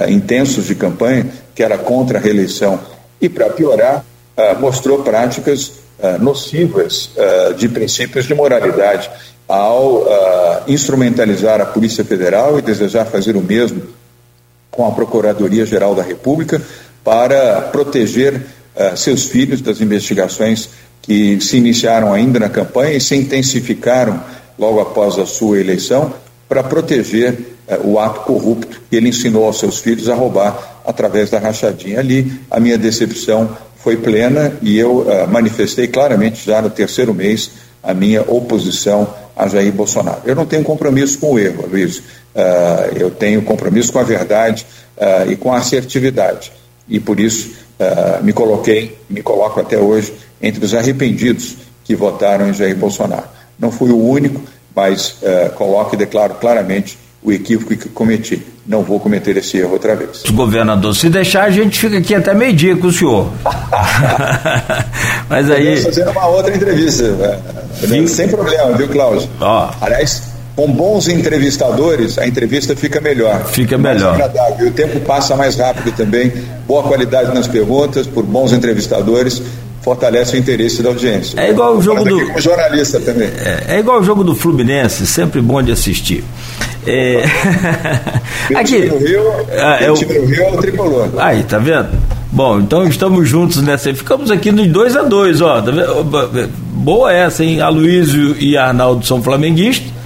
intensos 0.09 0.67
de 0.67 0.75
campanha, 0.75 1.29
que 1.55 1.63
era 1.63 1.79
contra 1.79 2.19
a 2.19 2.21
reeleição. 2.21 2.79
E, 3.21 3.29
para 3.29 3.49
piorar, 3.49 4.05
mostrou 4.59 5.05
práticas 5.05 5.75
nocivas 6.21 7.11
de 7.57 7.69
princípios 7.69 8.27
de 8.27 8.35
moralidade 8.35 9.09
ao 9.49 10.03
uh, 10.03 10.07
instrumentalizar 10.67 11.61
a 11.61 11.67
Polícia 11.67 12.05
Federal 12.05 12.59
e 12.59 12.63
desejar 12.63 13.05
fazer 13.05 13.37
o 13.37 13.41
mesmo 13.41 13.83
com 14.71 14.87
a 14.87 14.91
Procuradoria-Geral 14.91 15.95
da 15.95 16.03
República 16.03 16.61
para 17.05 17.63
proteger 17.63 18.35
uh, 18.35 18.97
seus 18.97 19.27
filhos 19.27 19.61
das 19.61 19.81
investigações 19.81 20.69
que 21.01 21.41
se 21.41 21.57
iniciaram 21.57 22.13
ainda 22.13 22.41
na 22.41 22.49
campanha 22.49 22.97
e 22.97 23.01
se 23.01 23.15
intensificaram 23.15 24.21
logo 24.59 24.81
após 24.81 25.17
a 25.19 25.27
sua 25.27 25.61
eleição 25.61 26.13
para 26.49 26.65
proteger 26.65 27.39
uh, 27.69 27.89
o 27.89 28.01
ato 28.01 28.21
corrupto 28.23 28.83
que 28.91 28.97
ele 28.97 29.11
ensinou 29.11 29.45
aos 29.45 29.61
seus 29.61 29.79
filhos 29.79 30.09
a 30.09 30.15
roubar 30.15 30.81
através 30.85 31.31
da 31.31 31.39
rachadinha. 31.39 32.01
Ali, 32.01 32.33
a 32.51 32.59
minha 32.59 32.77
decepção 32.77 33.57
foi 33.77 33.97
plena 33.97 34.53
e 34.63 34.77
eu 34.77 35.07
manifestei 35.31 35.87
claramente 35.87 36.45
já 36.45 36.61
no 36.61 36.69
terceiro 36.69 37.15
mês 37.15 37.53
a 37.81 37.95
minha 37.95 38.23
oposição 38.23 39.09
a 39.37 39.47
Jair 39.47 39.73
Bolsonaro. 39.73 40.23
Eu 40.25 40.35
não 40.35 40.47
tenho 40.47 40.65
compromisso 40.65 41.19
com 41.19 41.35
o 41.35 41.39
erro, 41.39 41.67
Luiz. 41.71 41.99
Uh, 41.99 42.97
eu 42.97 43.11
tenho 43.11 43.43
compromisso 43.43 43.93
com 43.93 43.99
a 43.99 44.03
verdade 44.03 44.67
uh, 44.97 45.31
e 45.31 45.37
com 45.37 45.53
a 45.53 45.59
assertividade. 45.59 46.51
E 46.89 46.99
por 46.99 47.21
isso 47.21 47.55
uh, 47.79 48.25
me 48.25 48.33
coloquei, 48.33 48.99
me 49.11 49.23
coloco 49.23 49.61
até 49.61 49.77
hoje, 49.77 50.15
entre 50.41 50.65
os 50.65 50.75
arrependidos 50.75 51.57
que 51.85 51.95
votaram 51.95 52.49
em 52.49 52.55
Jair 52.55 52.77
Bolsonaro. 52.77 53.29
Não 53.59 53.71
fui 53.71 53.91
o 53.91 53.99
único, 53.99 54.41
mas 54.75 55.17
coloco 55.55 55.95
e 55.95 55.99
declaro 55.99 56.35
claramente 56.35 56.99
o 57.27 57.33
equívoco 57.33 57.77
que 57.77 57.89
cometi. 57.89 58.41
Não 58.65 58.83
vou 58.83 59.01
cometer 59.01 59.37
esse 59.37 59.59
erro 59.59 59.73
outra 59.73 59.97
vez. 59.97 60.23
Governador, 60.31 60.95
se 60.95 61.09
deixar, 61.09 61.43
a 61.45 61.51
gente 61.51 61.79
fica 61.79 61.99
aqui 61.99 62.15
até 62.15 62.33
meio-dia 62.33 62.77
com 62.77 62.87
o 62.87 62.93
senhor. 62.93 63.29
Mas 65.29 65.51
aí. 65.51 65.65
Podemos 65.65 65.85
fazer 65.85 66.09
uma 66.09 66.27
outra 66.29 66.55
entrevista. 66.55 67.11
Né? 67.11 68.07
Sem 68.07 68.29
problema, 68.29 68.77
viu, 68.77 68.89
Cláudio? 68.89 69.29
Ó. 69.41 69.71
Aliás, 69.81 70.23
com 70.55 70.71
bons 70.71 71.09
entrevistadores, 71.09 72.17
a 72.17 72.27
entrevista 72.27 72.77
fica 72.77 73.01
melhor. 73.01 73.45
Fica 73.47 73.77
melhor. 73.77 74.19
E 74.61 74.65
o 74.65 74.71
tempo 74.71 75.01
passa 75.01 75.35
mais 75.35 75.57
rápido 75.57 75.93
também. 75.97 76.33
Boa 76.67 76.85
qualidade 76.85 77.35
nas 77.35 77.49
perguntas, 77.49 78.07
por 78.07 78.25
bons 78.25 78.53
entrevistadores 78.53 79.43
fortalece 79.87 80.35
o 80.35 80.39
interesse 80.39 80.83
da 80.83 80.89
audiência. 80.89 81.41
É 81.41 81.51
igual 81.51 81.77
o 81.77 81.81
jogo 81.81 82.05
do 82.05 82.41
jornalista 82.41 82.99
também. 82.99 83.29
É, 83.29 83.77
é, 83.77 83.79
igual 83.79 84.01
o 84.01 84.03
jogo 84.03 84.25
do 84.25 84.35
Fluminense, 84.35 85.07
sempre 85.07 85.41
bom 85.41 85.63
de 85.63 85.71
assistir. 85.71 86.25
É... 86.87 87.25
Aqui. 88.55 88.87
no 88.87 88.99
Rio, 88.99 89.23
ah, 89.59 89.79
é 89.81 89.91
o... 89.91 89.95
time 89.95 90.19
no 90.19 90.27
Rio 90.27 90.43
é 90.43 90.53
o 90.53 90.57
tricolor. 90.59 91.09
Aí, 91.19 91.43
tá 91.43 91.59
vendo? 91.59 91.89
Bom, 92.31 92.61
então 92.61 92.87
estamos 92.87 93.29
juntos 93.29 93.63
nessa. 93.63 93.93
Ficamos 93.95 94.31
aqui 94.31 94.53
nos 94.53 94.67
2 94.67 94.97
a 94.97 95.03
2 95.03 95.41
ó. 95.41 95.63
Tá 95.63 95.73
Boa 96.73 97.13
essa, 97.13 97.43
hein? 97.43 97.61
Aloysio 97.61 98.37
e 98.39 98.57
Arnaldo 98.57 99.07
são 99.07 99.23
flamenguistas. 99.23 99.97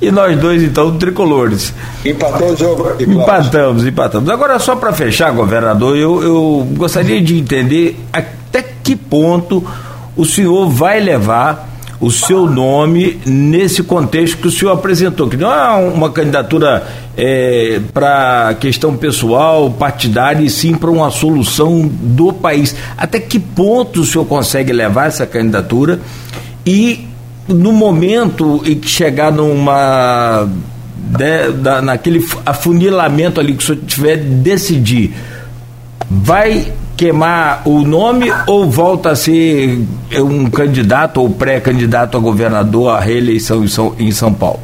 E 0.00 0.10
nós 0.10 0.38
dois, 0.38 0.62
então, 0.62 0.96
tricolores. 0.96 1.74
Empatou 2.04 2.52
o 2.52 2.56
jogo. 2.56 2.90
Empatamos, 2.98 3.86
empatamos. 3.86 4.30
Agora, 4.30 4.58
só 4.58 4.74
para 4.74 4.94
fechar, 4.94 5.30
governador, 5.30 5.94
eu, 5.94 6.22
eu 6.22 6.66
gostaria 6.74 7.20
de 7.20 7.38
entender 7.38 8.00
até 8.10 8.62
que 8.62 8.96
ponto 8.96 9.62
o 10.16 10.24
senhor 10.24 10.70
vai 10.70 11.00
levar 11.00 11.68
o 12.00 12.10
seu 12.10 12.46
nome 12.46 13.20
nesse 13.26 13.82
contexto 13.82 14.38
que 14.38 14.48
o 14.48 14.50
senhor 14.50 14.72
apresentou, 14.72 15.28
que 15.28 15.36
não 15.36 15.52
é 15.52 15.70
uma 15.92 16.10
candidatura 16.10 16.86
é, 17.16 17.78
para 17.92 18.54
questão 18.58 18.96
pessoal, 18.96 19.70
partidária, 19.70 20.42
e 20.42 20.48
sim 20.48 20.74
para 20.74 20.90
uma 20.90 21.10
solução 21.10 21.86
do 21.86 22.32
país. 22.32 22.74
Até 22.96 23.20
que 23.20 23.38
ponto 23.38 24.00
o 24.00 24.06
senhor 24.06 24.24
consegue 24.24 24.72
levar 24.72 25.08
essa 25.08 25.26
candidatura 25.26 26.00
e 26.64 27.06
no 27.46 27.72
momento 27.72 28.62
em 28.64 28.76
que 28.76 28.88
chegar 28.88 29.30
numa 29.30 30.48
de, 30.96 31.52
da, 31.52 31.82
naquele 31.82 32.24
afunilamento 32.46 33.40
ali 33.40 33.54
que 33.54 33.62
o 33.62 33.66
senhor 33.66 33.82
tiver 33.86 34.16
decidir, 34.16 35.14
vai 36.08 36.72
queimar 37.00 37.62
o 37.66 37.80
nome 37.80 38.30
ou 38.46 38.68
volta 38.68 39.12
a 39.12 39.16
ser 39.16 39.78
um 40.16 40.50
candidato 40.50 41.22
ou 41.22 41.30
pré-candidato 41.30 42.18
a 42.18 42.20
governador 42.20 42.90
à 42.90 43.00
reeleição 43.00 43.64
em 43.64 43.68
São, 43.68 43.96
em 43.98 44.12
São 44.12 44.34
Paulo? 44.34 44.60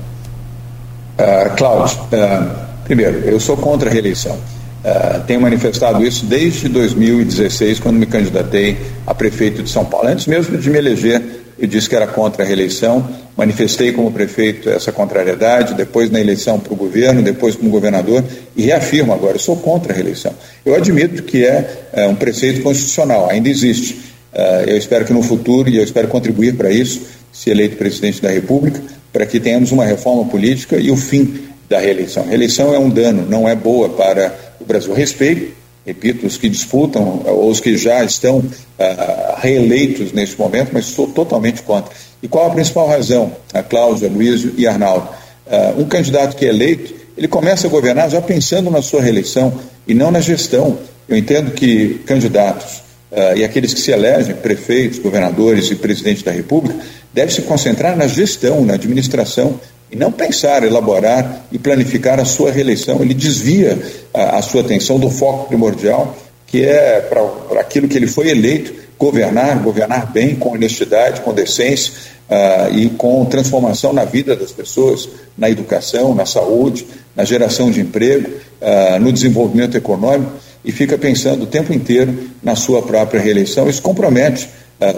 Uh, 1.19 1.57
Cláudio, 1.57 1.97
uh, 1.97 2.51
primeiro, 2.85 3.21
eu 3.21 3.41
sou 3.41 3.57
contra 3.57 3.89
a 3.89 3.93
reeleição. 3.93 4.35
Uh, 4.35 5.19
tenho 5.27 5.41
manifestado 5.41 6.05
isso 6.05 6.27
desde 6.27 6.69
2016, 6.69 7.81
quando 7.81 7.97
me 7.97 8.05
candidatei 8.05 8.77
a 9.07 9.15
prefeito 9.15 9.63
de 9.63 9.71
São 9.71 9.87
Paulo. 9.87 10.07
Antes 10.07 10.27
mesmo 10.27 10.59
de 10.59 10.69
me 10.69 10.77
eleger, 10.77 11.46
eu 11.59 11.67
disse 11.67 11.89
que 11.89 11.97
era 11.97 12.07
contra 12.07 12.43
a 12.43 12.47
reeleição, 12.47 13.09
manifestei 13.37 13.93
como 13.93 14.13
prefeito 14.13 14.69
essa 14.69 14.93
contrariedade, 14.93 15.75
depois 15.75 16.11
na 16.11 16.21
eleição 16.21 16.61
para 16.61 16.73
o 16.73 16.77
governo, 16.77 17.23
depois 17.23 17.57
como 17.57 17.71
governador, 17.71 18.23
e 18.55 18.63
reafirmo 18.63 19.13
agora, 19.13 19.37
eu 19.37 19.39
sou 19.39 19.57
contra 19.57 19.93
a 19.93 19.97
reeleição. 19.97 20.33
Eu 20.65 20.75
admito 20.75 21.23
que 21.23 21.45
é, 21.45 21.89
é 21.93 22.07
um 22.07 22.15
preceito 22.15 22.63
constitucional, 22.63 23.31
ainda 23.31 23.49
existe. 23.49 23.95
Uh, 24.35 24.69
eu 24.69 24.77
espero 24.77 25.07
que 25.07 25.15
no 25.15 25.23
futuro, 25.23 25.69
e 25.71 25.79
eu 25.79 25.85
espero 25.85 26.09
contribuir 26.09 26.57
para 26.57 26.71
isso, 26.71 27.03
se 27.33 27.49
eleito 27.49 27.77
presidente 27.77 28.21
da 28.21 28.29
República, 28.29 28.81
para 29.11 29.25
que 29.25 29.41
tenhamos 29.41 29.73
uma 29.73 29.85
reforma 29.85 30.27
política 30.27 30.77
e 30.77 30.91
o 30.91 30.97
fim 30.97 31.47
da 31.71 31.79
reeleição. 31.79 32.25
A 32.25 32.27
reeleição 32.27 32.75
é 32.75 32.79
um 32.79 32.91
dano, 32.91 33.27
não 33.29 33.49
é 33.49 33.55
boa 33.55 33.89
para 33.89 34.35
o 34.61 34.65
Brasil. 34.65 34.93
Respeito 34.93 35.53
repito, 35.87 36.27
os 36.27 36.37
que 36.37 36.49
disputam, 36.49 37.23
ou 37.25 37.49
os 37.49 37.61
que 37.61 37.77
já 37.77 38.03
estão 38.03 38.39
uh, 38.39 38.45
reeleitos 39.39 40.13
neste 40.13 40.37
momento, 40.39 40.71
mas 40.73 40.87
sou 40.87 41.07
totalmente 41.07 41.63
contra. 41.63 41.95
E 42.21 42.27
qual 42.27 42.49
a 42.49 42.51
principal 42.51 42.89
razão, 42.89 43.33
a 43.55 43.63
Cláudia, 43.63 44.09
Luísio 44.09 44.53
e 44.59 44.67
Arnaldo? 44.67 45.09
Uh, 45.47 45.81
um 45.81 45.85
candidato 45.85 46.37
que 46.37 46.45
é 46.45 46.49
eleito, 46.49 46.93
ele 47.17 47.29
começa 47.29 47.69
a 47.69 47.71
governar 47.71 48.11
já 48.11 48.21
pensando 48.21 48.69
na 48.69 48.83
sua 48.83 49.01
reeleição 49.01 49.61
e 49.87 49.95
não 49.95 50.11
na 50.11 50.21
gestão. 50.21 50.77
Eu 51.09 51.17
entendo 51.17 51.53
que 51.53 52.01
candidatos 52.05 52.79
uh, 53.13 53.37
e 53.37 53.45
aqueles 53.45 53.73
que 53.73 53.81
se 53.81 53.93
elegem, 53.93 54.35
prefeitos, 54.35 54.99
governadores 54.99 55.71
e 55.71 55.77
presidente 55.77 56.25
da 56.25 56.33
República, 56.33 56.77
devem 57.15 57.33
se 57.33 57.43
concentrar 57.43 57.97
na 57.97 58.09
gestão, 58.09 58.65
na 58.65 58.75
administração 58.75 59.61
e 59.91 59.97
não 59.97 60.11
pensar, 60.11 60.65
elaborar 60.65 61.47
e 61.53 61.59
planificar 61.59 62.19
a 62.19 62.25
sua 62.25 62.51
reeleição. 62.51 63.01
Ele 63.01 63.15
desvia 63.15 63.79
a, 64.13 64.39
a 64.39 64.43
sua 64.43 64.61
atenção 64.63 64.99
do 64.99 65.11
foco 65.11 65.49
primordial, 65.49 66.17
que 66.47 66.65
é 66.65 67.01
para 67.01 67.61
aquilo 67.61 67.89
que 67.89 67.97
ele 67.97 68.07
foi 68.07 68.29
eleito, 68.29 68.73
governar, 68.99 69.63
governar 69.63 70.11
bem, 70.11 70.35
com 70.35 70.53
honestidade, 70.53 71.21
com 71.21 71.33
decência 71.33 71.93
uh, 72.29 72.75
e 72.75 72.89
com 72.91 73.25
transformação 73.27 73.93
na 73.93 74.05
vida 74.05 74.35
das 74.35 74.53
pessoas, 74.53 75.09
na 75.37 75.51
educação, 75.51 76.15
na 76.15 76.25
saúde, 76.25 76.87
na 77.15 77.25
geração 77.25 77.71
de 77.71 77.81
emprego, 77.81 78.31
uh, 78.61 78.99
no 79.01 79.13
desenvolvimento 79.13 79.77
econômico, 79.77 80.33
e 80.65 80.73
fica 80.73 80.99
pensando 80.99 81.45
o 81.45 81.47
tempo 81.47 81.73
inteiro 81.73 82.31
na 82.43 82.57
sua 82.57 82.83
própria 82.83 83.21
reeleição. 83.21 83.69
Isso 83.69 83.83
compromete 83.83 84.49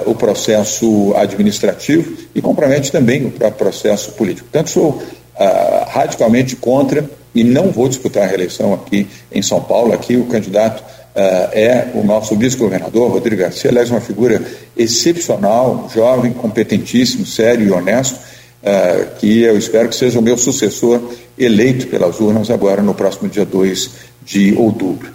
o 0.07 0.15
processo 0.15 1.15
administrativo 1.17 2.17
e 2.35 2.43
compromete 2.43 2.91
também 2.91 3.27
o 3.27 3.51
processo 3.53 4.13
político. 4.13 4.49
Portanto, 4.51 4.71
sou 4.71 5.01
uh, 5.39 5.89
radicalmente 5.89 6.57
contra 6.57 7.09
e 7.35 7.45
não 7.45 7.71
vou 7.71 7.89
disputar 7.89 8.25
a 8.25 8.27
reeleição 8.27 8.75
aqui 8.75 9.07
em 9.31 9.41
São 9.41 9.61
Paulo. 9.61 9.93
Aqui 9.93 10.17
o 10.17 10.27
candidato 10.27 10.81
uh, 10.81 11.51
é 11.53 11.91
o 11.95 12.03
nosso 12.03 12.37
vice-governador, 12.37 13.11
Rodrigo 13.11 13.43
Garcia, 13.43 13.71
aliás, 13.71 13.91
uma 13.91 14.01
figura 14.01 14.43
excepcional, 14.77 15.89
jovem, 15.95 16.33
competentíssimo, 16.33 17.25
sério 17.25 17.67
e 17.67 17.71
honesto, 17.71 18.17
uh, 18.17 19.17
que 19.19 19.43
eu 19.43 19.57
espero 19.57 19.89
que 19.89 19.95
seja 19.95 20.19
o 20.19 20.23
meu 20.23 20.37
sucessor 20.37 21.01
eleito 21.39 21.87
pelas 21.87 22.19
urnas 22.19 22.51
agora 22.51 22.83
no 22.83 22.95
próximo 22.95 23.29
dia 23.29 23.45
2 23.45 24.09
de 24.25 24.55
outubro. 24.57 25.09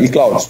e, 0.00 0.08
Cláudio, 0.08 0.46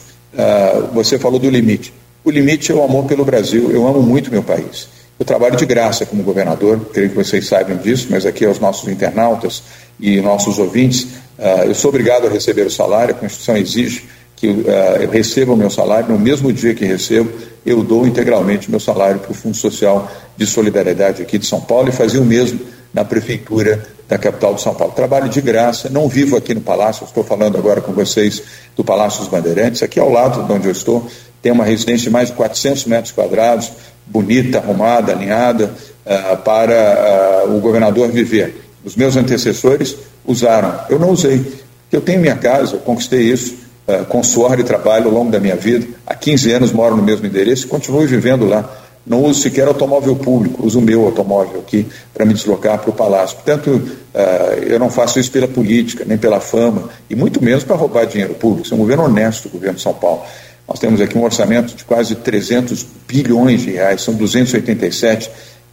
você 0.92 1.18
falou 1.18 1.38
do 1.38 1.48
limite. 1.48 1.94
O 2.24 2.30
limite 2.30 2.70
é 2.70 2.74
o 2.74 2.82
amor 2.82 3.04
pelo 3.06 3.24
Brasil. 3.24 3.70
Eu 3.70 3.86
amo 3.86 4.02
muito 4.02 4.30
meu 4.30 4.42
país. 4.42 4.88
Eu 5.18 5.26
trabalho 5.26 5.56
de 5.56 5.66
graça 5.66 6.06
como 6.06 6.22
governador, 6.22 6.80
creio 6.92 7.10
que 7.10 7.16
vocês 7.16 7.46
saibam 7.46 7.76
disso, 7.76 8.08
mas 8.10 8.26
aqui 8.26 8.44
aos 8.44 8.58
nossos 8.58 8.88
internautas 8.88 9.62
e 10.00 10.20
nossos 10.20 10.58
ouvintes, 10.58 11.04
uh, 11.38 11.64
eu 11.66 11.74
sou 11.74 11.90
obrigado 11.90 12.26
a 12.26 12.30
receber 12.30 12.66
o 12.66 12.70
salário, 12.70 13.14
a 13.14 13.18
Constituição 13.18 13.56
exige 13.56 14.04
que 14.34 14.48
uh, 14.48 14.66
eu 15.00 15.10
receba 15.10 15.52
o 15.52 15.56
meu 15.56 15.70
salário, 15.70 16.08
no 16.08 16.18
mesmo 16.18 16.52
dia 16.52 16.74
que 16.74 16.84
recebo, 16.84 17.30
eu 17.64 17.84
dou 17.84 18.04
integralmente 18.04 18.68
meu 18.68 18.80
salário 18.80 19.20
para 19.20 19.30
o 19.30 19.34
Fundo 19.34 19.56
Social 19.56 20.10
de 20.36 20.44
Solidariedade 20.44 21.22
aqui 21.22 21.38
de 21.38 21.46
São 21.46 21.60
Paulo 21.60 21.90
e 21.90 21.92
fazia 21.92 22.20
o 22.20 22.24
mesmo 22.24 22.58
na 22.92 23.04
Prefeitura 23.04 23.82
da 24.08 24.18
capital 24.18 24.54
de 24.54 24.60
São 24.60 24.74
Paulo. 24.74 24.92
Trabalho 24.92 25.28
de 25.28 25.40
graça, 25.40 25.88
não 25.88 26.08
vivo 26.08 26.36
aqui 26.36 26.54
no 26.54 26.60
Palácio, 26.60 27.04
estou 27.04 27.24
falando 27.24 27.56
agora 27.56 27.80
com 27.80 27.92
vocês 27.92 28.42
do 28.76 28.84
Palácio 28.84 29.20
dos 29.20 29.28
Bandeirantes, 29.28 29.82
aqui 29.82 29.98
ao 29.98 30.10
lado 30.10 30.44
de 30.44 30.52
onde 30.52 30.66
eu 30.66 30.72
estou, 30.72 31.06
tem 31.40 31.50
uma 31.50 31.64
residência 31.64 32.04
de 32.04 32.10
mais 32.10 32.28
de 32.28 32.34
400 32.34 32.84
metros 32.84 33.12
quadrados, 33.12 33.72
bonita, 34.06 34.58
arrumada, 34.58 35.12
alinhada, 35.12 35.72
uh, 36.04 36.36
para 36.38 37.46
uh, 37.46 37.56
o 37.56 37.60
governador 37.60 38.10
viver. 38.10 38.62
Os 38.84 38.94
meus 38.94 39.16
antecessores 39.16 39.96
usaram, 40.24 40.78
eu 40.88 40.98
não 40.98 41.10
usei. 41.10 41.60
Eu 41.90 42.00
tenho 42.00 42.20
minha 42.20 42.36
casa, 42.36 42.76
eu 42.76 42.80
conquistei 42.80 43.22
isso 43.22 43.56
uh, 43.88 44.04
com 44.04 44.22
suor 44.22 44.58
e 44.60 44.64
trabalho 44.64 45.06
ao 45.06 45.12
longo 45.12 45.30
da 45.30 45.40
minha 45.40 45.56
vida. 45.56 45.86
Há 46.06 46.14
15 46.14 46.52
anos 46.52 46.72
moro 46.72 46.96
no 46.96 47.02
mesmo 47.02 47.26
endereço 47.26 47.66
e 47.66 47.68
continuo 47.68 48.06
vivendo 48.06 48.46
lá. 48.46 48.81
Não 49.04 49.24
uso 49.24 49.40
sequer 49.40 49.66
automóvel 49.66 50.14
público, 50.14 50.64
uso 50.64 50.78
o 50.78 50.82
meu 50.82 51.04
automóvel 51.04 51.60
aqui 51.60 51.86
para 52.14 52.24
me 52.24 52.34
deslocar 52.34 52.78
para 52.78 52.90
o 52.90 52.92
palácio. 52.92 53.36
Portanto, 53.36 53.70
uh, 53.70 54.62
eu 54.62 54.78
não 54.78 54.90
faço 54.90 55.18
isso 55.18 55.30
pela 55.30 55.48
política, 55.48 56.04
nem 56.06 56.16
pela 56.16 56.40
fama, 56.40 56.88
e 57.10 57.16
muito 57.16 57.42
menos 57.42 57.64
para 57.64 57.74
roubar 57.74 58.06
dinheiro 58.06 58.34
público. 58.34 58.64
Isso 58.64 58.74
é 58.74 58.76
um 58.76 58.80
governo 58.80 59.04
honesto, 59.04 59.46
o 59.46 59.50
governo 59.50 59.76
de 59.76 59.82
São 59.82 59.92
Paulo. 59.92 60.22
Nós 60.68 60.78
temos 60.78 61.00
aqui 61.00 61.18
um 61.18 61.24
orçamento 61.24 61.74
de 61.74 61.84
quase 61.84 62.14
300 62.14 62.86
bilhões 63.08 63.62
de 63.62 63.72
reais, 63.72 64.02
são 64.02 64.14
287 64.14 65.30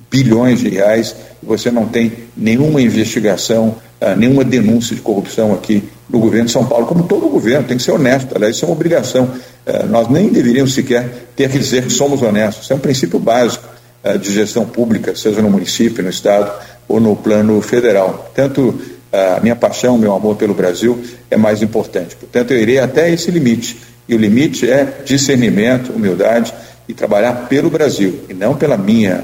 bilhões 0.10 0.60
de 0.60 0.70
reais, 0.70 1.16
e 1.42 1.46
você 1.46 1.70
não 1.70 1.86
tem 1.86 2.12
nenhuma 2.36 2.82
investigação, 2.82 3.76
uh, 4.02 4.16
nenhuma 4.18 4.44
denúncia 4.44 4.96
de 4.96 5.02
corrupção 5.04 5.54
aqui 5.54 5.88
no 6.10 6.20
governo 6.20 6.48
de 6.48 6.52
São 6.52 6.66
Paulo, 6.66 6.86
como 6.86 7.04
todo 7.04 7.30
governo, 7.30 7.68
tem 7.68 7.78
que 7.78 7.84
ser 7.84 7.92
honesto, 7.92 8.36
aliás, 8.36 8.56
isso 8.56 8.66
é 8.66 8.68
uma 8.68 8.74
obrigação. 8.74 9.26
Uh, 9.26 9.86
nós 9.88 10.10
nem 10.10 10.30
deveríamos 10.30 10.74
sequer 10.74 11.28
ter 11.36 11.50
que 11.50 11.60
dizer 11.60 11.84
que 11.84 11.92
somos 11.92 12.22
honestos, 12.22 12.64
isso 12.64 12.74
é 12.74 12.76
um 12.76 12.80
princípio 12.80 13.20
básico 13.20 13.68
uh, 14.04 14.18
de 14.18 14.34
gestão 14.34 14.66
pública, 14.66 15.16
seja 15.16 15.42
no 15.42 15.50
município, 15.50 16.04
no 16.04 16.10
Estado 16.10 16.52
ou 16.88 17.00
no 17.00 17.16
plano 17.16 17.62
federal. 17.62 18.32
Portanto, 18.34 18.80
a 19.12 19.40
minha 19.40 19.56
paixão, 19.56 19.98
meu 19.98 20.14
amor 20.14 20.36
pelo 20.36 20.54
Brasil 20.54 21.00
é 21.32 21.38
mais 21.38 21.62
importante. 21.62 22.16
Portanto, 22.16 22.52
eu 22.52 22.60
irei 22.60 22.80
até 22.80 23.12
esse 23.12 23.32
limite. 23.32 23.78
E 24.08 24.16
o 24.16 24.18
limite 24.18 24.70
é 24.70 25.02
discernimento, 25.06 25.92
humildade 25.92 26.54
e 26.88 26.94
trabalhar 26.94 27.48
pelo 27.48 27.70
Brasil, 27.70 28.22
e 28.28 28.34
não 28.34 28.56
pela 28.56 28.76
minha 28.78 29.24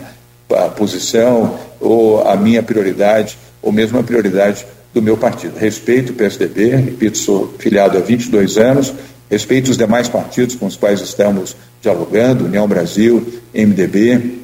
a 0.50 0.70
posição 0.70 1.58
ou 1.80 2.28
a 2.28 2.36
minha 2.36 2.62
prioridade, 2.62 3.38
ou 3.62 3.72
mesmo 3.72 4.00
a 4.00 4.04
prioridade 4.04 4.66
do 4.94 5.02
meu 5.02 5.18
partido. 5.18 5.58
Respeito 5.58 6.12
o 6.12 6.16
PSDB, 6.16 6.76
repito, 6.76 7.18
sou 7.18 7.54
filiado 7.60 7.98
há 7.98 8.02
22 8.02 8.58
anos, 8.58 8.94
respeito 9.30 9.72
os 9.72 9.78
demais 9.78 10.08
partidos 10.08 10.56
com 10.56 10.66
os 10.66 10.76
quais 10.76 11.02
estamos 11.02 11.56
dialogando, 11.82 12.46
União 12.46 12.68
Brasil, 12.68 13.42
MDB, 13.54 14.40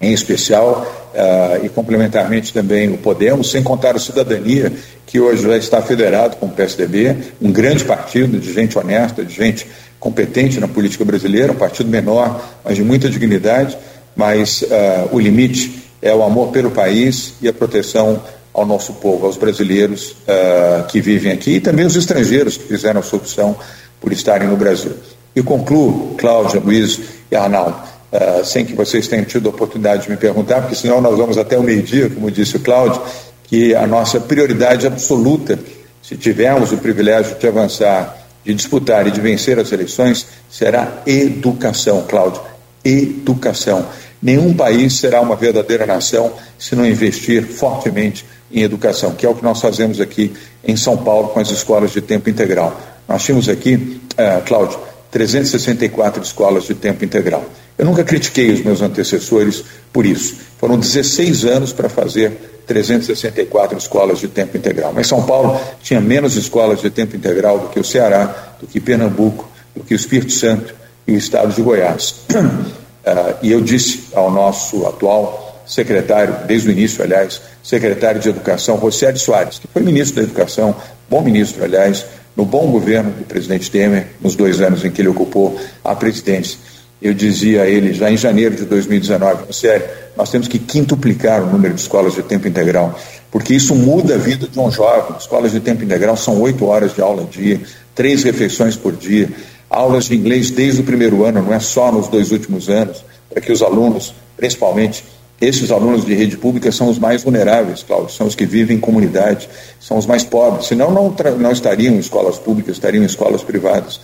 em 0.00 0.12
especial, 0.12 0.86
uh, 1.14 1.64
e 1.64 1.68
complementarmente 1.68 2.52
também 2.52 2.92
o 2.92 2.98
Podemos, 2.98 3.50
sem 3.50 3.62
contar 3.62 3.94
o 3.94 4.00
Cidadania, 4.00 4.72
que 5.06 5.20
hoje 5.20 5.42
já 5.42 5.56
está 5.56 5.80
federado 5.80 6.36
com 6.36 6.46
o 6.46 6.50
PSDB, 6.50 7.16
um 7.40 7.52
grande 7.52 7.84
partido 7.84 8.38
de 8.38 8.52
gente 8.52 8.78
honesta, 8.78 9.24
de 9.24 9.34
gente 9.34 9.66
competente 10.00 10.58
na 10.58 10.66
política 10.66 11.04
brasileira, 11.04 11.52
um 11.52 11.56
partido 11.56 11.88
menor, 11.88 12.42
mas 12.64 12.74
de 12.74 12.82
muita 12.82 13.08
dignidade 13.08 13.78
mas 14.16 14.62
uh, 14.62 15.08
o 15.12 15.18
limite 15.18 15.82
é 16.00 16.14
o 16.14 16.22
amor 16.22 16.48
pelo 16.48 16.70
país 16.70 17.34
e 17.40 17.48
a 17.48 17.52
proteção 17.52 18.20
ao 18.52 18.66
nosso 18.66 18.94
povo, 18.94 19.26
aos 19.26 19.36
brasileiros 19.36 20.10
uh, 20.10 20.86
que 20.88 21.00
vivem 21.00 21.32
aqui 21.32 21.52
e 21.52 21.60
também 21.60 21.86
os 21.86 21.96
estrangeiros 21.96 22.56
que 22.56 22.64
fizeram 22.64 23.00
a 23.00 23.02
sua 23.02 23.18
opção 23.18 23.56
por 24.00 24.12
estarem 24.12 24.48
no 24.48 24.56
Brasil. 24.56 24.92
E 25.34 25.42
concluo, 25.42 26.14
Cláudia, 26.18 26.60
Luiz 26.60 27.00
e 27.30 27.36
Arnaldo, 27.36 27.76
uh, 28.12 28.44
sem 28.44 28.64
que 28.64 28.74
vocês 28.74 29.08
tenham 29.08 29.24
tido 29.24 29.48
a 29.48 29.50
oportunidade 29.50 30.04
de 30.04 30.10
me 30.10 30.16
perguntar, 30.16 30.60
porque 30.60 30.74
senão 30.74 31.00
nós 31.00 31.16
vamos 31.16 31.38
até 31.38 31.58
o 31.58 31.62
meio-dia, 31.62 32.10
como 32.10 32.30
disse 32.30 32.56
o 32.56 32.60
Cláudio, 32.60 33.00
que 33.44 33.74
a 33.74 33.86
nossa 33.86 34.20
prioridade 34.20 34.86
absoluta, 34.86 35.58
se 36.02 36.16
tivermos 36.16 36.72
o 36.72 36.76
privilégio 36.76 37.36
de 37.38 37.46
avançar, 37.46 38.18
de 38.44 38.52
disputar 38.52 39.06
e 39.06 39.10
de 39.10 39.20
vencer 39.20 39.58
as 39.58 39.72
eleições, 39.72 40.26
será 40.50 41.02
educação, 41.06 42.04
Cláudio 42.08 42.51
educação. 42.84 43.86
Nenhum 44.22 44.54
país 44.54 44.94
será 44.94 45.20
uma 45.20 45.34
verdadeira 45.34 45.84
nação 45.84 46.32
se 46.58 46.76
não 46.76 46.86
investir 46.86 47.44
fortemente 47.44 48.24
em 48.52 48.62
educação, 48.62 49.12
que 49.12 49.26
é 49.26 49.28
o 49.28 49.34
que 49.34 49.42
nós 49.42 49.60
fazemos 49.60 50.00
aqui 50.00 50.32
em 50.64 50.76
São 50.76 50.96
Paulo 50.96 51.28
com 51.28 51.40
as 51.40 51.50
escolas 51.50 51.92
de 51.92 52.00
tempo 52.00 52.30
integral. 52.30 52.80
Nós 53.08 53.24
tínhamos 53.24 53.48
aqui, 53.48 53.74
uh, 53.74 54.42
Cláudio, 54.46 54.78
364 55.10 56.22
escolas 56.22 56.64
de 56.64 56.74
tempo 56.74 57.04
integral. 57.04 57.44
Eu 57.76 57.84
nunca 57.84 58.04
critiquei 58.04 58.52
os 58.52 58.62
meus 58.62 58.80
antecessores 58.80 59.64
por 59.92 60.06
isso. 60.06 60.36
Foram 60.58 60.78
16 60.78 61.44
anos 61.44 61.72
para 61.72 61.88
fazer 61.88 62.32
364 62.66 63.76
escolas 63.76 64.20
de 64.20 64.28
tempo 64.28 64.56
integral. 64.56 64.92
Mas 64.94 65.08
São 65.08 65.22
Paulo 65.22 65.60
tinha 65.82 66.00
menos 66.00 66.36
escolas 66.36 66.80
de 66.80 66.90
tempo 66.90 67.16
integral 67.16 67.58
do 67.58 67.68
que 67.68 67.80
o 67.80 67.84
Ceará, 67.84 68.54
do 68.60 68.66
que 68.66 68.80
Pernambuco, 68.80 69.48
do 69.74 69.82
que 69.82 69.94
o 69.94 69.96
Espírito 69.96 70.32
Santo, 70.32 70.74
e 71.06 71.14
estado 71.14 71.52
de 71.52 71.62
Goiás. 71.62 72.24
Uh, 72.30 73.34
e 73.42 73.52
eu 73.52 73.60
disse 73.60 74.08
ao 74.14 74.30
nosso 74.30 74.86
atual 74.86 75.62
secretário, 75.66 76.36
desde 76.46 76.68
o 76.68 76.72
início, 76.72 77.02
aliás, 77.02 77.40
secretário 77.62 78.20
de 78.20 78.28
Educação, 78.28 78.76
Rosélio 78.76 79.18
Soares, 79.18 79.58
que 79.58 79.68
foi 79.68 79.82
ministro 79.82 80.16
da 80.16 80.22
Educação, 80.22 80.74
bom 81.08 81.22
ministro, 81.22 81.64
aliás, 81.64 82.04
no 82.36 82.44
bom 82.44 82.66
governo 82.70 83.10
do 83.10 83.24
presidente 83.24 83.70
Temer, 83.70 84.08
nos 84.20 84.34
dois 84.34 84.60
anos 84.60 84.84
em 84.84 84.90
que 84.90 85.00
ele 85.00 85.08
ocupou 85.08 85.58
a 85.84 85.94
presidência. 85.94 86.58
Eu 87.00 87.12
dizia 87.12 87.62
a 87.62 87.66
ele, 87.66 87.92
já 87.92 88.10
em 88.10 88.16
janeiro 88.16 88.54
de 88.54 88.64
2019, 88.64 89.52
sério, 89.52 89.86
nós 90.16 90.30
temos 90.30 90.46
que 90.46 90.58
quintuplicar 90.58 91.42
o 91.42 91.46
número 91.46 91.74
de 91.74 91.80
escolas 91.80 92.14
de 92.14 92.22
tempo 92.22 92.46
integral, 92.46 92.98
porque 93.30 93.54
isso 93.54 93.74
muda 93.74 94.14
a 94.14 94.18
vida 94.18 94.46
de 94.46 94.58
um 94.58 94.70
jovem. 94.70 95.16
Escolas 95.18 95.52
de 95.52 95.60
tempo 95.60 95.82
integral 95.82 96.16
são 96.16 96.40
oito 96.40 96.64
horas 96.66 96.94
de 96.94 97.00
aula 97.00 97.24
dia, 97.24 97.60
três 97.94 98.22
refeições 98.22 98.76
por 98.76 98.92
dia, 98.92 99.28
aulas 99.72 100.04
de 100.04 100.14
inglês 100.14 100.50
desde 100.50 100.82
o 100.82 100.84
primeiro 100.84 101.24
ano, 101.24 101.42
não 101.42 101.52
é 101.52 101.58
só 101.58 101.90
nos 101.90 102.08
dois 102.08 102.30
últimos 102.30 102.68
anos, 102.68 103.04
para 103.28 103.40
que 103.40 103.50
os 103.50 103.62
alunos, 103.62 104.14
principalmente 104.36 105.02
esses 105.40 105.72
alunos 105.72 106.04
de 106.04 106.14
rede 106.14 106.36
pública, 106.36 106.70
são 106.70 106.88
os 106.88 106.98
mais 106.98 107.24
vulneráveis, 107.24 107.82
Cláudio, 107.82 108.14
são 108.14 108.26
os 108.26 108.34
que 108.34 108.46
vivem 108.46 108.76
em 108.76 108.80
comunidade, 108.80 109.48
são 109.80 109.96
os 109.96 110.06
mais 110.06 110.22
pobres, 110.22 110.66
senão 110.66 110.92
não, 110.92 111.12
não 111.38 111.50
estariam 111.50 111.94
em 111.94 111.98
escolas 111.98 112.38
públicas, 112.38 112.76
estariam 112.76 113.02
em 113.02 113.06
escolas 113.06 113.42
privadas. 113.42 113.98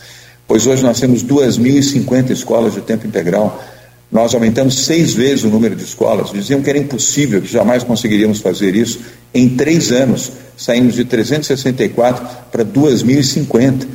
Pois 0.48 0.66
hoje 0.66 0.82
nós 0.82 0.98
temos 0.98 1.22
2.050 1.22 2.30
escolas 2.30 2.74
de 2.74 2.80
tempo 2.80 3.06
integral, 3.06 3.62
nós 4.10 4.34
aumentamos 4.34 4.86
seis 4.86 5.12
vezes 5.12 5.44
o 5.44 5.48
número 5.48 5.76
de 5.76 5.84
escolas, 5.84 6.32
diziam 6.32 6.62
que 6.62 6.70
era 6.70 6.78
impossível, 6.78 7.42
que 7.42 7.52
jamais 7.52 7.84
conseguiríamos 7.84 8.40
fazer 8.40 8.74
isso. 8.74 8.98
Em 9.34 9.50
três 9.50 9.92
anos, 9.92 10.32
saímos 10.56 10.94
de 10.94 11.04
364 11.04 12.26
para 12.50 12.64
2.050. 12.64 13.86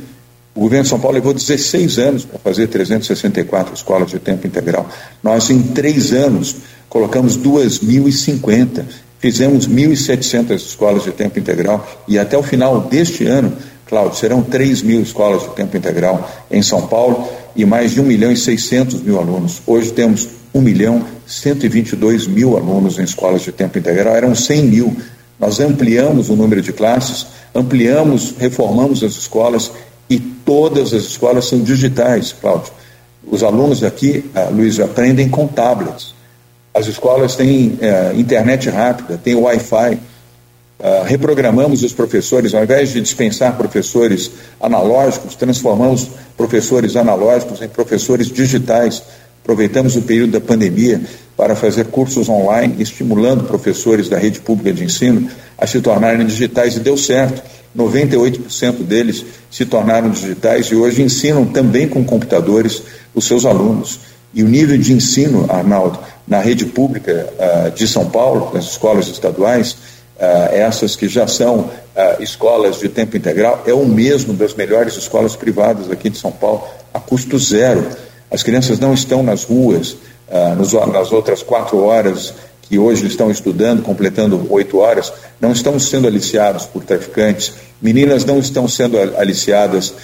O 0.54 0.60
governo 0.60 0.84
de 0.84 0.88
São 0.88 1.00
Paulo 1.00 1.16
levou 1.16 1.34
16 1.34 1.98
anos 1.98 2.24
para 2.24 2.38
fazer 2.38 2.68
364 2.68 3.74
escolas 3.74 4.10
de 4.10 4.20
tempo 4.20 4.46
integral. 4.46 4.88
Nós, 5.20 5.50
em 5.50 5.60
três 5.60 6.12
anos, 6.12 6.56
colocamos 6.88 7.36
2.050, 7.36 8.84
fizemos 9.18 9.66
1.700 9.66 10.54
escolas 10.54 11.02
de 11.02 11.10
tempo 11.10 11.40
integral 11.40 11.84
e 12.06 12.20
até 12.20 12.38
o 12.38 12.42
final 12.42 12.82
deste 12.82 13.26
ano, 13.26 13.52
Cláudio, 13.86 14.16
serão 14.16 14.42
3 14.42 14.82
mil 14.82 15.02
escolas 15.02 15.42
de 15.42 15.50
tempo 15.50 15.76
integral 15.76 16.30
em 16.48 16.62
São 16.62 16.86
Paulo 16.86 17.28
e 17.56 17.64
mais 17.64 17.90
de 17.90 18.00
1 18.00 18.04
milhão 18.04 18.30
e 18.30 18.36
600 18.36 19.02
mil 19.02 19.18
alunos. 19.18 19.60
Hoje 19.66 19.92
temos 19.92 20.28
1 20.54 20.60
milhão 20.60 21.04
122 21.26 22.28
mil 22.28 22.56
alunos 22.56 22.98
em 23.00 23.02
escolas 23.02 23.42
de 23.42 23.50
tempo 23.50 23.76
integral, 23.76 24.14
eram 24.14 24.34
100 24.36 24.62
mil. 24.62 24.96
Nós 25.38 25.58
ampliamos 25.58 26.30
o 26.30 26.36
número 26.36 26.62
de 26.62 26.72
classes, 26.72 27.26
ampliamos, 27.52 28.34
reformamos 28.38 29.02
as 29.02 29.12
escolas 29.12 29.72
e 30.08 30.18
todas 30.18 30.92
as 30.92 31.04
escolas 31.04 31.46
são 31.46 31.60
digitais, 31.60 32.32
Cláudio. 32.32 32.72
Os 33.26 33.42
alunos 33.42 33.82
aqui, 33.82 34.30
Luiz, 34.52 34.78
aprendem 34.78 35.28
com 35.28 35.46
tablets. 35.46 36.14
As 36.74 36.86
escolas 36.86 37.36
têm 37.36 37.78
eh, 37.80 38.12
internet 38.16 38.68
rápida, 38.68 39.16
têm 39.16 39.36
Wi-Fi. 39.36 39.98
Uh, 40.76 41.04
reprogramamos 41.04 41.84
os 41.84 41.92
professores, 41.92 42.52
ao 42.52 42.64
invés 42.64 42.92
de 42.92 43.00
dispensar 43.00 43.56
professores 43.56 44.32
analógicos, 44.60 45.36
transformamos 45.36 46.10
professores 46.36 46.96
analógicos 46.96 47.62
em 47.62 47.68
professores 47.68 48.26
digitais. 48.26 49.00
Aproveitamos 49.42 49.94
o 49.94 50.02
período 50.02 50.32
da 50.32 50.40
pandemia 50.40 51.00
para 51.36 51.54
fazer 51.54 51.86
cursos 51.86 52.28
online, 52.28 52.74
estimulando 52.80 53.44
professores 53.44 54.08
da 54.08 54.18
rede 54.18 54.40
pública 54.40 54.72
de 54.72 54.84
ensino 54.84 55.30
a 55.56 55.66
se 55.66 55.80
tornarem 55.80 56.26
digitais, 56.26 56.76
e 56.76 56.80
deu 56.80 56.96
certo. 56.96 57.40
98% 57.76 58.82
deles 58.84 59.24
se 59.50 59.66
tornaram 59.66 60.10
digitais 60.10 60.66
e 60.66 60.74
hoje 60.74 61.02
ensinam 61.02 61.44
também 61.44 61.88
com 61.88 62.04
computadores 62.04 62.82
os 63.14 63.26
seus 63.26 63.44
alunos. 63.44 64.00
E 64.32 64.42
o 64.42 64.48
nível 64.48 64.76
de 64.78 64.92
ensino, 64.92 65.46
Arnaldo, 65.48 65.98
na 66.26 66.40
rede 66.40 66.66
pública 66.66 67.28
uh, 67.38 67.70
de 67.70 67.86
São 67.86 68.10
Paulo, 68.10 68.50
nas 68.54 68.64
escolas 68.64 69.08
estaduais, 69.08 69.72
uh, 69.72 70.52
essas 70.52 70.96
que 70.96 71.08
já 71.08 71.26
são 71.26 71.58
uh, 71.60 71.70
escolas 72.22 72.78
de 72.80 72.88
tempo 72.88 73.16
integral, 73.16 73.62
é 73.66 73.72
o 73.72 73.84
mesmo 73.84 74.32
das 74.32 74.54
melhores 74.54 74.96
escolas 74.96 75.36
privadas 75.36 75.90
aqui 75.90 76.10
de 76.10 76.18
São 76.18 76.32
Paulo, 76.32 76.64
a 76.92 76.98
custo 76.98 77.38
zero. 77.38 77.86
As 78.30 78.42
crianças 78.42 78.80
não 78.80 78.94
estão 78.94 79.22
nas 79.22 79.44
ruas, 79.44 79.96
nos, 80.56 80.72
nas 80.72 81.12
outras 81.12 81.42
quatro 81.42 81.78
horas 81.84 82.34
que 82.68 82.78
hoje 82.78 83.06
estão 83.06 83.30
estudando, 83.30 83.82
completando 83.82 84.46
oito 84.50 84.78
horas, 84.78 85.12
não 85.40 85.52
estão 85.52 85.78
sendo 85.78 86.06
aliciados 86.06 86.64
por 86.64 86.84
traficantes, 86.84 87.52
meninas 87.80 88.24
não 88.24 88.38
estão 88.38 88.66
sendo 88.66 88.98
aliciadas 89.18 89.94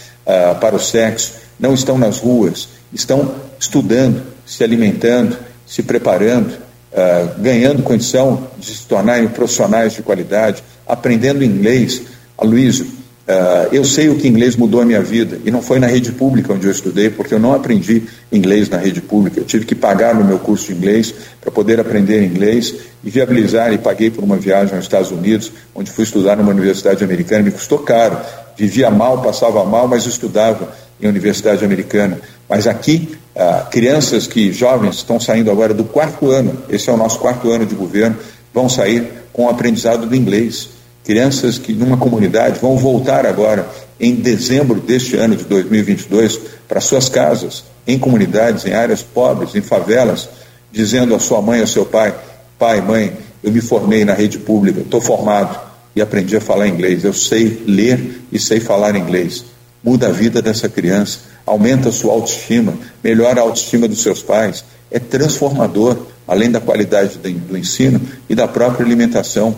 para 0.61 0.76
o 0.76 0.78
sexo, 0.78 1.32
não 1.58 1.74
estão 1.74 1.98
nas 1.98 2.18
ruas, 2.18 2.68
estão 2.92 3.34
estudando, 3.58 4.22
se 4.46 4.64
alimentando, 4.64 5.36
se 5.66 5.82
preparando, 5.82 6.52
uh, 6.92 7.40
ganhando 7.40 7.82
condição 7.82 8.48
de 8.58 8.74
se 8.74 8.86
tornarem 8.86 9.28
profissionais 9.28 9.92
de 9.92 10.02
qualidade, 10.02 10.64
aprendendo 10.86 11.44
inglês. 11.44 12.02
Aloysio, 12.36 12.86
uh, 13.31 13.68
eu 13.72 13.85
sei 13.85 14.09
o 14.09 14.16
que 14.16 14.26
inglês 14.26 14.57
mudou 14.57 14.81
a 14.81 14.85
minha 14.85 15.03
vida, 15.03 15.39
e 15.45 15.51
não 15.51 15.62
foi 15.62 15.78
na 15.78 15.87
rede 15.87 16.12
pública 16.12 16.53
onde 16.53 16.66
eu 16.66 16.72
estudei, 16.72 17.09
porque 17.09 17.33
eu 17.33 17.39
não 17.39 17.55
aprendi 17.55 18.03
inglês 18.33 18.68
na 18.68 18.76
rede 18.76 19.01
pública. 19.01 19.41
Eu 19.41 19.45
tive 19.45 19.64
que 19.64 19.74
pagar 19.74 20.14
no 20.14 20.24
meu 20.24 20.39
curso 20.39 20.66
de 20.66 20.72
inglês 20.72 21.14
para 21.41 21.51
poder 21.51 21.78
aprender 21.78 22.24
inglês 22.24 22.74
e 23.05 23.11
viabilizar, 23.11 23.72
e 23.72 23.78
paguei 23.78 24.11
por 24.11 24.24
uma 24.24 24.37
viagem 24.37 24.74
aos 24.74 24.85
Estados 24.85 25.11
Unidos, 25.11 25.53
onde 25.74 25.91
fui 25.91 26.05
estudar 26.05 26.37
numa 26.37 26.51
universidade 26.51 27.05
americana, 27.05 27.43
me 27.43 27.51
custou 27.51 27.78
caro. 27.78 28.18
Vivia 28.57 28.91
mal, 28.91 29.22
passava 29.22 29.64
mal, 29.64 29.89
mas 29.89 30.05
estudava 30.05 30.72
em 31.01 31.09
universidade 31.09 31.64
americana. 31.64 32.20
Mas 32.49 32.66
aqui, 32.66 33.16
ah, 33.35 33.66
crianças 33.70 34.26
que, 34.26 34.53
jovens, 34.53 34.97
estão 34.97 35.18
saindo 35.18 35.51
agora 35.51 35.72
do 35.72 35.85
quarto 35.85 36.31
ano, 36.31 36.59
esse 36.68 36.91
é 36.91 36.93
o 36.93 36.97
nosso 36.97 37.18
quarto 37.20 37.51
ano 37.51 37.64
de 37.64 37.74
governo, 37.74 38.16
vão 38.53 38.68
sair 38.68 39.09
com 39.33 39.47
o 39.47 39.49
aprendizado 39.49 40.07
do 40.07 40.14
inglês. 40.14 40.80
Crianças 41.05 41.59
que, 41.59 41.72
numa 41.72 41.96
comunidade, 41.96 42.59
vão 42.61 42.76
voltar 42.76 43.26
agora, 43.26 43.68
em 43.98 44.14
dezembro 44.14 44.80
deste 44.80 45.16
ano 45.16 45.34
de 45.36 45.44
2022, 45.44 46.40
para 46.68 46.80
suas 46.80 47.09
casas, 47.09 47.64
em 47.86 47.98
comunidades, 47.98 48.64
em 48.64 48.72
áreas 48.72 49.03
pobres, 49.03 49.55
em 49.55 49.61
favelas, 49.61 50.28
dizendo 50.70 51.14
à 51.14 51.18
sua 51.18 51.40
mãe, 51.42 51.61
ao 51.61 51.66
seu 51.66 51.84
pai: 51.84 52.14
Pai, 52.59 52.80
mãe, 52.80 53.16
eu 53.42 53.51
me 53.51 53.61
formei 53.61 54.05
na 54.05 54.14
rede 54.14 54.38
pública, 54.38 54.80
estou 54.80 55.01
formado 55.01 55.59
e 55.96 56.01
aprendi 56.01 56.36
a 56.36 56.40
falar 56.40 56.68
inglês. 56.68 57.05
Eu 57.05 57.12
sei 57.12 57.62
ler 57.66 58.22
e 58.30 58.38
sei 58.38 58.61
falar 58.61 58.94
inglês. 58.94 59.44
Muda 59.82 60.09
a 60.09 60.12
vida 60.12 60.42
dessa 60.42 60.68
criança 60.68 61.30
aumenta 61.46 61.88
a 61.88 61.92
sua 61.92 62.12
autoestima, 62.12 62.74
melhora 63.03 63.40
a 63.40 63.42
autoestima 63.42 63.88
dos 63.88 64.03
seus 64.03 64.22
pais, 64.22 64.64
é 64.90 64.98
transformador, 64.98 65.96
além 66.26 66.51
da 66.51 66.61
qualidade 66.61 67.18
do 67.18 67.59
ensino 67.59 68.01
e 68.28 68.34
da 68.34 68.46
própria 68.46 68.84
alimentação. 68.84 69.57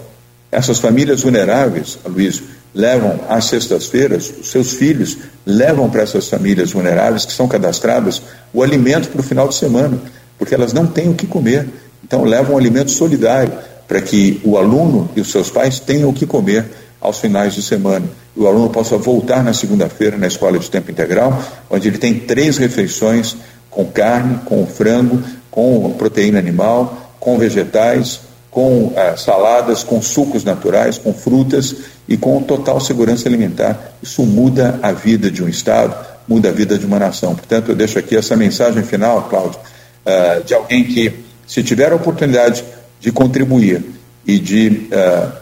Essas 0.52 0.78
famílias 0.78 1.22
vulneráveis, 1.22 1.98
Luiz, 2.04 2.42
levam 2.74 3.18
às 3.26 3.46
sextas-feiras, 3.46 4.30
os 4.38 4.50
seus 4.50 4.72
filhos 4.74 5.16
levam 5.46 5.88
para 5.88 6.02
essas 6.02 6.28
famílias 6.28 6.72
vulneráveis 6.72 7.24
que 7.24 7.32
são 7.32 7.48
cadastradas 7.48 8.20
o 8.52 8.62
alimento 8.62 9.08
para 9.08 9.22
o 9.22 9.24
final 9.24 9.48
de 9.48 9.54
semana, 9.54 9.98
porque 10.38 10.54
elas 10.54 10.74
não 10.74 10.86
têm 10.86 11.08
o 11.08 11.14
que 11.14 11.26
comer. 11.26 11.66
Então 12.04 12.24
levam 12.24 12.54
um 12.54 12.58
alimento 12.58 12.90
solidário 12.90 13.52
para 13.88 14.02
que 14.02 14.42
o 14.44 14.58
aluno 14.58 15.10
e 15.16 15.22
os 15.22 15.30
seus 15.30 15.50
pais 15.50 15.80
tenham 15.80 16.10
o 16.10 16.12
que 16.12 16.26
comer 16.26 16.66
aos 17.00 17.18
finais 17.18 17.54
de 17.54 17.62
semana. 17.62 18.04
E 18.36 18.40
o 18.40 18.46
aluno 18.46 18.68
possa 18.68 18.98
voltar 18.98 19.42
na 19.42 19.54
segunda-feira 19.54 20.18
na 20.18 20.26
escola 20.26 20.58
de 20.58 20.70
tempo 20.70 20.90
integral, 20.90 21.42
onde 21.70 21.88
ele 21.88 21.98
tem 21.98 22.18
três 22.18 22.58
refeições 22.58 23.36
com 23.70 23.86
carne, 23.86 24.38
com 24.44 24.66
frango, 24.66 25.22
com 25.50 25.92
proteína 25.92 26.38
animal, 26.38 27.16
com 27.18 27.38
vegetais, 27.38 28.20
com 28.52 28.92
ah, 28.94 29.16
saladas, 29.16 29.82
com 29.82 30.00
sucos 30.00 30.44
naturais, 30.44 30.98
com 30.98 31.12
frutas 31.12 31.74
e 32.06 32.16
com 32.16 32.40
total 32.42 32.78
segurança 32.78 33.28
alimentar. 33.28 33.94
Isso 34.00 34.22
muda 34.24 34.78
a 34.82 34.92
vida 34.92 35.30
de 35.30 35.42
um 35.42 35.48
Estado, 35.48 35.96
muda 36.28 36.50
a 36.50 36.52
vida 36.52 36.78
de 36.78 36.86
uma 36.86 36.98
nação. 36.98 37.34
Portanto, 37.34 37.70
eu 37.70 37.74
deixo 37.74 37.98
aqui 37.98 38.14
essa 38.14 38.36
mensagem 38.36 38.84
final, 38.84 39.22
Cláudio, 39.30 39.58
ah, 40.04 40.42
de 40.44 40.52
alguém 40.52 40.84
que, 40.84 41.24
se 41.46 41.62
tiver 41.62 41.92
a 41.92 41.96
oportunidade 41.96 42.62
de 43.00 43.10
contribuir 43.10 43.82
e 44.24 44.38
de 44.38 44.88
uh, 44.92 45.32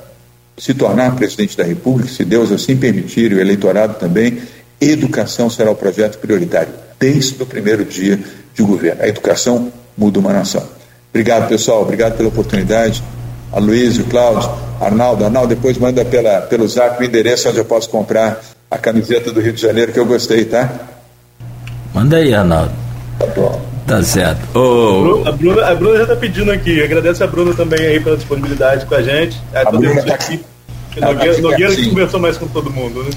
se 0.57 0.73
tornar 0.73 1.15
presidente 1.15 1.57
da 1.57 1.63
República, 1.63 2.09
se 2.09 2.25
Deus 2.25 2.51
assim 2.51 2.77
permitir, 2.77 3.31
e 3.33 3.35
o 3.35 3.41
eleitorado 3.41 3.95
também, 3.95 4.39
educação 4.81 5.51
será 5.51 5.71
o 5.71 5.77
projeto 5.77 6.19
prioritário 6.19 6.73
desde 6.99 7.43
o 7.43 7.47
primeiro 7.47 7.85
dia 7.85 8.19
de 8.55 8.63
governo. 8.63 9.03
A 9.03 9.09
educação 9.09 9.71
muda 9.97 10.19
uma 10.19 10.33
nação. 10.33 10.67
Obrigado, 11.11 11.49
pessoal. 11.49 11.83
Obrigado 11.83 12.17
pela 12.17 12.29
oportunidade. 12.29 13.03
Aloysio, 13.53 14.05
Cláudio, 14.05 14.51
Arnaldo. 14.81 15.25
Arnaldo, 15.25 15.55
depois 15.55 15.77
manda 15.77 16.05
pela, 16.05 16.43
pelo 16.43 16.67
zap 16.69 17.01
o 17.01 17.05
endereço 17.05 17.49
onde 17.49 17.59
eu 17.59 17.65
posso 17.65 17.91
comprar 17.91 18.41
a 18.71 18.79
camiseta 18.79 19.33
do 19.33 19.41
Rio 19.41 19.53
de 19.53 19.61
Janeiro, 19.61 19.93
que 19.93 19.99
eu 19.99 20.07
gostei, 20.07 20.45
tá? 20.45 20.71
Manda 21.93 22.17
aí, 22.17 22.33
Arnaldo. 22.33 22.73
Tá 23.19 23.27
bom. 23.27 23.61
Tá 23.87 24.03
certo. 24.05 24.41
Oh. 24.57 25.27
A, 25.27 25.33
Bruna, 25.33 25.67
a 25.67 25.75
Bruna 25.75 25.97
já 25.97 26.03
está 26.05 26.17
pedindo 26.17 26.53
aqui. 26.53 26.81
Agradeço 26.81 27.25
a 27.25 27.27
Bruna 27.27 27.53
também 27.55 27.81
aí 27.81 27.99
pela 27.99 28.17
disponibilidade 28.17 28.87
com 28.87 28.95
a 28.95 29.03
gente. 29.03 29.37
A, 29.53 29.63
a 29.63 29.71
Bruna 29.71 29.95
está 29.95 30.15
aqui. 30.15 30.41
Nogueira, 31.01 31.35
tá 31.35 31.41
Nogueira 31.41 31.75
que 31.75 31.89
conversou 31.89 32.21
mais 32.21 32.37
com 32.37 32.47
todo 32.49 32.71
mundo, 32.71 33.03
né? 33.03 33.11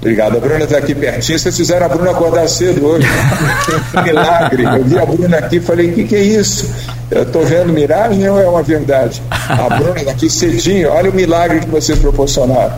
Obrigado. 0.00 0.38
A 0.38 0.40
Bruna 0.40 0.64
está 0.64 0.78
aqui 0.78 0.94
pertinho. 0.94 1.38
Vocês 1.38 1.54
fizeram 1.54 1.84
a 1.84 1.88
Bruna 1.88 2.10
acordar 2.10 2.48
cedo 2.48 2.86
hoje. 2.86 3.06
Milagre. 4.02 4.64
Eu 4.64 4.84
vi 4.84 4.98
a 4.98 5.04
Bruna 5.04 5.36
aqui 5.36 5.56
e 5.56 5.60
falei: 5.60 5.90
o 5.90 5.94
que, 5.94 6.04
que 6.04 6.16
é 6.16 6.22
isso? 6.22 6.70
Eu 7.10 7.22
estou 7.22 7.44
vendo 7.44 7.72
miragem 7.72 8.26
ou 8.28 8.40
é 8.40 8.48
uma 8.48 8.62
verdade? 8.62 9.22
A 9.30 9.76
Bruna 9.76 9.98
está 9.98 10.12
aqui 10.12 10.30
cedinho. 10.30 10.90
Olha 10.90 11.10
o 11.10 11.14
milagre 11.14 11.60
que 11.60 11.68
vocês 11.68 11.98
proporcionaram. 11.98 12.72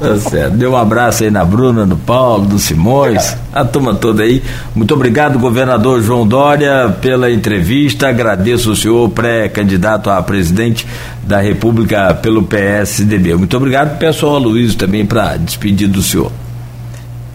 Tá 0.00 0.16
certo. 0.18 0.56
Dê 0.56 0.66
um 0.66 0.76
abraço 0.76 1.22
aí 1.22 1.30
na 1.30 1.44
Bruna, 1.44 1.86
no 1.86 1.96
Paulo, 1.96 2.46
do 2.46 2.58
Simões, 2.58 3.36
a 3.52 3.64
turma 3.64 3.94
toda 3.94 4.24
aí. 4.24 4.42
Muito 4.74 4.92
obrigado, 4.92 5.38
governador 5.38 6.02
João 6.02 6.26
Dória, 6.26 6.94
pela 7.00 7.30
entrevista. 7.30 8.08
Agradeço 8.08 8.72
o 8.72 8.76
senhor, 8.76 9.08
pré-candidato 9.10 10.10
a 10.10 10.20
presidente 10.22 10.86
da 11.22 11.40
República 11.40 12.12
pelo 12.14 12.42
PSDB. 12.42 13.34
Muito 13.36 13.56
obrigado. 13.56 13.96
Peço 13.98 14.26
ao 14.26 14.34
Aloysio 14.34 14.76
também 14.76 15.06
para 15.06 15.36
despedir 15.36 15.88
do 15.88 16.02
senhor. 16.02 16.32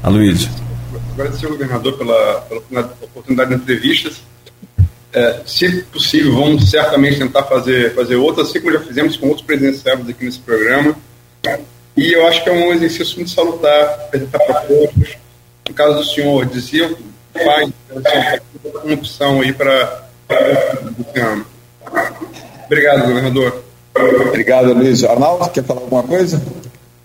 Aloysio. 0.04 0.50
Agradecer 1.14 1.46
ao 1.46 1.54
governador 1.54 1.94
pela, 1.94 2.48
pela 2.70 2.94
oportunidade 3.02 3.50
de 3.50 3.56
entrevistas. 3.56 4.22
É, 5.12 5.42
se 5.46 5.82
possível, 5.92 6.36
vamos 6.36 6.70
certamente 6.70 7.18
tentar 7.18 7.44
fazer, 7.44 7.96
fazer 7.96 8.16
outras, 8.16 8.50
assim 8.50 8.60
como 8.60 8.74
já 8.74 8.80
fizemos 8.82 9.18
com 9.18 9.28
outros 9.28 9.46
presidenciáveis 9.46 10.10
aqui 10.10 10.26
nesse 10.26 10.40
programa. 10.40 10.96
E 12.00 12.14
eu 12.14 12.26
acho 12.26 12.42
que 12.42 12.50
é 12.50 12.54
um 12.54 12.74
exercício 12.74 13.18
muito 13.18 13.30
salutar 13.30 13.84
apresentar 14.06 14.40
propostas. 14.40 15.18
No 15.68 15.76
caso 15.76 15.98
do 15.98 16.06
senhor, 16.06 16.46
dizia 16.46 16.96
faz 17.34 17.70
uma 18.84 18.94
opção 18.94 19.42
aí 19.42 19.52
para 19.52 20.06
esse 20.32 21.20
ano. 21.20 21.46
Obrigado, 22.66 23.06
governador. 23.06 23.64
Obrigado, 24.30 24.74
Luiz. 24.74 25.04
Arnaldo, 25.04 25.50
quer 25.50 25.64
falar 25.66 25.82
alguma 25.82 26.04
coisa? 26.04 26.42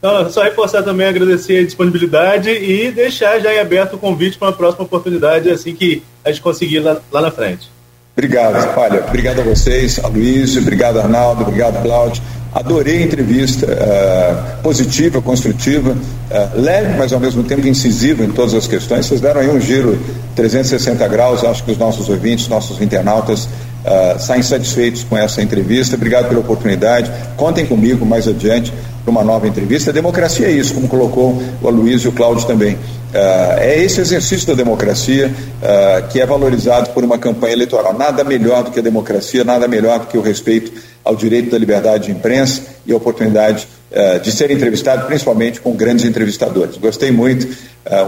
Não, 0.00 0.30
só 0.30 0.44
reforçar 0.44 0.84
também, 0.84 1.08
agradecer 1.08 1.58
a 1.58 1.64
disponibilidade 1.64 2.50
e 2.50 2.92
deixar 2.92 3.40
já 3.40 3.60
aberto 3.60 3.94
o 3.94 3.98
convite 3.98 4.38
para 4.38 4.48
uma 4.48 4.56
próxima 4.56 4.84
oportunidade, 4.84 5.50
assim 5.50 5.74
que 5.74 6.04
a 6.24 6.30
gente 6.30 6.40
conseguir 6.40 6.78
lá, 6.78 7.00
lá 7.10 7.20
na 7.20 7.32
frente. 7.32 7.68
Obrigado, 8.16 8.78
olha, 8.78 9.04
obrigado 9.04 9.40
a 9.40 9.42
vocês, 9.42 9.98
a 10.04 10.06
Luiz, 10.06 10.56
obrigado 10.56 11.00
Arnaldo, 11.00 11.42
obrigado 11.42 11.82
Cláudio. 11.82 12.22
Adorei 12.54 12.98
a 12.98 13.02
entrevista, 13.02 13.66
uh, 13.66 14.62
positiva, 14.62 15.20
construtiva, 15.20 15.90
uh, 15.90 16.60
leve, 16.60 16.96
mas 16.96 17.12
ao 17.12 17.18
mesmo 17.18 17.42
tempo 17.42 17.66
incisiva 17.66 18.22
em 18.22 18.30
todas 18.30 18.54
as 18.54 18.68
questões. 18.68 19.06
Vocês 19.06 19.20
deram 19.20 19.40
aí 19.40 19.48
um 19.50 19.60
giro 19.60 19.98
360 20.36 21.08
graus, 21.08 21.42
acho 21.42 21.64
que 21.64 21.72
os 21.72 21.78
nossos 21.78 22.08
ouvintes, 22.08 22.46
nossos 22.46 22.80
internautas 22.80 23.46
uh, 23.46 24.20
saem 24.20 24.42
satisfeitos 24.42 25.02
com 25.02 25.18
essa 25.18 25.42
entrevista. 25.42 25.96
Obrigado 25.96 26.28
pela 26.28 26.38
oportunidade. 26.38 27.10
Contem 27.36 27.66
comigo 27.66 28.06
mais 28.06 28.28
adiante 28.28 28.72
para 29.04 29.10
uma 29.10 29.22
nova 29.22 29.46
entrevista. 29.46 29.90
A 29.90 29.92
democracia 29.92 30.46
é 30.46 30.50
isso, 30.50 30.74
como 30.74 30.88
colocou 30.88 31.40
o 31.62 31.68
Aloysio 31.68 32.08
e 32.08 32.08
o 32.08 32.12
Cláudio 32.12 32.46
também. 32.46 32.74
Uh, 32.74 33.60
é 33.60 33.78
esse 33.78 34.00
exercício 34.00 34.44
da 34.48 34.54
democracia 34.54 35.28
uh, 35.28 36.08
que 36.08 36.20
é 36.20 36.26
valorizado 36.26 36.90
por 36.90 37.04
uma 37.04 37.16
campanha 37.16 37.52
eleitoral. 37.52 37.92
Nada 37.96 38.24
melhor 38.24 38.64
do 38.64 38.72
que 38.72 38.80
a 38.80 38.82
democracia, 38.82 39.44
nada 39.44 39.68
melhor 39.68 40.00
do 40.00 40.06
que 40.06 40.18
o 40.18 40.20
respeito 40.20 40.72
ao 41.04 41.14
direito 41.14 41.50
da 41.50 41.58
liberdade 41.58 42.06
de 42.06 42.10
imprensa 42.10 42.62
e 42.84 42.92
a 42.92 42.96
oportunidade 42.96 43.68
uh, 43.92 44.18
de 44.18 44.32
ser 44.32 44.50
entrevistado, 44.50 45.06
principalmente 45.06 45.60
com 45.60 45.76
grandes 45.76 46.04
entrevistadores. 46.04 46.76
Gostei 46.76 47.12
muito. 47.12 47.46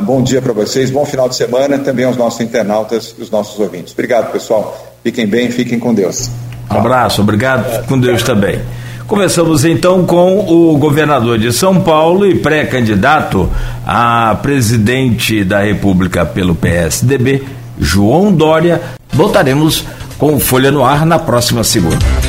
um 0.00 0.02
bom 0.02 0.22
dia 0.22 0.42
para 0.42 0.52
vocês, 0.52 0.90
bom 0.90 1.04
final 1.04 1.28
de 1.28 1.36
semana 1.36 1.78
também 1.78 2.04
aos 2.04 2.16
nossos 2.16 2.40
internautas 2.40 3.14
e 3.16 3.22
os 3.22 3.30
nossos 3.30 3.60
ouvintes. 3.60 3.92
Obrigado, 3.92 4.32
pessoal. 4.32 4.96
Fiquem 5.04 5.26
bem, 5.26 5.52
fiquem 5.52 5.78
com 5.78 5.94
Deus. 5.94 6.28
Um 6.68 6.78
abraço, 6.78 7.20
obrigado. 7.22 7.86
Com 7.86 7.96
Deus 7.96 8.24
também. 8.24 8.60
Conversamos 9.06 9.64
então 9.64 10.04
com 10.04 10.40
o 10.40 10.76
governador 10.76 11.38
de 11.38 11.52
São 11.52 11.80
Paulo 11.80 12.26
e 12.26 12.34
pré-candidato 12.34 13.48
a 13.86 14.36
presidente 14.42 15.44
da 15.44 15.60
República 15.60 16.26
pelo 16.26 16.56
PSDB, 16.56 17.44
João 17.78 18.32
Dória. 18.32 18.82
Voltaremos 19.12 19.84
com 20.18 20.40
Folha 20.40 20.72
no 20.72 20.84
Ar 20.84 21.06
na 21.06 21.20
próxima 21.20 21.62
segunda. 21.62 22.25